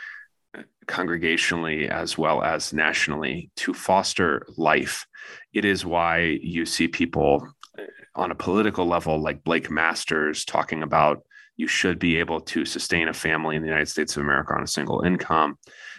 congregationally, 0.91 1.89
as 1.89 2.19
well 2.19 2.43
as 2.43 2.73
nationally, 2.73 3.51
to 3.57 3.73
foster 3.73 4.47
life. 4.57 5.07
It 5.53 5.65
is 5.65 5.87
why 5.87 6.39
you 6.43 6.67
see 6.67 6.89
people 6.89 7.47
eh, 7.79 7.87
on 8.15 8.31
a 8.31 8.35
political 8.35 8.87
level, 8.87 9.21
like 9.21 9.45
Blake 9.45 9.71
Masters, 9.71 10.45
talking 10.45 10.83
about 10.83 11.23
you 11.57 11.67
should 11.67 11.99
be 11.99 12.17
able 12.17 12.41
to 12.41 12.65
sustain 12.65 13.09
a 13.09 13.13
family 13.13 13.57
in 13.57 13.63
the 13.63 13.69
United 13.69 13.89
States 13.89 14.17
of 14.17 14.23
America 14.23 14.55
on 14.55 14.63
a 14.63 14.67
single 14.67 15.03
income. 15.03 15.59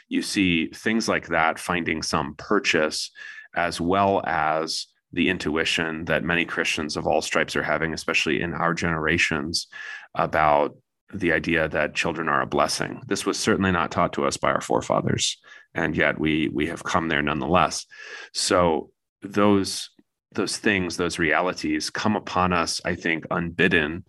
You 0.09 0.21
see 0.21 0.67
things 0.67 1.07
like 1.07 1.27
that 1.27 1.59
finding 1.59 2.01
some 2.01 2.35
purchase, 2.35 3.11
as 3.55 3.79
well 3.79 4.21
as 4.25 4.87
the 5.13 5.29
intuition 5.29 6.05
that 6.05 6.23
many 6.23 6.45
Christians 6.45 6.97
of 6.97 7.05
all 7.05 7.21
stripes 7.21 7.55
are 7.55 7.63
having, 7.63 7.93
especially 7.93 8.41
in 8.41 8.53
our 8.53 8.73
generations, 8.73 9.67
about 10.15 10.75
the 11.14 11.34
idea 11.34 11.68
that 11.70 11.95
children 11.95 12.28
are 12.30 12.41
a 12.41 12.47
blessing. 12.47 13.01
This 13.07 13.26
was 13.26 13.38
certainly 13.38 13.72
not 13.72 13.91
taught 13.91 14.14
to 14.14 14.26
us 14.26 14.38
by 14.38 14.51
our 14.51 14.62
forefathers, 14.62 15.38
and 15.74 15.95
yet 15.95 16.20
we 16.20 16.49
we 16.53 16.68
have 16.68 16.84
come 16.84 17.07
there 17.07 17.22
nonetheless. 17.22 17.86
So 18.34 18.91
those 19.22 19.89
those 20.34 20.57
things, 20.57 20.97
those 20.97 21.20
realities 21.20 21.89
come 21.89 22.16
upon 22.16 22.53
us, 22.53 22.80
I 22.86 22.95
think, 22.95 23.26
unbidden, 23.30 24.05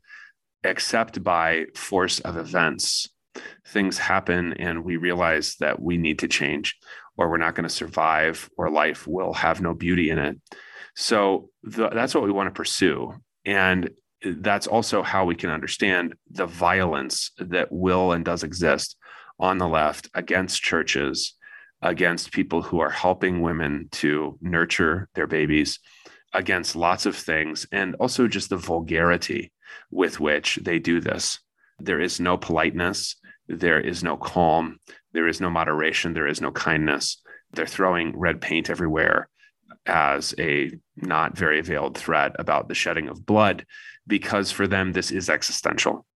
except 0.63 1.23
by 1.23 1.67
force 1.75 2.21
of 2.21 2.37
events. 2.37 3.09
Things 3.67 3.99
happen 3.99 4.53
and 4.55 4.85
we 4.85 4.97
realize 4.97 5.57
that 5.57 5.81
we 5.81 5.97
need 5.97 6.21
to 6.21 6.29
change, 6.29 6.77
or 7.17 7.29
we're 7.29 7.39
not 7.39 7.55
going 7.55 7.69
to 7.69 7.75
survive, 7.75 8.49
or 8.57 8.71
life 8.71 9.07
will 9.07 9.33
have 9.33 9.61
no 9.61 9.75
beauty 9.75 10.11
in 10.11 10.19
it. 10.19 10.39
So 10.95 11.51
the, 11.63 11.89
that's 11.89 12.15
what 12.15 12.25
we 12.25 12.33
want 12.33 12.49
to 12.49 12.59
pursue. 12.59 13.15
And 13.45 13.91
that's 14.25 14.67
also 14.67 15.03
how 15.03 15.25
we 15.25 15.35
can 15.35 15.51
understand 15.51 16.15
the 16.31 16.47
violence 16.47 17.33
that 17.39 17.71
will 17.71 18.13
and 18.13 18.25
does 18.25 18.43
exist 18.43 18.97
on 19.39 19.59
the 19.59 19.69
left 19.69 20.09
against 20.15 20.63
churches, 20.63 21.35
against 21.81 22.33
people 22.33 22.63
who 22.63 22.81
are 22.81 22.91
helping 22.91 23.43
women 23.43 23.89
to 23.91 24.39
nurture 24.41 25.09
their 25.15 25.27
babies, 25.27 25.81
against 26.33 26.77
lots 26.77 27.07
of 27.07 27.17
things, 27.17 27.67
and 27.73 27.95
also 27.97 28.29
just 28.29 28.51
the 28.51 28.57
vulgarity 28.57 29.53
with 29.91 30.21
which 30.21 30.59
they 30.63 30.79
do 30.79 31.01
this. 31.01 31.39
There 31.79 32.01
is 32.01 32.21
no 32.21 32.37
politeness, 32.37 33.17
there 33.49 33.81
is 33.81 34.05
no 34.05 34.17
calm, 34.17 34.79
there 35.13 35.27
is 35.27 35.41
no 35.41 35.51
moderation, 35.51 36.15
there 36.15 36.29
is 36.29 36.41
no 36.41 36.53
kindness. 36.53 37.21
They're 37.53 37.67
throwing 37.67 38.19
red 38.19 38.41
paint 38.41 38.71
everywhere 38.71 39.29
as 39.85 40.35
a 40.39 40.73
not 40.97 41.37
very 41.37 41.61
veiled 41.63 41.97
threat 41.97 42.33
about 42.39 42.69
the 42.69 42.75
shedding 42.75 43.09
of 43.09 43.27
blood 43.27 43.67
because 44.07 44.51
for 44.51 44.67
them 44.67 44.93
this 44.93 45.11
is 45.11 45.31
existential. 45.31 46.07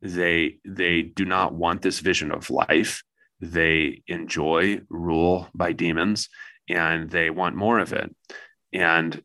They 0.00 0.58
they 0.64 1.02
do 1.02 1.24
not 1.24 1.54
want 1.54 1.82
this 1.82 2.00
vision 2.00 2.30
of 2.30 2.50
life. 2.50 3.02
They 3.40 4.02
enjoy 4.06 4.80
rule 4.88 5.48
by 5.54 5.72
demons 5.72 6.28
and 6.68 7.10
they 7.10 7.30
want 7.30 7.56
more 7.56 7.78
of 7.78 7.92
it. 7.92 8.14
And 8.72 9.22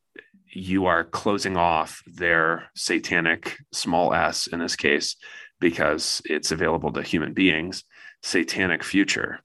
you 0.48 0.86
are 0.86 1.04
closing 1.04 1.58
off 1.58 2.02
their 2.06 2.70
satanic 2.76 3.58
small 3.72 4.14
s 4.14 4.48
in 4.48 4.60
this 4.60 4.76
case 4.76 5.16
because 5.60 6.22
it's 6.26 6.52
available 6.52 6.92
to 6.94 7.02
human 7.02 7.34
beings 7.34 7.84
satanic 8.22 8.84
future 8.84 9.40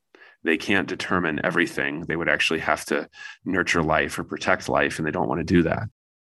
they 0.49 0.57
can't 0.57 0.89
determine 0.89 1.45
everything. 1.45 2.07
They 2.07 2.17
would 2.17 2.29
actually 2.31 2.61
have 2.61 2.83
to 2.87 3.07
nurture 3.45 3.83
life 3.83 4.19
or 4.19 4.25
protect 4.25 4.67
life 4.69 4.99
and 4.99 5.07
they 5.07 5.11
don't 5.11 5.29
want 5.29 5.41
to 5.41 5.45
do 5.45 5.63
that. 5.65 5.83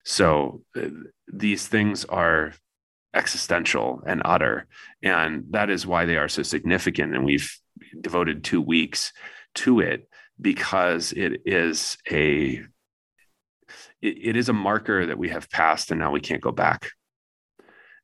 So 0.07 0.63
uh, 0.75 0.89
these 1.31 1.69
things 1.69 2.07
are 2.07 2.55
existential 3.13 4.03
and 4.07 4.23
utter 4.25 4.67
and 5.03 5.45
that 5.51 5.69
is 5.69 5.87
why 5.87 6.07
they 6.07 6.17
are 6.17 6.29
so 6.29 6.43
significant 6.43 7.15
and 7.15 7.25
we've 7.25 7.55
devoted 8.01 8.45
2 8.45 8.63
weeks 8.63 9.13
to 9.57 9.81
it 9.81 10.09
because 10.41 11.13
it 11.13 11.43
is 11.45 11.99
a 12.11 12.65
it, 14.01 14.17
it 14.31 14.37
is 14.37 14.49
a 14.49 14.55
marker 14.55 15.05
that 15.05 15.19
we 15.19 15.29
have 15.29 15.51
passed 15.51 15.91
and 15.91 16.01
now 16.01 16.11
we 16.11 16.21
can't 16.21 16.43
go 16.43 16.53
back. 16.53 16.93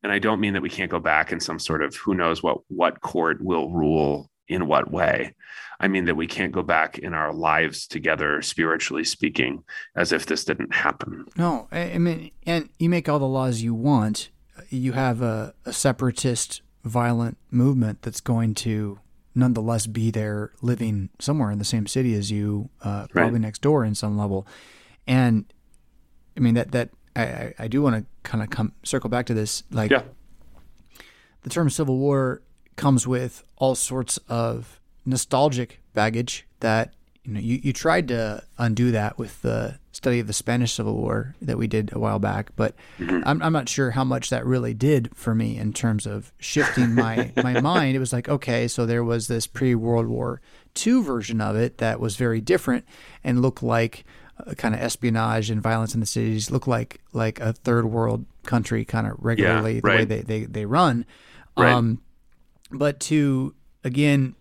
And 0.03 0.13
i 0.13 0.19
don't 0.19 0.41
mean 0.41 0.53
that 0.53 0.63
we 0.63 0.69
can't 0.69 0.91
go 0.91 1.01
back 1.01 1.33
in 1.33 1.41
some 1.41 1.59
sort 1.59 1.83
of 1.83 1.97
who 1.97 2.15
knows 2.15 2.43
what 2.43 2.59
what 2.69 3.01
court 3.01 3.43
will 3.43 3.71
rule 3.71 4.31
in 4.49 4.67
what 4.67 4.91
way 4.91 5.35
i 5.81 5.89
mean 5.89 6.05
that 6.05 6.17
we 6.17 6.27
can't 6.27 6.53
go 6.53 6.63
back 6.63 6.99
in 6.99 7.15
our 7.15 7.33
lives 7.33 7.87
together 7.87 8.43
spiritually 8.43 9.05
speaking 9.05 9.63
as 9.97 10.13
if 10.13 10.27
this 10.27 10.45
didn't 10.45 10.75
happen 10.75 11.25
no 11.37 11.69
i 11.73 11.99
mean 11.99 12.31
and 12.47 12.69
you 12.79 12.89
make 12.89 13.09
all 13.09 13.19
the 13.19 13.27
laws 13.27 13.63
you 13.63 13.75
want 13.75 14.31
you 14.71 14.93
have 14.93 15.23
a, 15.23 15.55
a 15.65 15.73
separatist 15.73 16.63
violent 16.85 17.37
movement 17.51 18.03
that's 18.03 18.21
going 18.21 18.55
to 18.55 18.99
nonetheless 19.35 19.87
be 19.87 20.11
there 20.11 20.53
living 20.63 21.09
somewhere 21.19 21.51
in 21.51 21.59
the 21.59 21.65
same 21.65 21.87
city 21.87 22.15
as 22.15 22.31
you 22.31 22.69
uh, 22.83 23.07
probably 23.09 23.33
right. 23.33 23.41
next 23.41 23.63
door 23.63 23.85
in 23.85 23.95
some 23.95 24.17
level 24.17 24.47
and 25.07 25.45
i 26.37 26.41
mean 26.41 26.55
that 26.55 26.71
that 26.73 26.91
i 27.17 27.53
i 27.59 27.69
do 27.69 27.83
want 27.83 27.97
to 27.97 28.05
kind 28.23 28.43
of 28.43 28.51
come 28.51 28.73
circle 28.83 29.11
back 29.11 29.27
to 29.27 29.35
this 29.35 29.65
like 29.71 29.91
yeah. 29.91 30.03
the 31.43 31.51
term 31.51 31.69
civil 31.69 31.99
war 31.99 32.43
comes 32.77 33.07
with 33.07 33.43
all 33.57 33.75
sorts 33.75 34.19
of 34.29 34.81
nostalgic 35.07 35.81
baggage 35.93 36.47
that 36.61 36.95
you 37.25 37.33
know 37.33 37.41
you, 37.41 37.61
you 37.63 37.73
tried 37.73 38.09
to 38.09 38.43
undo 38.59 38.91
that 38.91 39.19
with 39.19 39.43
the 39.43 39.79
study 39.93 40.19
of 40.19 40.27
the 40.27 40.33
Spanish 40.33 40.73
Civil 40.73 40.97
War 40.97 41.35
that 41.41 41.57
we 41.57 41.67
did 41.67 41.91
a 41.93 41.99
while 41.99 42.19
back, 42.19 42.51
but 42.57 42.75
mm-hmm. 42.99 43.21
I'm, 43.25 43.41
I'm 43.43 43.53
not 43.53 43.69
sure 43.69 43.93
how 43.93 44.05
much 44.05 44.31
that 44.31 44.45
really 44.45 44.75
did 44.75 45.11
for 45.15 45.35
me 45.35 45.57
in 45.57 45.73
terms 45.73 46.05
of 46.05 46.33
shifting 46.39 46.95
my, 46.95 47.33
my 47.37 47.61
mind. 47.63 47.97
It 47.97 48.01
was 48.01 48.13
like, 48.13 48.29
okay, 48.29 48.67
so 48.69 48.87
there 48.87 49.05
was 49.05 49.29
this 49.29 49.47
pre 49.47 49.75
World 49.75 50.07
War 50.07 50.41
II 50.85 51.03
version 51.03 51.41
of 51.41 51.57
it 51.57 51.79
that 51.79 52.01
was 52.01 52.17
very 52.17 52.41
different 52.41 52.85
and 53.23 53.41
looked 53.41 53.63
like 53.63 54.05
kind 54.57 54.75
of 54.75 54.81
espionage 54.81 55.49
and 55.49 55.63
violence 55.63 55.95
in 55.95 56.01
the 56.01 56.07
cities, 56.07 56.51
looked 56.51 56.69
like 56.69 57.01
like 57.13 57.41
a 57.41 57.53
third 57.53 57.87
world 57.87 58.27
country 58.43 58.85
kind 58.85 59.07
of 59.07 59.15
regularly 59.19 59.77
yeah, 59.77 59.81
right. 59.85 60.09
the 60.09 60.15
way 60.15 60.23
they, 60.23 60.41
they, 60.41 60.45
they 60.45 60.67
run. 60.67 61.07
Right. 61.57 61.73
Um, 61.73 62.01
but 62.71 63.01
to 63.01 63.55
again 63.83 64.35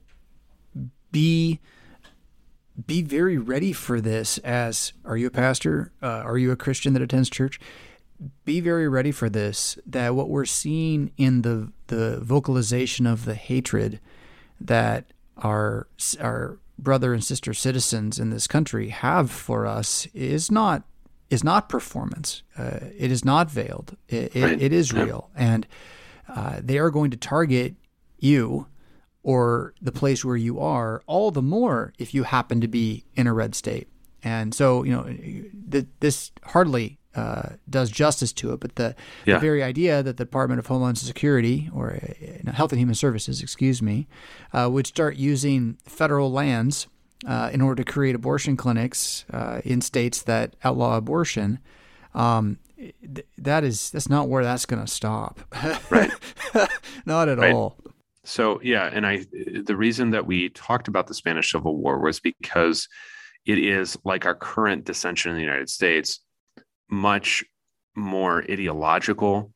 be 1.11 1.59
be 2.87 3.01
very 3.01 3.37
ready 3.37 3.71
for 3.71 4.01
this 4.01 4.39
as 4.39 4.93
are 5.05 5.17
you 5.17 5.27
a 5.27 5.31
pastor? 5.31 5.91
Uh, 6.01 6.07
are 6.25 6.37
you 6.37 6.51
a 6.51 6.55
christian 6.55 6.93
that 6.93 7.01
attends 7.01 7.29
church? 7.29 7.59
Be 8.45 8.61
very 8.61 8.87
ready 8.87 9.11
for 9.11 9.29
this 9.29 9.77
that 9.85 10.15
what 10.15 10.29
we're 10.29 10.45
seeing 10.45 11.11
in 11.17 11.41
the 11.41 11.71
the 11.87 12.19
vocalization 12.21 13.05
of 13.05 13.25
the 13.25 13.35
hatred 13.35 13.99
that 14.59 15.05
our 15.37 15.87
our 16.19 16.59
brother 16.79 17.13
and 17.13 17.23
sister 17.23 17.53
citizens 17.53 18.19
in 18.19 18.29
this 18.29 18.47
country 18.47 18.89
have 18.89 19.29
for 19.29 19.65
us 19.65 20.07
is 20.13 20.49
not 20.49 20.83
is 21.29 21.43
not 21.43 21.67
performance. 21.67 22.43
Uh, 22.57 22.79
it 22.97 23.11
is 23.11 23.25
not 23.25 23.49
veiled. 23.49 23.97
It, 24.07 24.35
it, 24.35 24.61
it 24.61 24.73
is 24.73 24.93
real. 24.93 25.31
And 25.35 25.65
uh, 26.27 26.59
they 26.61 26.77
are 26.77 26.91
going 26.91 27.09
to 27.09 27.17
target 27.17 27.75
you 28.23 28.67
or 29.23 29.73
the 29.81 29.91
place 29.91 30.25
where 30.25 30.35
you 30.35 30.59
are, 30.59 31.01
all 31.07 31.31
the 31.31 31.41
more 31.41 31.93
if 31.97 32.13
you 32.13 32.23
happen 32.23 32.59
to 32.61 32.67
be 32.67 33.05
in 33.15 33.27
a 33.27 33.33
red 33.33 33.55
state. 33.55 33.87
And 34.21 34.53
so, 34.53 34.83
you 34.83 34.91
know, 34.91 35.03
th- 35.71 35.87
this 35.99 36.31
hardly 36.43 36.99
uh, 37.15 37.49
does 37.69 37.89
justice 37.89 38.33
to 38.33 38.53
it, 38.53 38.59
but 38.59 38.75
the, 38.75 38.95
yeah. 39.25 39.35
the, 39.35 39.39
very 39.39 39.61
idea 39.61 40.01
that 40.01 40.17
the 40.17 40.25
Department 40.25 40.59
of 40.59 40.67
Homeland 40.67 40.97
Security 40.97 41.69
or 41.73 41.99
uh, 42.47 42.51
Health 42.51 42.71
and 42.71 42.79
Human 42.79 42.95
Services, 42.95 43.41
excuse 43.41 43.81
me, 43.81 44.07
uh, 44.51 44.69
would 44.71 44.87
start 44.87 45.15
using 45.15 45.77
federal 45.85 46.31
lands 46.31 46.87
uh, 47.27 47.49
in 47.53 47.61
order 47.61 47.83
to 47.83 47.91
create 47.91 48.15
abortion 48.15 48.57
clinics 48.57 49.25
uh, 49.31 49.61
in 49.63 49.81
states 49.81 50.21
that 50.23 50.55
outlaw 50.63 50.97
abortion. 50.97 51.59
Um, 52.13 52.59
th- 52.77 53.27
that 53.37 53.63
is 53.63 53.91
that's 53.91 54.09
not 54.09 54.27
where 54.27 54.43
that's 54.43 54.65
going 54.65 54.83
to 54.83 54.91
stop. 54.91 55.39
Right. 55.89 56.11
not 57.05 57.29
at 57.29 57.37
right. 57.37 57.53
all. 57.53 57.77
So 58.25 58.59
yeah, 58.63 58.89
and 58.91 59.05
I 59.05 59.25
the 59.65 59.75
reason 59.75 60.11
that 60.11 60.25
we 60.25 60.49
talked 60.49 60.87
about 60.87 61.07
the 61.07 61.13
Spanish 61.13 61.51
Civil 61.51 61.77
War 61.77 61.99
was 61.99 62.19
because 62.19 62.87
it 63.45 63.57
is 63.57 63.97
like 64.05 64.25
our 64.25 64.35
current 64.35 64.85
dissension 64.85 65.31
in 65.31 65.37
the 65.37 65.43
United 65.43 65.69
States, 65.69 66.21
much 66.89 67.43
more 67.95 68.43
ideological, 68.49 69.51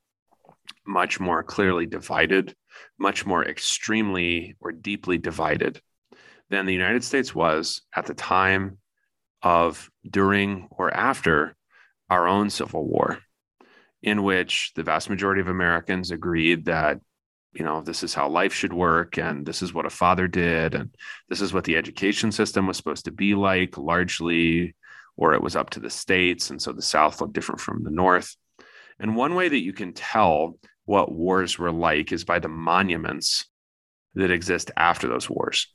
much 0.85 1.19
more 1.19 1.43
clearly 1.43 1.85
divided, 1.85 2.55
much 2.99 3.25
more 3.25 3.45
extremely 3.45 4.55
or 4.59 4.71
deeply 4.73 5.17
divided 5.17 5.81
than 6.49 6.65
the 6.65 6.73
United 6.73 7.03
States 7.03 7.33
was 7.33 7.81
at 7.95 8.05
the 8.05 8.13
time 8.13 8.77
of, 9.41 9.89
during, 10.09 10.67
or 10.71 10.93
after 10.93 11.55
our 12.09 12.27
own 12.27 12.49
Civil 12.49 12.87
War. 12.87 13.19
in 14.01 14.23
which 14.23 14.71
the 14.75 14.83
vast 14.83 15.09
majority 15.09 15.41
of 15.41 15.47
Americans 15.47 16.11
agreed 16.11 16.65
that 16.65 16.99
you 17.53 17.63
know 17.63 17.81
this 17.81 18.03
is 18.03 18.13
how 18.13 18.27
life 18.27 18.53
should 18.53 18.73
work 18.73 19.17
and 19.17 19.45
this 19.45 19.61
is 19.61 19.73
what 19.73 19.85
a 19.85 19.89
father 19.89 20.27
did 20.27 20.75
and 20.75 20.93
this 21.29 21.41
is 21.41 21.53
what 21.53 21.63
the 21.63 21.75
education 21.75 22.31
system 22.31 22.67
was 22.67 22.77
supposed 22.77 23.05
to 23.05 23.11
be 23.11 23.35
like 23.35 23.77
largely 23.77 24.75
or 25.17 25.33
it 25.33 25.41
was 25.41 25.55
up 25.55 25.71
to 25.71 25.79
the 25.79 25.89
states 25.89 26.49
and 26.49 26.61
so 26.61 26.71
the 26.71 26.81
south 26.81 27.19
looked 27.19 27.33
different 27.33 27.59
from 27.59 27.83
the 27.83 27.91
north. 27.91 28.35
And 28.99 29.15
one 29.15 29.35
way 29.35 29.49
that 29.49 29.63
you 29.63 29.73
can 29.73 29.93
tell 29.93 30.57
what 30.85 31.11
wars 31.11 31.59
were 31.59 31.71
like 31.71 32.11
is 32.11 32.23
by 32.23 32.39
the 32.39 32.47
monuments 32.47 33.45
that 34.13 34.31
exist 34.31 34.71
after 34.77 35.07
those 35.07 35.29
wars. 35.29 35.67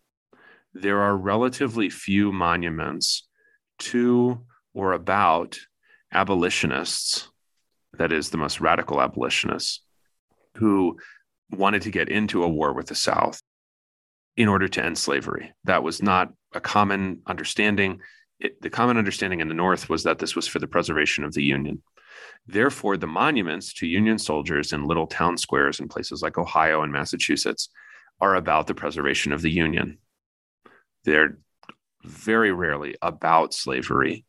There 0.75 1.01
are 1.01 1.17
relatively 1.17 1.91
few 1.91 2.33
monuments 2.33 3.29
to 3.81 4.45
or 4.73 4.93
about 4.93 5.59
abolitionists 6.13 7.29
that 7.99 8.13
is 8.13 8.31
the 8.31 8.39
most 8.39 8.61
radical 8.61 9.03
abolitionists 9.03 9.83
who 10.57 10.99
wanted 11.53 11.83
to 11.83 11.91
get 11.91 12.09
into 12.09 12.43
a 12.43 12.49
war 12.49 12.73
with 12.73 12.87
the 12.87 12.95
South 12.95 13.41
in 14.37 14.49
order 14.49 14.69
to 14.69 14.85
end 14.85 14.99
slavery. 14.99 15.53
That 15.65 15.83
was 15.83 16.03
not 16.03 16.33
a 16.55 16.61
common 16.61 17.23
understanding. 17.27 18.01
It, 18.41 18.61
the 18.61 18.71
common 18.71 18.97
understanding 18.97 19.41
in 19.41 19.49
the 19.49 19.55
North 19.55 19.89
was 19.89 20.03
that 20.05 20.19
this 20.19 20.35
was 20.35 20.49
for 20.49 20.59
the 20.59 20.67
preservation 20.67 21.25
of 21.25 21.35
the 21.35 21.43
Union. 21.43 21.83
Therefore, 22.47 22.97
the 22.97 23.07
monuments 23.07 23.73
to 23.75 23.87
Union 23.87 24.19
soldiers 24.19 24.73
in 24.73 24.87
little 24.87 25.07
town 25.07 25.37
squares 25.37 25.81
in 25.81 25.89
places 25.89 26.23
like 26.23 26.39
Ohio 26.39 26.83
and 26.83 26.93
Massachusetts 26.93 27.69
are 28.21 28.35
about 28.35 28.67
the 28.67 28.75
preservation 28.75 29.33
of 29.33 29.43
the 29.43 29.51
Union. 29.51 29.99
They're 31.05 31.39
very 32.05 32.53
rarely 32.53 32.97
about 33.03 33.55
slavery. 33.55 34.25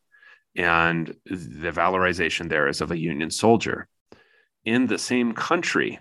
And 0.56 1.08
the 1.26 1.70
valorization 1.70 2.48
there 2.48 2.68
is 2.68 2.80
of 2.80 2.92
a 2.92 2.98
Union 2.98 3.30
soldier. 3.30 3.88
In 4.64 4.86
the 4.86 4.98
same 4.98 5.32
country, 5.32 5.98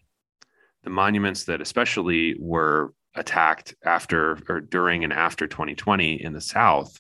the 0.83 0.89
monuments 0.89 1.45
that 1.45 1.61
especially 1.61 2.35
were 2.39 2.93
attacked 3.15 3.75
after 3.83 4.39
or 4.49 4.59
during 4.59 5.03
and 5.03 5.13
after 5.13 5.47
2020 5.47 6.23
in 6.23 6.33
the 6.33 6.41
South, 6.41 6.99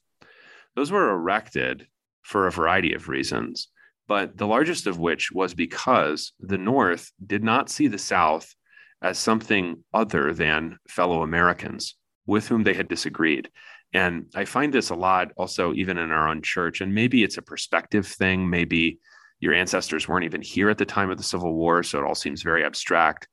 those 0.75 0.91
were 0.91 1.11
erected 1.11 1.87
for 2.21 2.47
a 2.47 2.51
variety 2.51 2.93
of 2.93 3.09
reasons. 3.09 3.69
But 4.07 4.37
the 4.37 4.47
largest 4.47 4.87
of 4.87 4.99
which 4.99 5.31
was 5.31 5.53
because 5.53 6.33
the 6.39 6.57
North 6.57 7.11
did 7.25 7.43
not 7.43 7.69
see 7.69 7.87
the 7.87 7.97
South 7.97 8.53
as 9.01 9.17
something 9.17 9.83
other 9.93 10.33
than 10.33 10.77
fellow 10.87 11.23
Americans 11.23 11.95
with 12.25 12.47
whom 12.47 12.63
they 12.63 12.73
had 12.73 12.87
disagreed. 12.87 13.49
And 13.93 14.25
I 14.33 14.45
find 14.45 14.73
this 14.73 14.89
a 14.89 14.95
lot 14.95 15.31
also, 15.37 15.73
even 15.73 15.97
in 15.97 16.11
our 16.11 16.27
own 16.27 16.41
church. 16.41 16.81
And 16.81 16.95
maybe 16.95 17.23
it's 17.23 17.37
a 17.37 17.41
perspective 17.41 18.07
thing. 18.07 18.49
Maybe 18.49 18.99
your 19.39 19.53
ancestors 19.53 20.07
weren't 20.07 20.25
even 20.25 20.41
here 20.41 20.69
at 20.69 20.77
the 20.77 20.85
time 20.85 21.11
of 21.11 21.17
the 21.17 21.23
Civil 21.23 21.53
War. 21.53 21.83
So 21.83 21.99
it 21.99 22.05
all 22.05 22.15
seems 22.15 22.41
very 22.41 22.63
abstract 22.65 23.27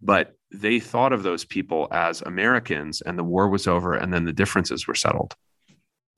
but 0.00 0.36
they 0.52 0.78
thought 0.78 1.12
of 1.12 1.22
those 1.22 1.44
people 1.44 1.88
as 1.90 2.22
Americans 2.22 3.00
and 3.00 3.18
the 3.18 3.24
war 3.24 3.48
was 3.48 3.66
over 3.66 3.94
and 3.94 4.12
then 4.12 4.24
the 4.24 4.32
differences 4.32 4.86
were 4.86 4.94
settled. 4.94 5.34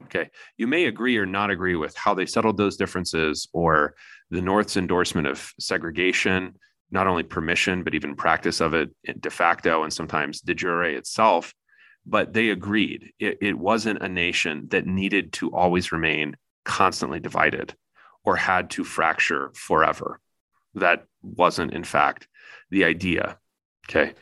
Okay. 0.04 0.30
You 0.56 0.66
may 0.66 0.86
agree 0.86 1.16
or 1.16 1.26
not 1.26 1.50
agree 1.50 1.76
with 1.76 1.96
how 1.96 2.14
they 2.14 2.26
settled 2.26 2.56
those 2.56 2.76
differences 2.76 3.48
or 3.52 3.94
the 4.30 4.40
North's 4.40 4.76
endorsement 4.76 5.26
of 5.26 5.52
segregation, 5.58 6.54
not 6.90 7.06
only 7.06 7.22
permission, 7.22 7.82
but 7.82 7.94
even 7.94 8.14
practice 8.14 8.60
of 8.60 8.74
it 8.74 8.90
de 9.20 9.30
facto 9.30 9.82
and 9.82 9.92
sometimes 9.92 10.40
de 10.40 10.54
jure 10.54 10.84
itself. 10.84 11.52
But 12.06 12.32
they 12.32 12.50
agreed 12.50 13.12
it, 13.18 13.38
it 13.42 13.58
wasn't 13.58 14.02
a 14.02 14.08
nation 14.08 14.68
that 14.70 14.86
needed 14.86 15.32
to 15.34 15.50
always 15.50 15.92
remain 15.92 16.36
constantly 16.64 17.20
divided 17.20 17.74
or 18.24 18.36
had 18.36 18.70
to 18.70 18.84
fracture 18.84 19.50
forever. 19.54 20.20
That 20.74 21.04
wasn't, 21.22 21.74
in 21.74 21.84
fact, 21.84 22.28
the 22.70 22.84
idea. 22.84 23.38
Okay. 23.88 24.14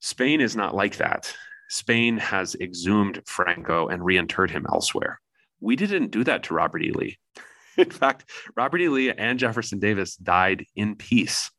Spain 0.00 0.40
is 0.40 0.56
not 0.56 0.74
like 0.74 0.96
that. 0.96 1.34
Spain 1.68 2.18
has 2.18 2.56
exhumed 2.60 3.22
Franco 3.26 3.88
and 3.88 4.02
reinterred 4.02 4.50
him 4.50 4.66
elsewhere. 4.68 5.20
We 5.60 5.76
didn't 5.76 6.10
do 6.10 6.24
that 6.24 6.42
to 6.44 6.54
Robert 6.54 6.82
E. 6.82 6.90
Lee. 6.92 7.18
In 7.76 7.90
fact, 7.90 8.24
Robert 8.56 8.80
E. 8.80 8.88
Lee 8.88 9.12
and 9.12 9.38
Jefferson 9.38 9.78
Davis 9.78 10.16
died 10.16 10.66
in 10.74 10.96
peace 10.96 11.50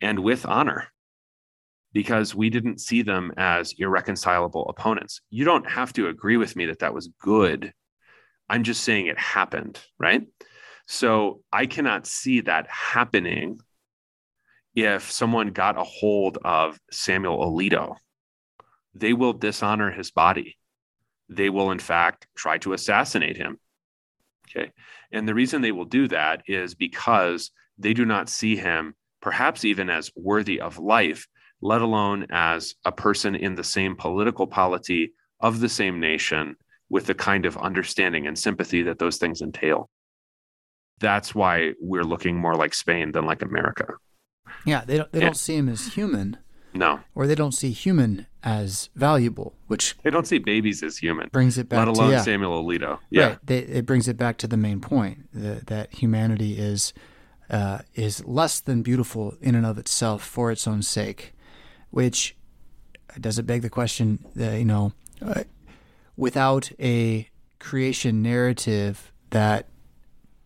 and 0.00 0.20
with 0.20 0.46
honor 0.46 0.88
because 1.92 2.34
we 2.34 2.50
didn't 2.50 2.80
see 2.80 3.02
them 3.02 3.32
as 3.36 3.74
irreconcilable 3.76 4.68
opponents. 4.68 5.20
You 5.30 5.44
don't 5.44 5.68
have 5.68 5.92
to 5.94 6.08
agree 6.08 6.36
with 6.36 6.56
me 6.56 6.66
that 6.66 6.78
that 6.80 6.94
was 6.94 7.10
good. 7.20 7.72
I'm 8.48 8.64
just 8.64 8.82
saying 8.82 9.06
it 9.06 9.18
happened, 9.18 9.80
right? 9.98 10.26
So 10.86 11.42
I 11.52 11.66
cannot 11.66 12.06
see 12.06 12.40
that 12.42 12.68
happening 12.68 13.60
if 14.74 15.10
someone 15.10 15.48
got 15.48 15.78
a 15.78 15.84
hold 15.84 16.38
of 16.44 16.78
Samuel 16.90 17.38
Alito, 17.38 17.96
they 18.94 19.12
will 19.12 19.32
dishonor 19.32 19.90
his 19.90 20.10
body. 20.10 20.56
They 21.28 21.48
will, 21.48 21.70
in 21.70 21.78
fact, 21.78 22.26
try 22.36 22.58
to 22.58 22.72
assassinate 22.72 23.36
him. 23.36 23.58
Okay. 24.48 24.72
And 25.12 25.28
the 25.28 25.34
reason 25.34 25.62
they 25.62 25.72
will 25.72 25.84
do 25.84 26.08
that 26.08 26.42
is 26.46 26.74
because 26.74 27.50
they 27.78 27.94
do 27.94 28.04
not 28.04 28.28
see 28.28 28.56
him, 28.56 28.94
perhaps 29.20 29.64
even 29.64 29.90
as 29.90 30.10
worthy 30.16 30.60
of 30.60 30.78
life, 30.78 31.26
let 31.62 31.82
alone 31.82 32.26
as 32.30 32.74
a 32.84 32.92
person 32.92 33.34
in 33.34 33.54
the 33.54 33.64
same 33.64 33.96
political 33.96 34.46
polity 34.46 35.12
of 35.40 35.60
the 35.60 35.68
same 35.68 36.00
nation 36.00 36.56
with 36.88 37.06
the 37.06 37.14
kind 37.14 37.46
of 37.46 37.56
understanding 37.56 38.26
and 38.26 38.38
sympathy 38.38 38.82
that 38.82 38.98
those 38.98 39.18
things 39.18 39.40
entail. 39.40 39.88
That's 40.98 41.34
why 41.34 41.72
we're 41.80 42.02
looking 42.02 42.36
more 42.36 42.54
like 42.54 42.74
Spain 42.74 43.12
than 43.12 43.24
like 43.24 43.42
America. 43.42 43.86
Yeah, 44.64 44.84
they 44.84 44.98
don't 44.98 45.12
they 45.12 45.20
yeah. 45.20 45.26
don't 45.26 45.36
see 45.36 45.56
him 45.56 45.68
as 45.68 45.94
human. 45.94 46.38
No. 46.72 47.00
Or 47.14 47.26
they 47.26 47.34
don't 47.34 47.52
see 47.52 47.72
human 47.72 48.26
as 48.44 48.90
valuable, 48.94 49.54
which 49.66 49.96
they 50.02 50.10
don't 50.10 50.26
see 50.26 50.38
babies 50.38 50.82
as 50.82 50.98
human. 50.98 51.28
Brings 51.32 51.58
it 51.58 51.68
back 51.68 51.78
let 51.78 51.88
alone 51.88 52.10
to, 52.10 52.14
yeah. 52.14 52.22
Samuel 52.22 52.62
Alito. 52.62 52.98
Yeah. 53.10 53.26
Right. 53.26 53.38
They, 53.42 53.58
it 53.58 53.86
brings 53.86 54.06
it 54.06 54.16
back 54.16 54.36
to 54.38 54.46
the 54.46 54.56
main 54.56 54.80
point 54.80 55.28
that, 55.34 55.66
that 55.66 55.94
humanity 55.94 56.58
is 56.58 56.92
uh, 57.50 57.80
is 57.94 58.24
less 58.24 58.60
than 58.60 58.82
beautiful 58.82 59.34
in 59.40 59.54
and 59.54 59.66
of 59.66 59.78
itself 59.78 60.22
for 60.22 60.52
its 60.52 60.68
own 60.68 60.82
sake, 60.82 61.32
which 61.90 62.36
does 63.18 63.38
it 63.38 63.46
beg 63.46 63.62
the 63.62 63.70
question 63.70 64.24
that 64.36 64.56
you 64.56 64.64
know, 64.64 64.92
uh, 65.20 65.42
without 66.16 66.70
a 66.78 67.28
creation 67.58 68.22
narrative 68.22 69.12
that 69.30 69.66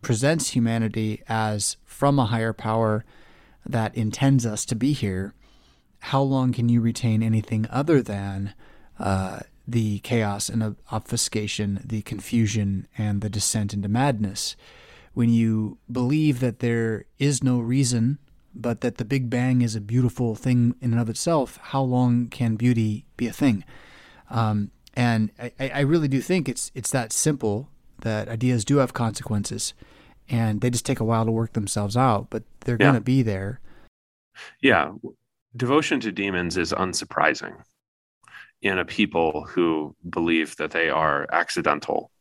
presents 0.01 0.49
humanity 0.49 1.21
as 1.27 1.77
from 1.85 2.17
a 2.19 2.25
higher 2.25 2.53
power 2.53 3.05
that 3.65 3.95
intends 3.95 4.45
us 4.45 4.65
to 4.65 4.75
be 4.75 4.93
here, 4.93 5.33
how 5.99 6.21
long 6.21 6.53
can 6.53 6.69
you 6.69 6.81
retain 6.81 7.23
anything 7.23 7.67
other 7.69 8.01
than 8.01 8.53
uh, 8.99 9.39
the 9.67 9.99
chaos 9.99 10.49
and 10.49 10.75
obfuscation, 10.91 11.81
the 11.83 12.01
confusion, 12.03 12.87
and 12.97 13.21
the 13.21 13.29
descent 13.29 13.73
into 13.73 13.89
madness? 13.89 14.55
When 15.13 15.29
you 15.29 15.77
believe 15.91 16.41
that 16.41 16.59
there 16.59 17.05
is 17.17 17.43
no 17.43 17.59
reason, 17.59 18.19
but 18.53 18.81
that 18.81 18.97
the 18.97 19.05
Big 19.05 19.29
Bang 19.29 19.61
is 19.61 19.75
a 19.75 19.81
beautiful 19.81 20.35
thing 20.35 20.75
in 20.81 20.91
and 20.91 21.01
of 21.01 21.09
itself, 21.09 21.57
how 21.61 21.81
long 21.81 22.27
can 22.27 22.55
beauty 22.55 23.05
be 23.17 23.27
a 23.27 23.33
thing? 23.33 23.63
Um, 24.29 24.71
and 24.95 25.31
I, 25.39 25.51
I 25.59 25.79
really 25.81 26.07
do 26.07 26.21
think 26.21 26.47
it's 26.47 26.71
it's 26.73 26.91
that 26.91 27.11
simple 27.11 27.69
that 27.99 28.29
ideas 28.29 28.63
do 28.65 28.77
have 28.77 28.93
consequences 28.93 29.73
and 30.29 30.61
they 30.61 30.69
just 30.69 30.85
take 30.85 30.99
a 30.99 31.05
while 31.05 31.25
to 31.25 31.31
work 31.31 31.53
themselves 31.53 31.95
out, 31.95 32.27
but 32.29 32.43
they're 32.61 32.77
yeah. 32.79 32.85
going 32.85 32.95
to 32.95 33.01
be 33.01 33.21
there. 33.21 33.59
Yeah. 34.61 34.91
Devotion 35.55 35.99
to 36.01 36.11
demons 36.11 36.57
is 36.57 36.73
unsurprising 36.73 37.55
in 38.61 38.79
a 38.79 38.85
people 38.85 39.45
who 39.47 39.95
believe 40.09 40.55
that 40.57 40.71
they 40.71 40.89
are 40.89 41.27
accidental 41.31 42.11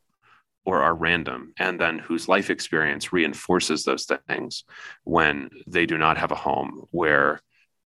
or 0.66 0.82
are 0.82 0.94
random, 0.94 1.52
and 1.59 1.78
then 1.78 1.98
whose 1.98 2.26
life 2.28 2.48
experience 2.48 3.12
reinforces 3.12 3.84
those 3.84 4.09
things 4.28 4.64
when 5.05 5.50
they 5.66 5.84
do 5.84 5.98
not 5.98 6.16
have 6.16 6.32
a 6.32 6.36
home 6.36 6.84
where 6.90 7.40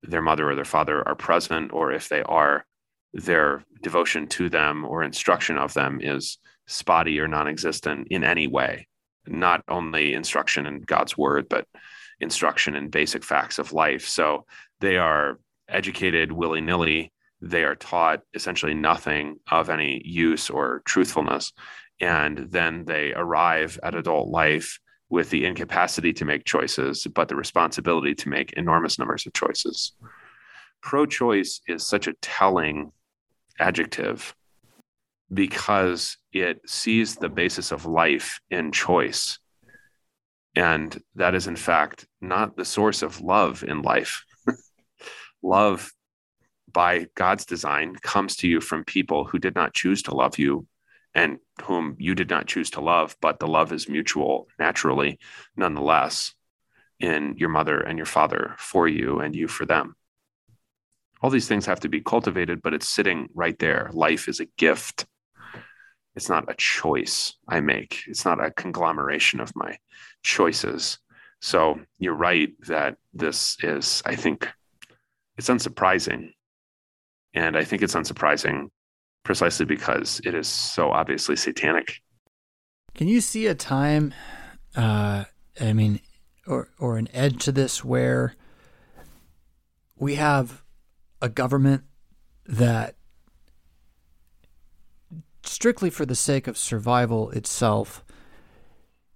their 0.03 0.21
mother 0.21 0.51
or 0.51 0.55
their 0.55 0.65
father 0.65 1.07
are 1.09 1.15
present, 1.15 1.73
or 1.73 1.93
if 1.93 2.11
they 2.11 2.23
are, 2.23 2.67
their 3.15 3.65
devotion 3.83 4.27
to 4.27 4.51
them 4.51 4.85
or 4.85 5.03
instruction 5.03 5.57
of 5.57 5.73
them 5.73 6.01
is 6.03 6.37
spotty 6.67 7.19
or 7.19 7.27
non 7.27 7.49
existent 7.49 8.09
in 8.11 8.25
any 8.25 8.47
way 8.47 8.87
not 9.29 9.63
only 9.69 10.15
instruction 10.15 10.67
in 10.67 10.83
God's 10.83 11.17
word, 11.17 11.49
but 11.49 11.67
instruction 12.21 12.75
in 12.75 12.89
basic 12.89 13.25
facts 13.25 13.59
of 13.59 13.73
life. 13.73 14.07
So 14.07 14.47
they 14.81 14.97
are 14.97 15.39
educated 15.69 16.33
willy 16.33 16.61
nilly. 16.61 17.13
They 17.41 17.65
are 17.65 17.75
taught 17.75 18.21
essentially 18.35 18.75
nothing 18.75 19.37
of 19.51 19.69
any 19.69 20.03
use 20.05 20.49
or 20.49 20.83
truthfulness. 20.87 21.53
And 22.01 22.39
then 22.51 22.85
they 22.85 23.13
arrive 23.15 23.79
at 23.83 23.95
adult 23.95 24.29
life 24.29 24.79
with 25.09 25.31
the 25.31 25.45
incapacity 25.45 26.13
to 26.15 26.25
make 26.25 26.45
choices, 26.45 27.07
but 27.07 27.29
the 27.29 27.37
responsibility 27.37 28.15
to 28.15 28.29
make 28.29 28.53
enormous 28.55 28.99
numbers 28.99 29.27
of 29.27 29.33
choices. 29.33 29.93
Pro 30.83 31.07
choice 31.07 31.61
is 31.69 31.87
such 31.87 32.07
a 32.07 32.15
telling 32.23 32.93
adjective 33.59 34.35
because 35.33 36.17
it 36.41 36.69
sees 36.69 37.17
the 37.17 37.29
basis 37.29 37.73
of 37.73 37.87
life 37.87 38.41
in 38.51 38.73
choice. 38.73 39.39
And 40.55 40.99
that 41.15 41.35
is, 41.35 41.47
in 41.47 41.57
fact, 41.57 42.07
not 42.21 42.57
the 42.57 42.65
source 42.65 43.03
of 43.03 43.21
love 43.21 43.63
in 43.63 43.83
life. 43.83 44.25
love, 45.43 45.93
by 46.73 47.07
God's 47.15 47.45
design, 47.45 47.95
comes 47.97 48.37
to 48.37 48.49
you 48.49 48.61
from 48.61 48.85
people 48.85 49.25
who 49.25 49.39
did 49.39 49.55
not 49.55 49.75
choose 49.75 50.03
to 50.05 50.15
love 50.15 50.39
you 50.39 50.67
and 51.15 51.39
whom 51.65 51.97
you 51.99 52.15
did 52.15 52.29
not 52.29 52.47
choose 52.47 52.71
to 52.71 52.81
love, 52.81 53.17
but 53.23 53.39
the 53.39 53.47
love 53.47 53.73
is 53.73 53.89
mutual 53.89 54.49
naturally, 54.59 55.19
nonetheless, 55.57 56.35
in 57.01 57.35
your 57.39 57.49
mother 57.49 57.81
and 57.81 57.99
your 57.99 58.07
father 58.07 58.55
for 58.59 58.87
you 58.87 59.21
and 59.21 59.35
you 59.35 59.49
for 59.49 59.65
them. 59.65 59.97
All 61.23 61.31
these 61.31 61.49
things 61.49 61.67
have 61.67 61.81
to 61.81 61.89
be 61.89 62.01
cultivated, 62.03 62.61
but 62.63 62.75
it's 62.75 62.89
sitting 62.89 63.29
right 63.35 63.59
there. 63.59 63.91
Life 63.93 64.29
is 64.29 64.41
a 64.41 64.47
gift. 64.59 65.07
It's 66.17 66.29
not 66.29 66.51
a 66.51 66.55
choice 66.57 67.35
I 67.49 67.61
make, 67.61 68.01
it's 68.09 68.25
not 68.25 68.45
a 68.45 68.51
conglomeration 68.51 69.39
of 69.41 69.55
my 69.55 69.77
choices. 70.23 70.99
So 71.41 71.79
you're 71.99 72.15
right 72.15 72.49
that 72.67 72.97
this 73.13 73.57
is, 73.63 74.03
I 74.07 74.17
think, 74.17 74.49
it's 75.37 75.49
unsurprising. 75.49 76.31
And 77.35 77.57
I 77.57 77.65
think 77.65 77.83
it's 77.83 77.95
unsurprising 77.95 78.71
precisely 79.23 79.67
because 79.67 80.21
it 80.25 80.35
is 80.35 80.49
so 80.49 80.91
obviously 80.91 81.37
satanic. 81.37 82.01
Can 82.95 83.09
you 83.09 83.21
see 83.21 83.47
a 83.47 83.55
time, 83.55 84.15
uh, 84.75 85.25
I 85.61 85.73
mean, 85.75 86.01
or, 86.47 86.71
or 86.79 86.97
an 86.97 87.09
edge 87.13 87.45
to 87.45 87.53
this 87.53 87.85
where 87.85 88.35
we 89.99 90.15
have 90.15 90.63
a 91.21 91.29
government 91.29 91.85
that 92.47 92.96
strictly 95.49 95.91
for 95.91 96.07
the 96.07 96.15
sake 96.15 96.47
of 96.47 96.59
survival 96.59 97.31
itself 97.31 98.05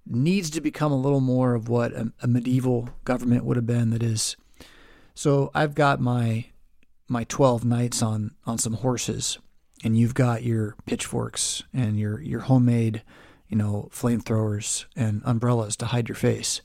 needs 0.07 0.51
to 0.51 0.61
become 0.61 0.93
a 0.93 1.01
little 1.01 1.21
more 1.21 1.55
of 1.55 1.69
what 1.69 1.93
a, 1.93 2.13
a 2.23 2.27
medieval 2.27 2.91
government 3.05 3.45
would 3.45 3.57
have 3.57 3.67
been 3.67 3.91
that 3.91 4.03
is. 4.03 4.37
So 5.15 5.51
I've 5.55 5.75
got 5.75 6.01
my 6.01 6.47
my 7.09 7.25
12 7.25 7.65
knights 7.65 8.03
on 8.03 8.33
on 8.47 8.59
some 8.59 8.75
horses 8.75 9.39
and 9.83 9.99
you've 9.99 10.15
got 10.15 10.45
your 10.45 10.77
pitchforks 10.87 11.63
and 11.73 11.99
your 11.99 12.21
your 12.21 12.41
homemade 12.41 13.03
you 13.49 13.57
know 13.57 13.89
flamethrowers 13.93 14.85
and 14.95 15.23
umbrellas 15.25 15.77
to 15.77 15.87
hide 15.87 16.09
your 16.09 16.17
face. 16.17 16.61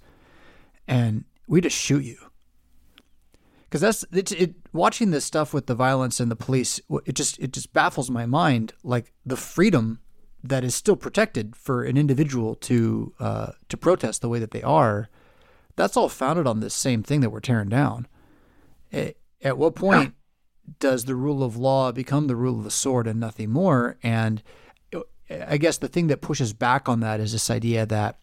And 0.87 1.25
we 1.47 1.61
just 1.61 1.77
shoot 1.77 2.03
you 2.03 2.17
because 3.75 3.81
that's 3.81 4.31
it, 4.31 4.31
it, 4.39 4.55
watching 4.71 5.11
this 5.11 5.25
stuff 5.25 5.53
with 5.53 5.67
the 5.67 5.75
violence 5.75 6.21
and 6.21 6.31
the 6.31 6.35
police 6.35 6.79
it 7.05 7.13
just 7.13 7.37
it 7.39 7.51
just 7.51 7.73
baffles 7.73 8.09
my 8.09 8.25
mind 8.25 8.71
like 8.83 9.11
the 9.25 9.35
freedom 9.35 9.99
that 10.41 10.63
is 10.63 10.73
still 10.73 10.95
protected 10.95 11.57
for 11.57 11.83
an 11.83 11.97
individual 11.97 12.55
to 12.55 13.13
uh, 13.19 13.51
to 13.67 13.75
protest 13.75 14.21
the 14.21 14.29
way 14.29 14.39
that 14.39 14.51
they 14.51 14.61
are 14.61 15.09
that's 15.75 15.97
all 15.97 16.07
founded 16.07 16.47
on 16.47 16.61
this 16.61 16.73
same 16.73 17.03
thing 17.03 17.19
that 17.19 17.31
we're 17.31 17.41
tearing 17.41 17.67
down. 17.67 18.07
At, 18.93 19.15
at 19.41 19.57
what 19.57 19.75
point 19.75 20.13
does 20.79 21.03
the 21.03 21.15
rule 21.15 21.43
of 21.43 21.57
law 21.57 21.91
become 21.91 22.27
the 22.27 22.35
rule 22.37 22.57
of 22.57 22.63
the 22.63 22.71
sword 22.71 23.07
and 23.07 23.19
nothing 23.19 23.51
more? 23.51 23.97
And 24.01 24.41
uh, 24.95 25.01
i 25.49 25.57
guess 25.57 25.77
the 25.77 25.89
thing 25.89 26.07
that 26.07 26.21
pushes 26.21 26.53
back 26.53 26.87
on 26.87 27.01
that 27.01 27.19
is 27.19 27.33
this 27.33 27.49
idea 27.49 27.85
that 27.85 28.19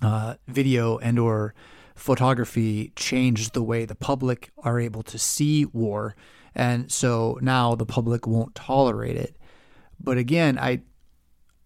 uh, 0.00 0.34
video 0.46 0.98
and 0.98 1.18
or 1.18 1.54
photography 1.96 2.92
changed 2.94 3.54
the 3.54 3.62
way 3.62 3.84
the 3.84 3.94
public 3.94 4.50
are 4.62 4.78
able 4.78 5.02
to 5.02 5.18
see 5.18 5.64
war. 5.64 6.14
And 6.54 6.92
so 6.92 7.38
now 7.42 7.74
the 7.74 7.86
public 7.86 8.26
won't 8.26 8.54
tolerate 8.54 9.16
it. 9.16 9.36
But 9.98 10.18
again, 10.18 10.58
I, 10.58 10.82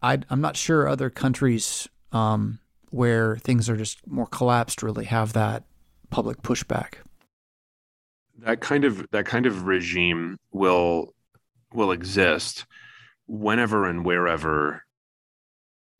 I 0.02 0.18
am 0.30 0.40
not 0.40 0.56
sure 0.56 0.88
other 0.88 1.10
countries 1.10 1.88
um, 2.12 2.60
where 2.90 3.36
things 3.36 3.68
are 3.68 3.76
just 3.76 4.06
more 4.06 4.26
collapsed 4.26 4.82
really 4.82 5.04
have 5.04 5.32
that 5.34 5.64
public 6.10 6.42
pushback. 6.42 6.94
That 8.38 8.60
kind 8.60 8.84
of 8.84 9.06
that 9.10 9.26
kind 9.26 9.46
of 9.46 9.66
regime 9.66 10.38
will 10.50 11.14
will 11.74 11.92
exist 11.92 12.64
whenever 13.26 13.84
and 13.84 14.04
wherever 14.04 14.82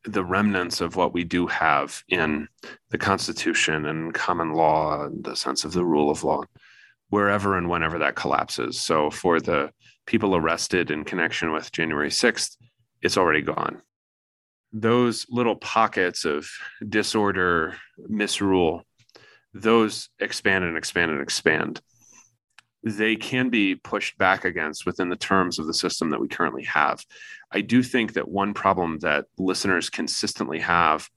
the 0.05 0.23
remnants 0.23 0.81
of 0.81 0.95
what 0.95 1.13
we 1.13 1.23
do 1.23 1.47
have 1.47 2.03
in 2.07 2.47
the 2.89 2.97
Constitution 2.97 3.85
and 3.85 4.13
common 4.13 4.53
law 4.53 5.05
and 5.05 5.23
the 5.23 5.35
sense 5.35 5.63
of 5.63 5.73
the 5.73 5.85
rule 5.85 6.09
of 6.09 6.23
law, 6.23 6.43
wherever 7.09 7.57
and 7.57 7.69
whenever 7.69 7.99
that 7.99 8.15
collapses. 8.15 8.79
So 8.79 9.11
for 9.11 9.39
the 9.39 9.71
people 10.05 10.35
arrested 10.35 10.91
in 10.91 11.03
connection 11.03 11.51
with 11.51 11.71
January 11.71 12.09
6th, 12.09 12.57
it's 13.01 13.17
already 13.17 13.41
gone. 13.41 13.81
Those 14.73 15.25
little 15.29 15.55
pockets 15.55 16.25
of 16.25 16.49
disorder, 16.87 17.75
misrule, 18.07 18.83
those 19.53 20.09
expand 20.19 20.63
and 20.63 20.77
expand 20.77 21.11
and 21.11 21.21
expand. 21.21 21.81
They 22.83 23.15
can 23.15 23.49
be 23.49 23.75
pushed 23.75 24.17
back 24.17 24.43
against 24.43 24.85
within 24.85 25.09
the 25.09 25.15
terms 25.15 25.59
of 25.59 25.67
the 25.67 25.73
system 25.73 26.09
that 26.09 26.19
we 26.19 26.27
currently 26.27 26.63
have. 26.63 27.05
I 27.51 27.61
do 27.61 27.83
think 27.83 28.13
that 28.13 28.27
one 28.27 28.53
problem 28.53 28.99
that 28.99 29.25
listeners 29.37 29.89
consistently 29.89 30.59
have, 30.59 31.09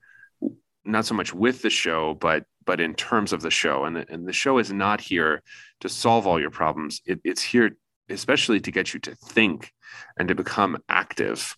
not 0.84 1.06
so 1.06 1.14
much 1.14 1.32
with 1.32 1.62
the 1.62 1.70
show, 1.70 2.14
but 2.14 2.44
but 2.66 2.80
in 2.80 2.94
terms 2.94 3.32
of 3.32 3.42
the 3.42 3.50
show, 3.50 3.84
and 3.84 3.96
the, 3.96 4.06
and 4.10 4.26
the 4.26 4.32
show 4.32 4.58
is 4.58 4.72
not 4.72 5.00
here 5.00 5.42
to 5.80 5.88
solve 5.88 6.26
all 6.26 6.40
your 6.40 6.50
problems. 6.50 7.02
It, 7.04 7.20
it's 7.22 7.42
here 7.42 7.76
especially 8.08 8.60
to 8.60 8.70
get 8.70 8.92
you 8.92 9.00
to 9.00 9.14
think 9.14 9.72
and 10.18 10.28
to 10.28 10.34
become 10.34 10.78
active 10.88 11.56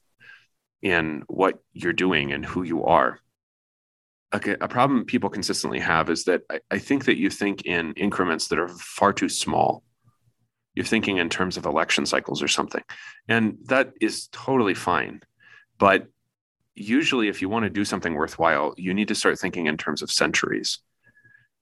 in 0.82 1.22
what 1.26 1.58
you're 1.72 1.92
doing 1.92 2.32
and 2.32 2.44
who 2.44 2.62
you 2.62 2.84
are. 2.84 3.18
Okay, 4.34 4.56
a 4.60 4.68
problem 4.68 5.04
people 5.04 5.30
consistently 5.30 5.80
have 5.80 6.10
is 6.10 6.24
that 6.24 6.42
I, 6.50 6.60
I 6.70 6.78
think 6.78 7.06
that 7.06 7.16
you 7.16 7.30
think 7.30 7.64
in 7.64 7.92
increments 7.94 8.48
that 8.48 8.58
are 8.58 8.68
far 8.68 9.12
too 9.12 9.28
small 9.28 9.82
you're 10.76 10.84
thinking 10.84 11.16
in 11.16 11.28
terms 11.28 11.56
of 11.56 11.64
election 11.64 12.06
cycles 12.06 12.42
or 12.42 12.48
something. 12.48 12.82
And 13.26 13.56
that 13.64 13.92
is 14.00 14.28
totally 14.28 14.74
fine. 14.74 15.22
But 15.78 16.06
usually, 16.74 17.28
if 17.28 17.42
you 17.42 17.48
want 17.48 17.64
to 17.64 17.70
do 17.70 17.84
something 17.84 18.14
worthwhile, 18.14 18.74
you 18.76 18.94
need 18.94 19.08
to 19.08 19.14
start 19.14 19.38
thinking 19.38 19.66
in 19.66 19.78
terms 19.78 20.02
of 20.02 20.10
centuries. 20.10 20.78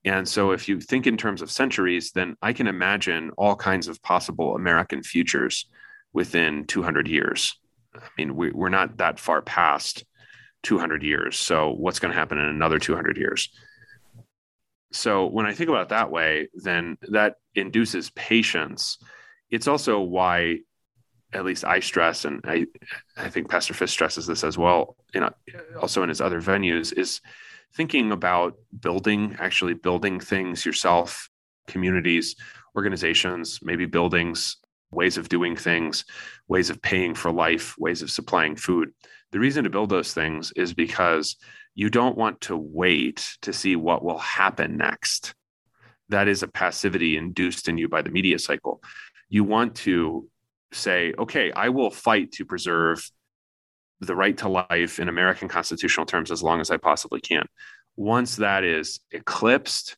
And 0.03 0.27
so, 0.27 0.51
if 0.51 0.67
you 0.67 0.79
think 0.81 1.07
in 1.07 1.17
terms 1.17 1.41
of 1.41 1.49
centuries, 1.49 2.11
then 2.11 2.35
I 2.41 2.53
can 2.53 2.67
imagine 2.67 3.31
all 3.37 3.55
kinds 3.55 3.87
of 3.87 4.01
possible 4.03 4.55
American 4.55 5.01
futures 5.01 5.65
within 6.13 6.65
200 6.65 7.07
years. 7.07 7.57
I 7.95 8.07
mean, 8.17 8.35
we, 8.35 8.51
we're 8.51 8.69
not 8.69 8.97
that 8.97 9.19
far 9.19 9.41
past 9.41 10.03
200 10.63 11.03
years. 11.03 11.37
So, 11.37 11.71
what's 11.71 11.99
going 11.99 12.13
to 12.13 12.19
happen 12.19 12.37
in 12.37 12.45
another 12.45 12.79
200 12.79 13.17
years? 13.17 13.49
So 14.95 15.27
when 15.27 15.45
I 15.45 15.53
think 15.53 15.69
about 15.69 15.89
that 15.89 16.09
way, 16.09 16.47
then 16.53 16.97
that 17.09 17.35
induces 17.53 18.09
patience. 18.11 18.97
It's 19.49 19.67
also 19.67 19.99
why, 19.99 20.59
at 21.33 21.45
least 21.45 21.65
I 21.65 21.81
stress, 21.81 22.25
and 22.25 22.41
I, 22.45 22.65
I 23.17 23.29
think 23.29 23.49
Pastor 23.49 23.73
Fisk 23.73 23.91
stresses 23.91 24.25
this 24.25 24.43
as 24.43 24.57
well, 24.57 24.95
you 25.13 25.19
know, 25.19 25.31
also 25.81 26.01
in 26.01 26.09
his 26.09 26.21
other 26.21 26.41
venues, 26.41 26.97
is 26.97 27.21
thinking 27.75 28.11
about 28.11 28.55
building, 28.79 29.35
actually 29.39 29.73
building 29.73 30.19
things 30.19 30.65
yourself, 30.65 31.29
communities, 31.67 32.35
organizations, 32.75 33.59
maybe 33.61 33.85
buildings, 33.85 34.57
ways 34.91 35.17
of 35.17 35.27
doing 35.27 35.57
things, 35.57 36.05
ways 36.47 36.69
of 36.69 36.81
paying 36.81 37.13
for 37.13 37.31
life, 37.31 37.75
ways 37.77 38.01
of 38.01 38.09
supplying 38.09 38.55
food. 38.55 38.91
The 39.31 39.39
reason 39.39 39.65
to 39.65 39.69
build 39.69 39.89
those 39.89 40.13
things 40.13 40.53
is 40.55 40.73
because 40.73 41.35
you 41.75 41.89
don't 41.89 42.17
want 42.17 42.41
to 42.41 42.57
wait 42.57 43.37
to 43.41 43.51
see 43.51 43.75
what 43.75 44.03
will 44.03 44.17
happen 44.17 44.77
next. 44.77 45.35
That 46.09 46.27
is 46.27 46.41
a 46.41 46.47
passivity 46.47 47.17
induced 47.17 47.67
in 47.67 47.77
you 47.77 47.89
by 47.89 48.01
the 48.01 48.09
media 48.09 48.39
cycle. 48.39 48.81
You 49.27 49.43
want 49.43 49.75
to 49.77 50.29
say, 50.71 51.13
okay, 51.19 51.51
I 51.51 51.69
will 51.69 51.91
fight 51.91 52.31
to 52.33 52.45
preserve 52.45 53.09
the 53.99 54.15
right 54.15 54.37
to 54.37 54.49
life 54.49 54.99
in 54.99 55.09
American 55.09 55.47
constitutional 55.47 56.05
terms 56.05 56.31
as 56.31 56.41
long 56.41 56.61
as 56.61 56.71
I 56.71 56.77
possibly 56.77 57.19
can. 57.19 57.45
Once 57.97 58.37
that 58.37 58.63
is 58.63 58.99
eclipsed, 59.11 59.97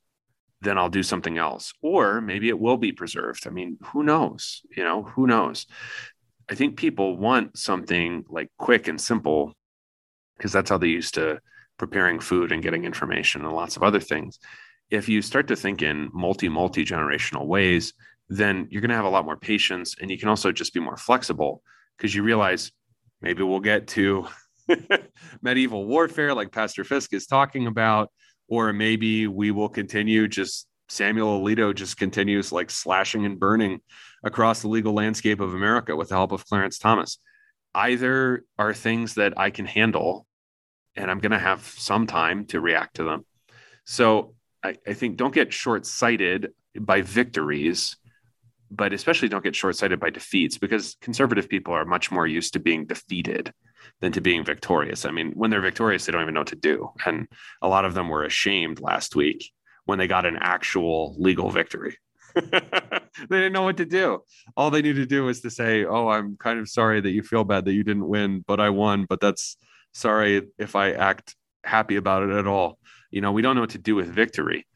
then 0.61 0.77
I'll 0.77 0.89
do 0.89 1.03
something 1.03 1.37
else. 1.37 1.73
Or 1.81 2.21
maybe 2.21 2.49
it 2.49 2.59
will 2.59 2.77
be 2.77 2.91
preserved. 2.91 3.45
I 3.45 3.51
mean, 3.51 3.77
who 3.83 4.03
knows? 4.03 4.61
You 4.75 4.83
know, 4.83 5.03
who 5.03 5.27
knows? 5.27 5.67
I 6.49 6.55
think 6.55 6.77
people 6.77 7.17
want 7.17 7.57
something 7.57 8.23
like 8.29 8.49
quick 8.57 8.87
and 8.87 8.99
simple 8.99 9.53
because 10.37 10.51
that's 10.51 10.69
how 10.69 10.77
they 10.77 10.87
used 10.87 11.15
to 11.15 11.39
preparing 11.77 12.19
food 12.19 12.51
and 12.51 12.63
getting 12.63 12.85
information 12.85 13.43
and 13.45 13.53
lots 13.53 13.75
of 13.75 13.83
other 13.83 13.99
things. 13.99 14.39
If 14.89 15.09
you 15.09 15.21
start 15.21 15.47
to 15.49 15.55
think 15.55 15.81
in 15.81 16.09
multi, 16.13 16.49
multi 16.49 16.85
generational 16.85 17.45
ways, 17.45 17.93
then 18.29 18.67
you're 18.69 18.81
going 18.81 18.89
to 18.89 18.95
have 18.95 19.05
a 19.05 19.09
lot 19.09 19.25
more 19.25 19.37
patience 19.37 19.95
and 19.99 20.11
you 20.11 20.17
can 20.17 20.29
also 20.29 20.51
just 20.51 20.73
be 20.73 20.79
more 20.79 20.97
flexible 20.97 21.61
because 21.97 22.13
you 22.13 22.23
realize 22.23 22.71
maybe 23.21 23.43
we'll 23.43 23.59
get 23.59 23.87
to 23.87 24.27
medieval 25.41 25.85
warfare 25.85 26.33
like 26.33 26.51
Pastor 26.51 26.83
Fisk 26.83 27.13
is 27.13 27.25
talking 27.25 27.67
about, 27.67 28.11
or 28.47 28.73
maybe 28.73 29.27
we 29.27 29.51
will 29.51 29.69
continue 29.69 30.27
just 30.27 30.67
Samuel 30.89 31.41
Alito 31.41 31.75
just 31.75 31.97
continues 31.97 32.51
like 32.51 32.69
slashing 32.69 33.25
and 33.25 33.39
burning 33.39 33.81
across 34.23 34.61
the 34.61 34.69
legal 34.69 34.93
landscape 34.93 35.39
of 35.39 35.53
America 35.53 35.95
with 35.95 36.09
the 36.09 36.15
help 36.15 36.31
of 36.31 36.45
Clarence 36.45 36.79
Thomas. 36.79 37.17
Either 37.75 38.45
are 38.57 38.73
things 38.73 39.15
that 39.15 39.37
I 39.37 39.49
can 39.49 39.65
handle 39.65 40.26
and 40.97 41.09
I'm 41.09 41.19
going 41.19 41.31
to 41.31 41.39
have 41.39 41.63
some 41.63 42.07
time 42.07 42.45
to 42.47 42.59
react 42.59 42.95
to 42.95 43.03
them. 43.03 43.25
So 43.85 44.33
I, 44.63 44.75
I 44.85 44.93
think 44.93 45.15
don't 45.15 45.33
get 45.33 45.53
short 45.53 45.85
sighted 45.85 46.51
by 46.77 47.01
victories, 47.01 47.95
but 48.69 48.91
especially 48.91 49.29
don't 49.29 49.43
get 49.43 49.55
short 49.55 49.75
sighted 49.75 49.99
by 49.99 50.09
defeats 50.09 50.57
because 50.57 50.97
conservative 50.99 51.47
people 51.47 51.73
are 51.73 51.85
much 51.85 52.11
more 52.11 52.27
used 52.27 52.53
to 52.53 52.59
being 52.59 52.85
defeated 52.85 53.53
than 54.01 54.11
to 54.11 54.21
being 54.21 54.43
victorious. 54.43 55.05
I 55.05 55.11
mean, 55.11 55.31
when 55.33 55.51
they're 55.51 55.61
victorious, 55.61 56.05
they 56.05 56.11
don't 56.11 56.23
even 56.23 56.33
know 56.33 56.41
what 56.41 56.47
to 56.47 56.55
do. 56.55 56.91
And 57.05 57.27
a 57.61 57.67
lot 57.67 57.85
of 57.85 57.93
them 57.93 58.09
were 58.09 58.25
ashamed 58.25 58.81
last 58.81 59.15
week 59.15 59.51
when 59.85 59.99
they 59.99 60.07
got 60.07 60.25
an 60.25 60.37
actual 60.39 61.15
legal 61.17 61.49
victory. 61.49 61.97
they 62.35 62.61
didn't 63.29 63.53
know 63.53 63.63
what 63.63 63.77
to 63.77 63.85
do. 63.85 64.21
All 64.55 64.69
they 64.69 64.81
needed 64.81 65.01
to 65.01 65.05
do 65.05 65.23
was 65.23 65.41
to 65.41 65.49
say, 65.49 65.85
Oh, 65.85 66.09
I'm 66.09 66.35
kind 66.37 66.59
of 66.59 66.69
sorry 66.69 67.01
that 67.01 67.11
you 67.11 67.23
feel 67.23 67.43
bad 67.43 67.65
that 67.65 67.73
you 67.73 67.83
didn't 67.83 68.07
win, 68.07 68.43
but 68.45 68.59
I 68.59 68.69
won. 68.69 69.05
But 69.07 69.21
that's 69.21 69.57
sorry 69.97 70.43
if 70.59 70.75
I 70.75 70.91
act 70.91 71.35
happy 71.63 71.95
about 71.95 72.23
it 72.23 72.29
at 72.29 72.47
all. 72.47 72.77
You 73.09 73.21
know, 73.21 73.31
we 73.31 73.41
don't 73.41 73.55
know 73.55 73.61
what 73.61 73.71
to 73.71 73.77
do 73.79 73.95
with 73.95 74.07
victory. 74.07 74.67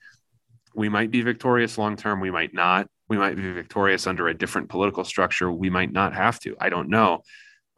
We 0.74 0.89
might 0.89 1.11
be 1.11 1.22
victorious 1.22 1.78
long 1.78 1.95
term, 1.95 2.19
we 2.19 2.32
might 2.32 2.53
not. 2.53 2.88
We 3.07 3.17
might 3.17 3.36
be 3.36 3.51
victorious 3.51 4.07
under 4.07 4.30
a 4.30 4.34
different 4.34 4.69
political 4.69 5.03
structure. 5.03 5.51
We 5.51 5.69
might 5.69 5.91
not 5.91 6.15
have 6.15 6.39
to. 6.41 6.55
I 6.59 6.69
don't 6.69 6.89
know. 6.89 7.24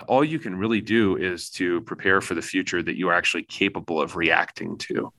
All 0.07 0.23
you 0.23 0.37
can 0.37 0.55
really 0.55 0.79
do 0.79 1.17
is 1.17 1.49
to 1.51 1.81
prepare 1.81 2.21
for 2.21 2.35
the 2.35 2.41
future 2.41 2.81
that 2.81 2.97
you 2.97 3.09
are 3.09 3.13
actually 3.13 3.43
capable 3.43 4.01
of 4.01 4.15
reacting 4.15 4.77
to 4.89 5.11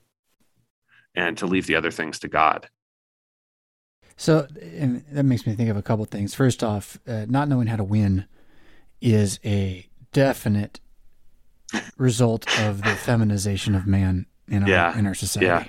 and 1.15 1.37
to 1.37 1.45
leave 1.45 1.67
the 1.67 1.75
other 1.75 1.91
things 1.91 2.19
to 2.19 2.27
God. 2.27 2.69
So 4.15 4.47
that 5.11 5.23
makes 5.23 5.45
me 5.45 5.53
think 5.53 5.69
of 5.69 5.77
a 5.77 5.81
couple 5.81 6.03
of 6.03 6.09
things. 6.09 6.33
First 6.33 6.63
off, 6.63 6.97
uh, 7.05 7.25
not 7.27 7.49
knowing 7.49 7.67
how 7.67 7.75
to 7.75 7.83
win 7.83 8.25
is 9.01 9.39
a 9.43 9.89
definite 10.13 10.79
result 11.97 12.47
of 12.61 12.81
the 12.81 12.95
feminization 12.95 13.75
of 13.75 13.87
man 13.87 14.25
in 14.47 14.63
our 14.63 14.69
yeah. 14.69 14.97
in 14.97 15.05
our 15.05 15.13
society. 15.13 15.45
Yeah. 15.45 15.65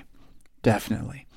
Definitely. 0.63 1.27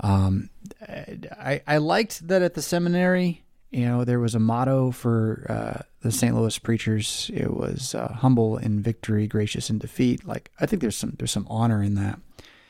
Um, 0.00 0.50
I 0.88 1.62
I 1.66 1.76
liked 1.78 2.26
that 2.28 2.42
at 2.42 2.54
the 2.54 2.62
seminary. 2.62 3.42
You 3.70 3.86
know, 3.86 4.04
there 4.04 4.20
was 4.20 4.34
a 4.34 4.38
motto 4.38 4.90
for 4.90 5.46
uh, 5.48 5.82
the 6.02 6.12
St. 6.12 6.34
Louis 6.36 6.58
preachers. 6.58 7.30
It 7.32 7.54
was 7.54 7.94
uh, 7.94 8.12
"humble 8.12 8.58
in 8.58 8.82
victory, 8.82 9.26
gracious 9.26 9.70
in 9.70 9.78
defeat." 9.78 10.26
Like 10.26 10.50
I 10.60 10.66
think 10.66 10.82
there's 10.82 10.96
some 10.96 11.14
there's 11.18 11.32
some 11.32 11.46
honor 11.48 11.82
in 11.82 11.94
that. 11.94 12.18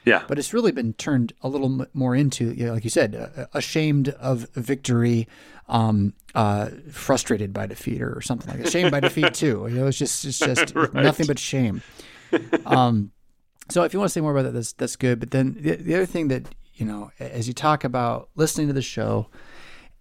Yeah. 0.05 0.25
But 0.27 0.39
it's 0.39 0.53
really 0.53 0.73
been 0.73 0.95
turned 0.95 1.33
a 1.43 1.49
little 1.49 1.87
more 1.95 2.15
into, 2.17 2.53
you 2.53 2.67
know, 2.67 2.75
like 2.75 2.85
you 2.85 2.91
said, 2.91 3.15
uh, 3.15 3.47
ashamed 3.53 4.09
of 4.11 4.49
victory, 4.55 5.29
um, 5.69 6.15
uh, 6.35 6.71
frustrated 6.91 7.53
by 7.53 7.67
defeat, 7.67 8.03
or 8.03 8.21
something 8.21 8.49
like 8.49 8.59
that. 8.59 8.69
Ashamed 8.69 8.91
by 8.91 9.01
defeat 9.09 9.35
too. 9.35 9.67
You 9.71 9.77
know, 9.77 9.87
it's 9.87 9.99
just 9.99 10.25
it's 10.25 10.39
just 10.39 10.75
right. 10.75 10.93
nothing 10.93 11.27
but 11.27 11.39
shame. 11.39 11.83
Um, 12.67 13.13
so 13.69 13.85
if 13.85 13.93
you 13.93 14.01
want 14.01 14.11
to 14.11 14.13
say 14.13 14.21
more 14.21 14.33
about 14.33 14.43
that, 14.45 14.53
that's 14.53 14.73
that's 14.73 14.97
good. 14.97 15.21
But 15.21 15.31
then 15.31 15.57
the, 15.59 15.77
the 15.77 15.95
other 15.95 16.07
thing 16.07 16.29
that 16.29 16.47
you 16.75 16.87
know, 16.87 17.11
as 17.21 17.47
you 17.47 17.55
talk 17.55 17.85
about 17.85 18.29
listening 18.35 18.67
to 18.69 18.73
the 18.73 18.83
show 18.83 19.29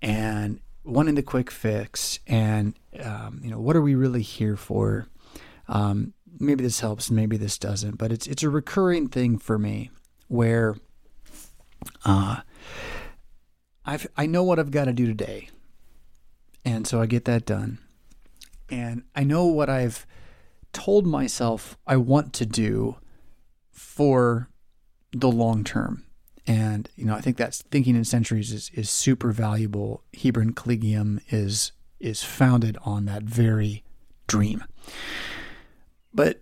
and 0.01 0.59
wanting 0.83 1.15
the 1.15 1.23
quick 1.23 1.51
fix, 1.51 2.19
and 2.25 2.73
um, 3.03 3.39
you 3.43 3.51
know, 3.51 3.59
what 3.59 3.75
are 3.75 3.81
we 3.81 3.95
really 3.95 4.23
here 4.23 4.55
for? 4.55 5.07
Um, 5.67 6.13
maybe 6.41 6.63
this 6.63 6.79
helps, 6.79 7.09
and 7.09 7.15
maybe 7.15 7.37
this 7.37 7.57
doesn't, 7.57 7.97
but 7.97 8.11
it's 8.11 8.27
it's 8.27 8.43
a 8.43 8.49
recurring 8.49 9.07
thing 9.07 9.37
for 9.37 9.57
me 9.57 9.91
where 10.27 10.75
uh, 12.05 12.41
I've 13.85 14.07
I 14.17 14.25
know 14.25 14.43
what 14.43 14.59
I've 14.59 14.71
got 14.71 14.85
to 14.85 14.93
do 14.93 15.05
today, 15.07 15.49
and 16.65 16.87
so 16.87 17.01
I 17.01 17.05
get 17.05 17.25
that 17.25 17.45
done, 17.45 17.79
and 18.69 19.03
I 19.15 19.23
know 19.23 19.45
what 19.45 19.69
I've 19.69 20.05
told 20.73 21.05
myself 21.05 21.77
I 21.85 21.97
want 21.97 22.33
to 22.33 22.45
do 22.45 22.97
for 23.71 24.49
the 25.11 25.29
long 25.29 25.63
term. 25.63 26.03
And 26.47 26.89
you 26.95 27.05
know, 27.05 27.15
I 27.15 27.21
think 27.21 27.37
that's 27.37 27.61
thinking 27.63 27.95
in 27.95 28.03
centuries 28.03 28.51
is, 28.51 28.71
is 28.73 28.89
super 28.89 29.31
valuable. 29.31 30.03
Hebron 30.19 30.53
Collegium 30.53 31.21
is 31.29 31.71
is 31.99 32.23
founded 32.23 32.77
on 32.83 33.05
that 33.05 33.23
very 33.23 33.83
dream. 34.27 34.63
But 36.13 36.41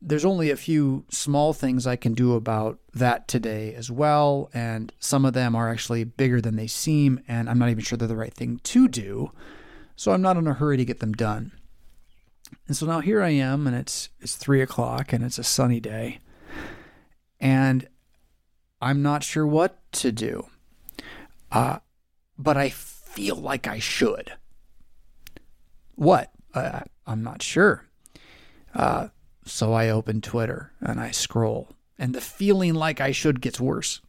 there's 0.00 0.24
only 0.24 0.50
a 0.50 0.56
few 0.56 1.04
small 1.08 1.52
things 1.52 1.86
I 1.86 1.96
can 1.96 2.14
do 2.14 2.34
about 2.34 2.78
that 2.92 3.26
today 3.26 3.74
as 3.74 3.90
well. 3.90 4.50
And 4.52 4.92
some 4.98 5.24
of 5.24 5.32
them 5.32 5.54
are 5.54 5.70
actually 5.70 6.04
bigger 6.04 6.40
than 6.40 6.56
they 6.56 6.66
seem. 6.66 7.20
And 7.26 7.48
I'm 7.48 7.58
not 7.58 7.70
even 7.70 7.82
sure 7.82 7.96
they're 7.96 8.06
the 8.06 8.16
right 8.16 8.34
thing 8.34 8.60
to 8.64 8.86
do. 8.88 9.32
So 9.96 10.12
I'm 10.12 10.22
not 10.22 10.36
in 10.36 10.46
a 10.46 10.54
hurry 10.54 10.76
to 10.76 10.84
get 10.84 11.00
them 11.00 11.12
done. 11.12 11.52
And 12.66 12.76
so 12.76 12.86
now 12.86 13.00
here 13.00 13.22
I 13.22 13.30
am, 13.30 13.66
and 13.66 13.76
it's 13.76 14.08
it's 14.20 14.36
three 14.36 14.62
o'clock, 14.62 15.12
and 15.12 15.24
it's 15.24 15.38
a 15.38 15.44
sunny 15.44 15.80
day, 15.80 16.20
and 17.40 17.88
I'm 18.80 19.02
not 19.02 19.22
sure 19.22 19.46
what 19.46 19.80
to 19.92 20.12
do. 20.12 20.46
Uh, 21.52 21.78
but 22.38 22.56
I 22.56 22.70
feel 22.70 23.36
like 23.36 23.66
I 23.66 23.78
should. 23.78 24.32
What? 25.94 26.30
Uh, 26.52 26.80
I'm 27.06 27.22
not 27.22 27.42
sure. 27.42 27.86
Uh, 28.74 29.08
so 29.44 29.72
I 29.72 29.88
open 29.88 30.20
Twitter 30.20 30.72
and 30.80 31.00
I 31.00 31.10
scroll, 31.10 31.70
and 31.98 32.14
the 32.14 32.20
feeling 32.20 32.74
like 32.74 33.00
I 33.00 33.12
should 33.12 33.40
gets 33.40 33.60
worse 33.60 34.00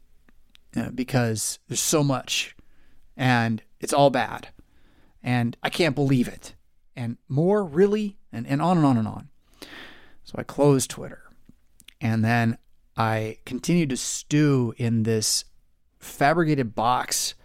uh, 0.75 0.89
because 0.89 1.59
there's 1.67 1.79
so 1.79 2.03
much, 2.03 2.55
and 3.15 3.61
it's 3.79 3.93
all 3.93 4.09
bad, 4.09 4.49
and 5.21 5.55
I 5.61 5.69
can't 5.69 5.95
believe 5.95 6.27
it, 6.27 6.55
and 6.95 7.17
more 7.27 7.63
really, 7.63 8.17
and, 8.31 8.47
and 8.47 8.61
on 8.61 8.77
and 8.77 8.85
on 8.85 8.97
and 8.97 9.07
on. 9.07 9.29
So 10.23 10.35
I 10.37 10.43
close 10.43 10.87
Twitter, 10.87 11.23
and 12.01 12.23
then 12.23 12.57
I 12.97 13.37
continue 13.45 13.85
to 13.87 13.97
stew 13.97 14.73
in 14.77 15.03
this 15.03 15.45
fabricated 15.99 16.75
box 16.75 17.35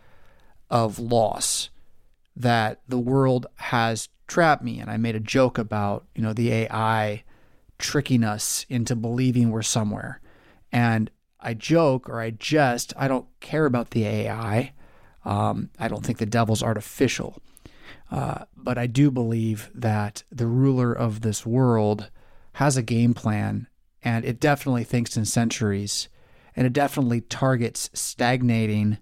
of 0.71 0.99
loss 0.99 1.71
that 2.37 2.81
the 2.89 2.99
world 2.99 3.47
has 3.57 4.09
trap 4.31 4.63
me. 4.63 4.79
And 4.79 4.91
I 4.91 4.97
made 4.97 5.17
a 5.17 5.21
joke 5.21 5.59
about, 5.59 6.07
you 6.15 6.23
know, 6.23 6.33
the 6.33 6.53
AI 6.53 7.25
tricking 7.79 8.23
us 8.23 8.65
into 8.69 8.95
believing 8.95 9.51
we're 9.51 9.63
somewhere. 9.63 10.21
And 10.73 11.11
I 11.41 11.55
joke 11.55 12.09
or 12.09 12.21
I 12.21 12.31
jest, 12.31 12.95
I 12.97 13.09
don't 13.09 13.27
care 13.41 13.67
about 13.67 13.91
the 13.91 14.07
AI. 14.07 14.73
Um, 15.25 15.71
I 15.79 15.89
don't 15.89 16.05
think 16.05 16.19
the 16.19 16.27
devil's 16.27 16.63
artificial. 16.63 17.43
Uh, 18.11 18.45
but 18.57 18.79
I 18.79 18.87
do 18.87 19.11
believe 19.11 19.71
that 19.75 20.23
the 20.31 20.47
ruler 20.47 20.93
of 20.93 21.23
this 21.23 21.45
world 21.45 22.11
has 22.55 22.77
a 22.77 22.83
game 22.83 23.15
plan 23.15 23.67
and 24.03 24.25
it 24.25 24.41
definitely 24.41 24.85
thinks 24.85 25.17
in 25.17 25.25
centuries 25.25 26.09
and 26.55 26.67
it 26.67 26.73
definitely 26.73 27.21
targets 27.21 27.91
stagnating 27.95 28.99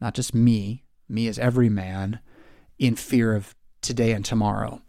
not 0.00 0.14
just 0.14 0.34
me, 0.34 0.84
me 1.08 1.28
as 1.28 1.38
every 1.38 1.68
man, 1.68 2.18
in 2.78 2.96
fear 2.96 3.34
of 3.34 3.54
today 3.84 4.12
and 4.12 4.24
tomorrow. 4.24 4.80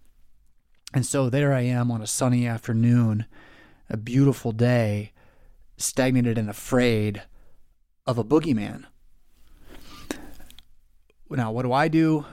And 0.93 1.05
so 1.05 1.29
there 1.29 1.53
I 1.53 1.61
am 1.61 1.91
on 1.91 2.01
a 2.01 2.07
sunny 2.07 2.47
afternoon, 2.47 3.25
a 3.89 3.97
beautiful 3.97 4.51
day, 4.51 5.11
stagnated 5.77 6.37
and 6.37 6.49
afraid 6.49 7.23
of 8.07 8.17
a 8.17 8.23
boogeyman. 8.23 8.85
Now, 11.29 11.51
what 11.51 11.63
do 11.63 11.73
I 11.73 11.89
do? 11.89 12.25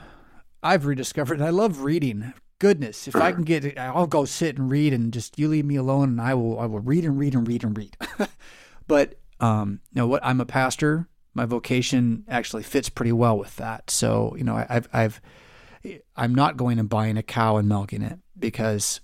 I've 0.63 0.87
rediscovered, 0.87 1.43
I 1.43 1.51
love 1.51 1.81
reading. 1.81 2.35
Goodness, 2.61 3.09
if 3.09 3.17
I 3.17 3.33
can 3.33 3.43
get, 3.43 3.77
I'll 3.77 4.07
go 4.07 4.25
sit 4.25 4.57
and 4.57 4.71
read, 4.71 4.93
and 4.93 5.13
just 5.13 5.37
you 5.37 5.49
leave 5.49 5.65
me 5.65 5.75
alone, 5.75 6.11
and 6.11 6.21
I 6.21 6.35
will, 6.35 6.61
I 6.61 6.67
will 6.67 6.79
read 6.79 7.05
and 7.05 7.19
read 7.19 7.35
and 7.35 7.49
read 7.49 7.65
and 7.65 7.77
read. 7.77 7.97
but 8.87 9.17
um, 9.41 9.81
you 9.93 10.01
know 10.01 10.07
what? 10.07 10.25
I'm 10.25 10.41
a 10.41 10.47
pastor. 10.47 11.09
My 11.35 11.45
vocation 11.45 12.25
actually 12.29 12.63
fits 12.63 12.89
pretty 12.89 13.11
well 13.11 13.37
with 13.37 13.57
that. 13.57 13.91
So 13.91 14.37
you 14.39 14.45
know, 14.45 14.65
I've, 14.69 14.89
I've 14.93 15.21
I'm 16.17 16.35
not 16.35 16.57
going 16.57 16.79
and 16.79 16.89
buying 16.89 17.17
a 17.17 17.23
cow 17.23 17.57
and 17.57 17.69
milking 17.69 18.03
it 18.03 18.19
because 18.39 19.01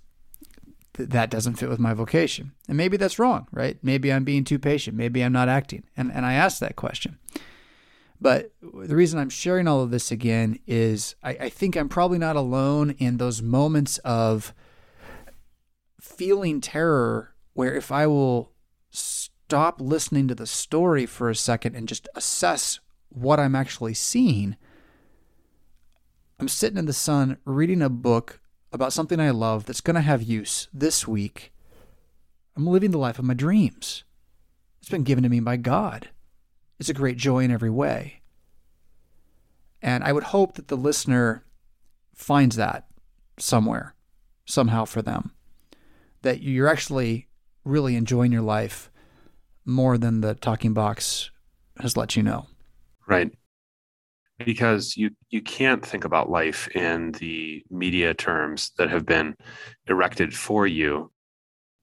th- 0.94 1.08
that 1.10 1.30
doesn't 1.30 1.54
fit 1.54 1.68
with 1.68 1.78
my 1.78 1.94
vocation. 1.94 2.52
And 2.68 2.76
maybe 2.76 2.96
that's 2.96 3.18
wrong, 3.18 3.46
right? 3.50 3.78
Maybe 3.82 4.12
I'm 4.12 4.24
being 4.24 4.44
too 4.44 4.58
patient. 4.58 4.96
Maybe 4.96 5.22
I'm 5.22 5.32
not 5.32 5.48
acting. 5.48 5.84
And, 5.96 6.12
and 6.12 6.24
I 6.24 6.34
asked 6.34 6.60
that 6.60 6.76
question. 6.76 7.18
But 8.20 8.52
the 8.60 8.96
reason 8.96 9.18
I'm 9.18 9.30
sharing 9.30 9.68
all 9.68 9.80
of 9.80 9.90
this 9.90 10.10
again 10.10 10.58
is 10.66 11.14
I, 11.22 11.30
I 11.30 11.48
think 11.48 11.76
I'm 11.76 11.88
probably 11.88 12.18
not 12.18 12.36
alone 12.36 12.90
in 12.98 13.18
those 13.18 13.40
moments 13.40 13.98
of 13.98 14.52
feeling 16.00 16.60
terror 16.60 17.34
where 17.52 17.74
if 17.74 17.92
I 17.92 18.06
will 18.06 18.52
stop 18.90 19.80
listening 19.80 20.26
to 20.28 20.34
the 20.34 20.46
story 20.46 21.06
for 21.06 21.30
a 21.30 21.34
second 21.34 21.76
and 21.76 21.88
just 21.88 22.08
assess 22.14 22.80
what 23.08 23.38
I'm 23.38 23.54
actually 23.54 23.94
seeing, 23.94 24.56
I'm 26.40 26.48
sitting 26.48 26.78
in 26.78 26.86
the 26.86 26.92
sun 26.92 27.38
reading 27.44 27.82
a 27.82 27.88
book 27.88 28.40
about 28.72 28.92
something 28.92 29.18
I 29.18 29.30
love 29.30 29.64
that's 29.64 29.80
going 29.80 29.96
to 29.96 30.00
have 30.00 30.22
use 30.22 30.68
this 30.72 31.06
week. 31.08 31.52
I'm 32.56 32.66
living 32.66 32.92
the 32.92 32.98
life 32.98 33.18
of 33.18 33.24
my 33.24 33.34
dreams. 33.34 34.04
It's 34.80 34.88
been 34.88 35.02
given 35.02 35.24
to 35.24 35.28
me 35.28 35.40
by 35.40 35.56
God. 35.56 36.10
It's 36.78 36.88
a 36.88 36.94
great 36.94 37.16
joy 37.16 37.40
in 37.40 37.50
every 37.50 37.70
way. 37.70 38.22
And 39.82 40.04
I 40.04 40.12
would 40.12 40.24
hope 40.24 40.54
that 40.54 40.68
the 40.68 40.76
listener 40.76 41.44
finds 42.14 42.54
that 42.56 42.86
somewhere, 43.36 43.94
somehow 44.44 44.84
for 44.84 45.02
them. 45.02 45.32
That 46.22 46.40
you're 46.40 46.68
actually 46.68 47.26
really 47.64 47.96
enjoying 47.96 48.30
your 48.30 48.42
life 48.42 48.90
more 49.64 49.98
than 49.98 50.20
the 50.20 50.34
talking 50.34 50.72
box 50.72 51.30
has 51.80 51.96
let 51.96 52.16
you 52.16 52.22
know. 52.22 52.46
Right. 53.08 53.32
Because 54.44 54.96
you, 54.96 55.10
you 55.30 55.42
can't 55.42 55.84
think 55.84 56.04
about 56.04 56.30
life 56.30 56.68
in 56.68 57.12
the 57.12 57.64
media 57.70 58.14
terms 58.14 58.72
that 58.78 58.90
have 58.90 59.04
been 59.04 59.34
erected 59.88 60.34
for 60.34 60.66
you. 60.66 61.10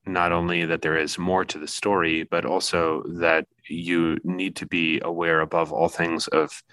Not 0.05 0.31
only 0.31 0.65
that 0.65 0.81
there 0.81 0.97
is 0.97 1.17
more 1.17 1.43
to 1.45 1.57
the 1.57 1.67
story, 1.67 2.23
but 2.23 2.45
also 2.45 3.03
that 3.19 3.47
you 3.67 4.17
need 4.23 4.55
to 4.57 4.65
be 4.65 5.01
aware 5.03 5.41
above 5.41 5.73
all 5.73 5.89
things 5.89 6.27
of 6.27 6.63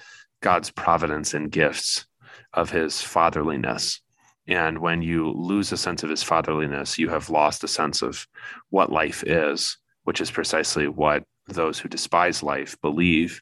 God's 0.40 0.70
providence 0.70 1.34
and 1.34 1.50
gifts, 1.50 2.06
of 2.52 2.70
his 2.70 3.00
fatherliness. 3.00 4.00
And 4.46 4.78
when 4.78 5.02
you 5.02 5.30
lose 5.30 5.72
a 5.72 5.76
sense 5.76 6.02
of 6.02 6.10
his 6.10 6.22
fatherliness, 6.22 6.98
you 6.98 7.08
have 7.08 7.30
lost 7.30 7.64
a 7.64 7.68
sense 7.68 8.02
of 8.02 8.26
what 8.70 8.92
life 8.92 9.22
is, 9.24 9.78
which 10.04 10.20
is 10.20 10.30
precisely 10.30 10.88
what 10.88 11.24
those 11.48 11.78
who 11.78 11.88
despise 11.88 12.42
life 12.42 12.80
believe. 12.82 13.40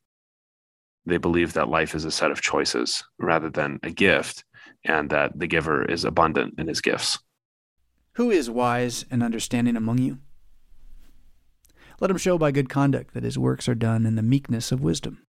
They 1.10 1.18
believe 1.18 1.54
that 1.54 1.68
life 1.68 1.96
is 1.96 2.04
a 2.04 2.12
set 2.12 2.30
of 2.30 2.40
choices 2.40 3.02
rather 3.18 3.50
than 3.50 3.80
a 3.82 3.90
gift, 3.90 4.44
and 4.84 5.10
that 5.10 5.36
the 5.36 5.48
giver 5.48 5.84
is 5.84 6.04
abundant 6.04 6.54
in 6.56 6.68
his 6.68 6.80
gifts. 6.80 7.18
Who 8.12 8.30
is 8.30 8.48
wise 8.48 9.04
and 9.10 9.20
understanding 9.20 9.74
among 9.74 9.98
you? 9.98 10.18
Let 11.98 12.12
him 12.12 12.16
show 12.16 12.38
by 12.38 12.52
good 12.52 12.68
conduct 12.68 13.12
that 13.14 13.24
his 13.24 13.36
works 13.36 13.68
are 13.68 13.74
done 13.74 14.06
in 14.06 14.14
the 14.14 14.22
meekness 14.22 14.70
of 14.70 14.82
wisdom. 14.82 15.26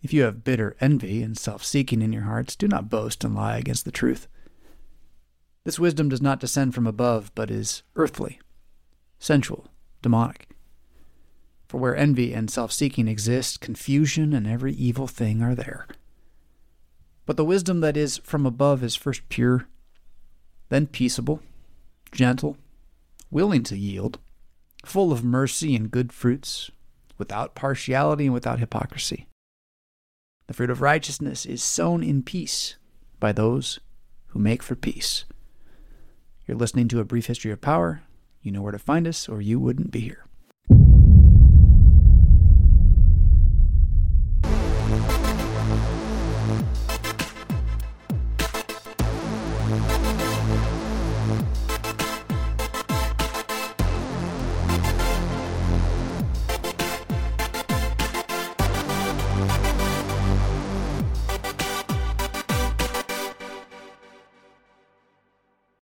If 0.00 0.14
you 0.14 0.22
have 0.22 0.44
bitter 0.44 0.78
envy 0.80 1.22
and 1.22 1.36
self 1.36 1.62
seeking 1.62 2.00
in 2.00 2.14
your 2.14 2.22
hearts, 2.22 2.56
do 2.56 2.66
not 2.66 2.88
boast 2.88 3.22
and 3.22 3.34
lie 3.34 3.58
against 3.58 3.84
the 3.84 3.92
truth. 3.92 4.28
This 5.64 5.78
wisdom 5.78 6.08
does 6.08 6.22
not 6.22 6.40
descend 6.40 6.74
from 6.74 6.86
above, 6.86 7.32
but 7.34 7.50
is 7.50 7.82
earthly, 7.96 8.40
sensual, 9.18 9.68
demonic. 10.00 10.55
For 11.66 11.78
where 11.78 11.96
envy 11.96 12.32
and 12.32 12.50
self 12.50 12.72
seeking 12.72 13.08
exist, 13.08 13.60
confusion 13.60 14.32
and 14.32 14.46
every 14.46 14.72
evil 14.74 15.06
thing 15.06 15.42
are 15.42 15.54
there. 15.54 15.86
But 17.24 17.36
the 17.36 17.44
wisdom 17.44 17.80
that 17.80 17.96
is 17.96 18.18
from 18.18 18.46
above 18.46 18.84
is 18.84 18.94
first 18.94 19.28
pure, 19.28 19.66
then 20.68 20.86
peaceable, 20.86 21.42
gentle, 22.12 22.56
willing 23.30 23.64
to 23.64 23.76
yield, 23.76 24.18
full 24.84 25.10
of 25.10 25.24
mercy 25.24 25.74
and 25.74 25.90
good 25.90 26.12
fruits, 26.12 26.70
without 27.18 27.56
partiality 27.56 28.26
and 28.26 28.34
without 28.34 28.60
hypocrisy. 28.60 29.26
The 30.46 30.54
fruit 30.54 30.70
of 30.70 30.80
righteousness 30.80 31.44
is 31.44 31.62
sown 31.62 32.04
in 32.04 32.22
peace 32.22 32.76
by 33.18 33.32
those 33.32 33.80
who 34.28 34.38
make 34.38 34.62
for 34.62 34.76
peace. 34.76 35.24
You're 36.46 36.56
listening 36.56 36.86
to 36.88 37.00
a 37.00 37.04
brief 37.04 37.26
history 37.26 37.50
of 37.50 37.60
power. 37.60 38.02
You 38.40 38.52
know 38.52 38.62
where 38.62 38.70
to 38.72 38.78
find 38.78 39.08
us, 39.08 39.28
or 39.28 39.40
you 39.40 39.58
wouldn't 39.58 39.90
be 39.90 40.00
here. 40.00 40.25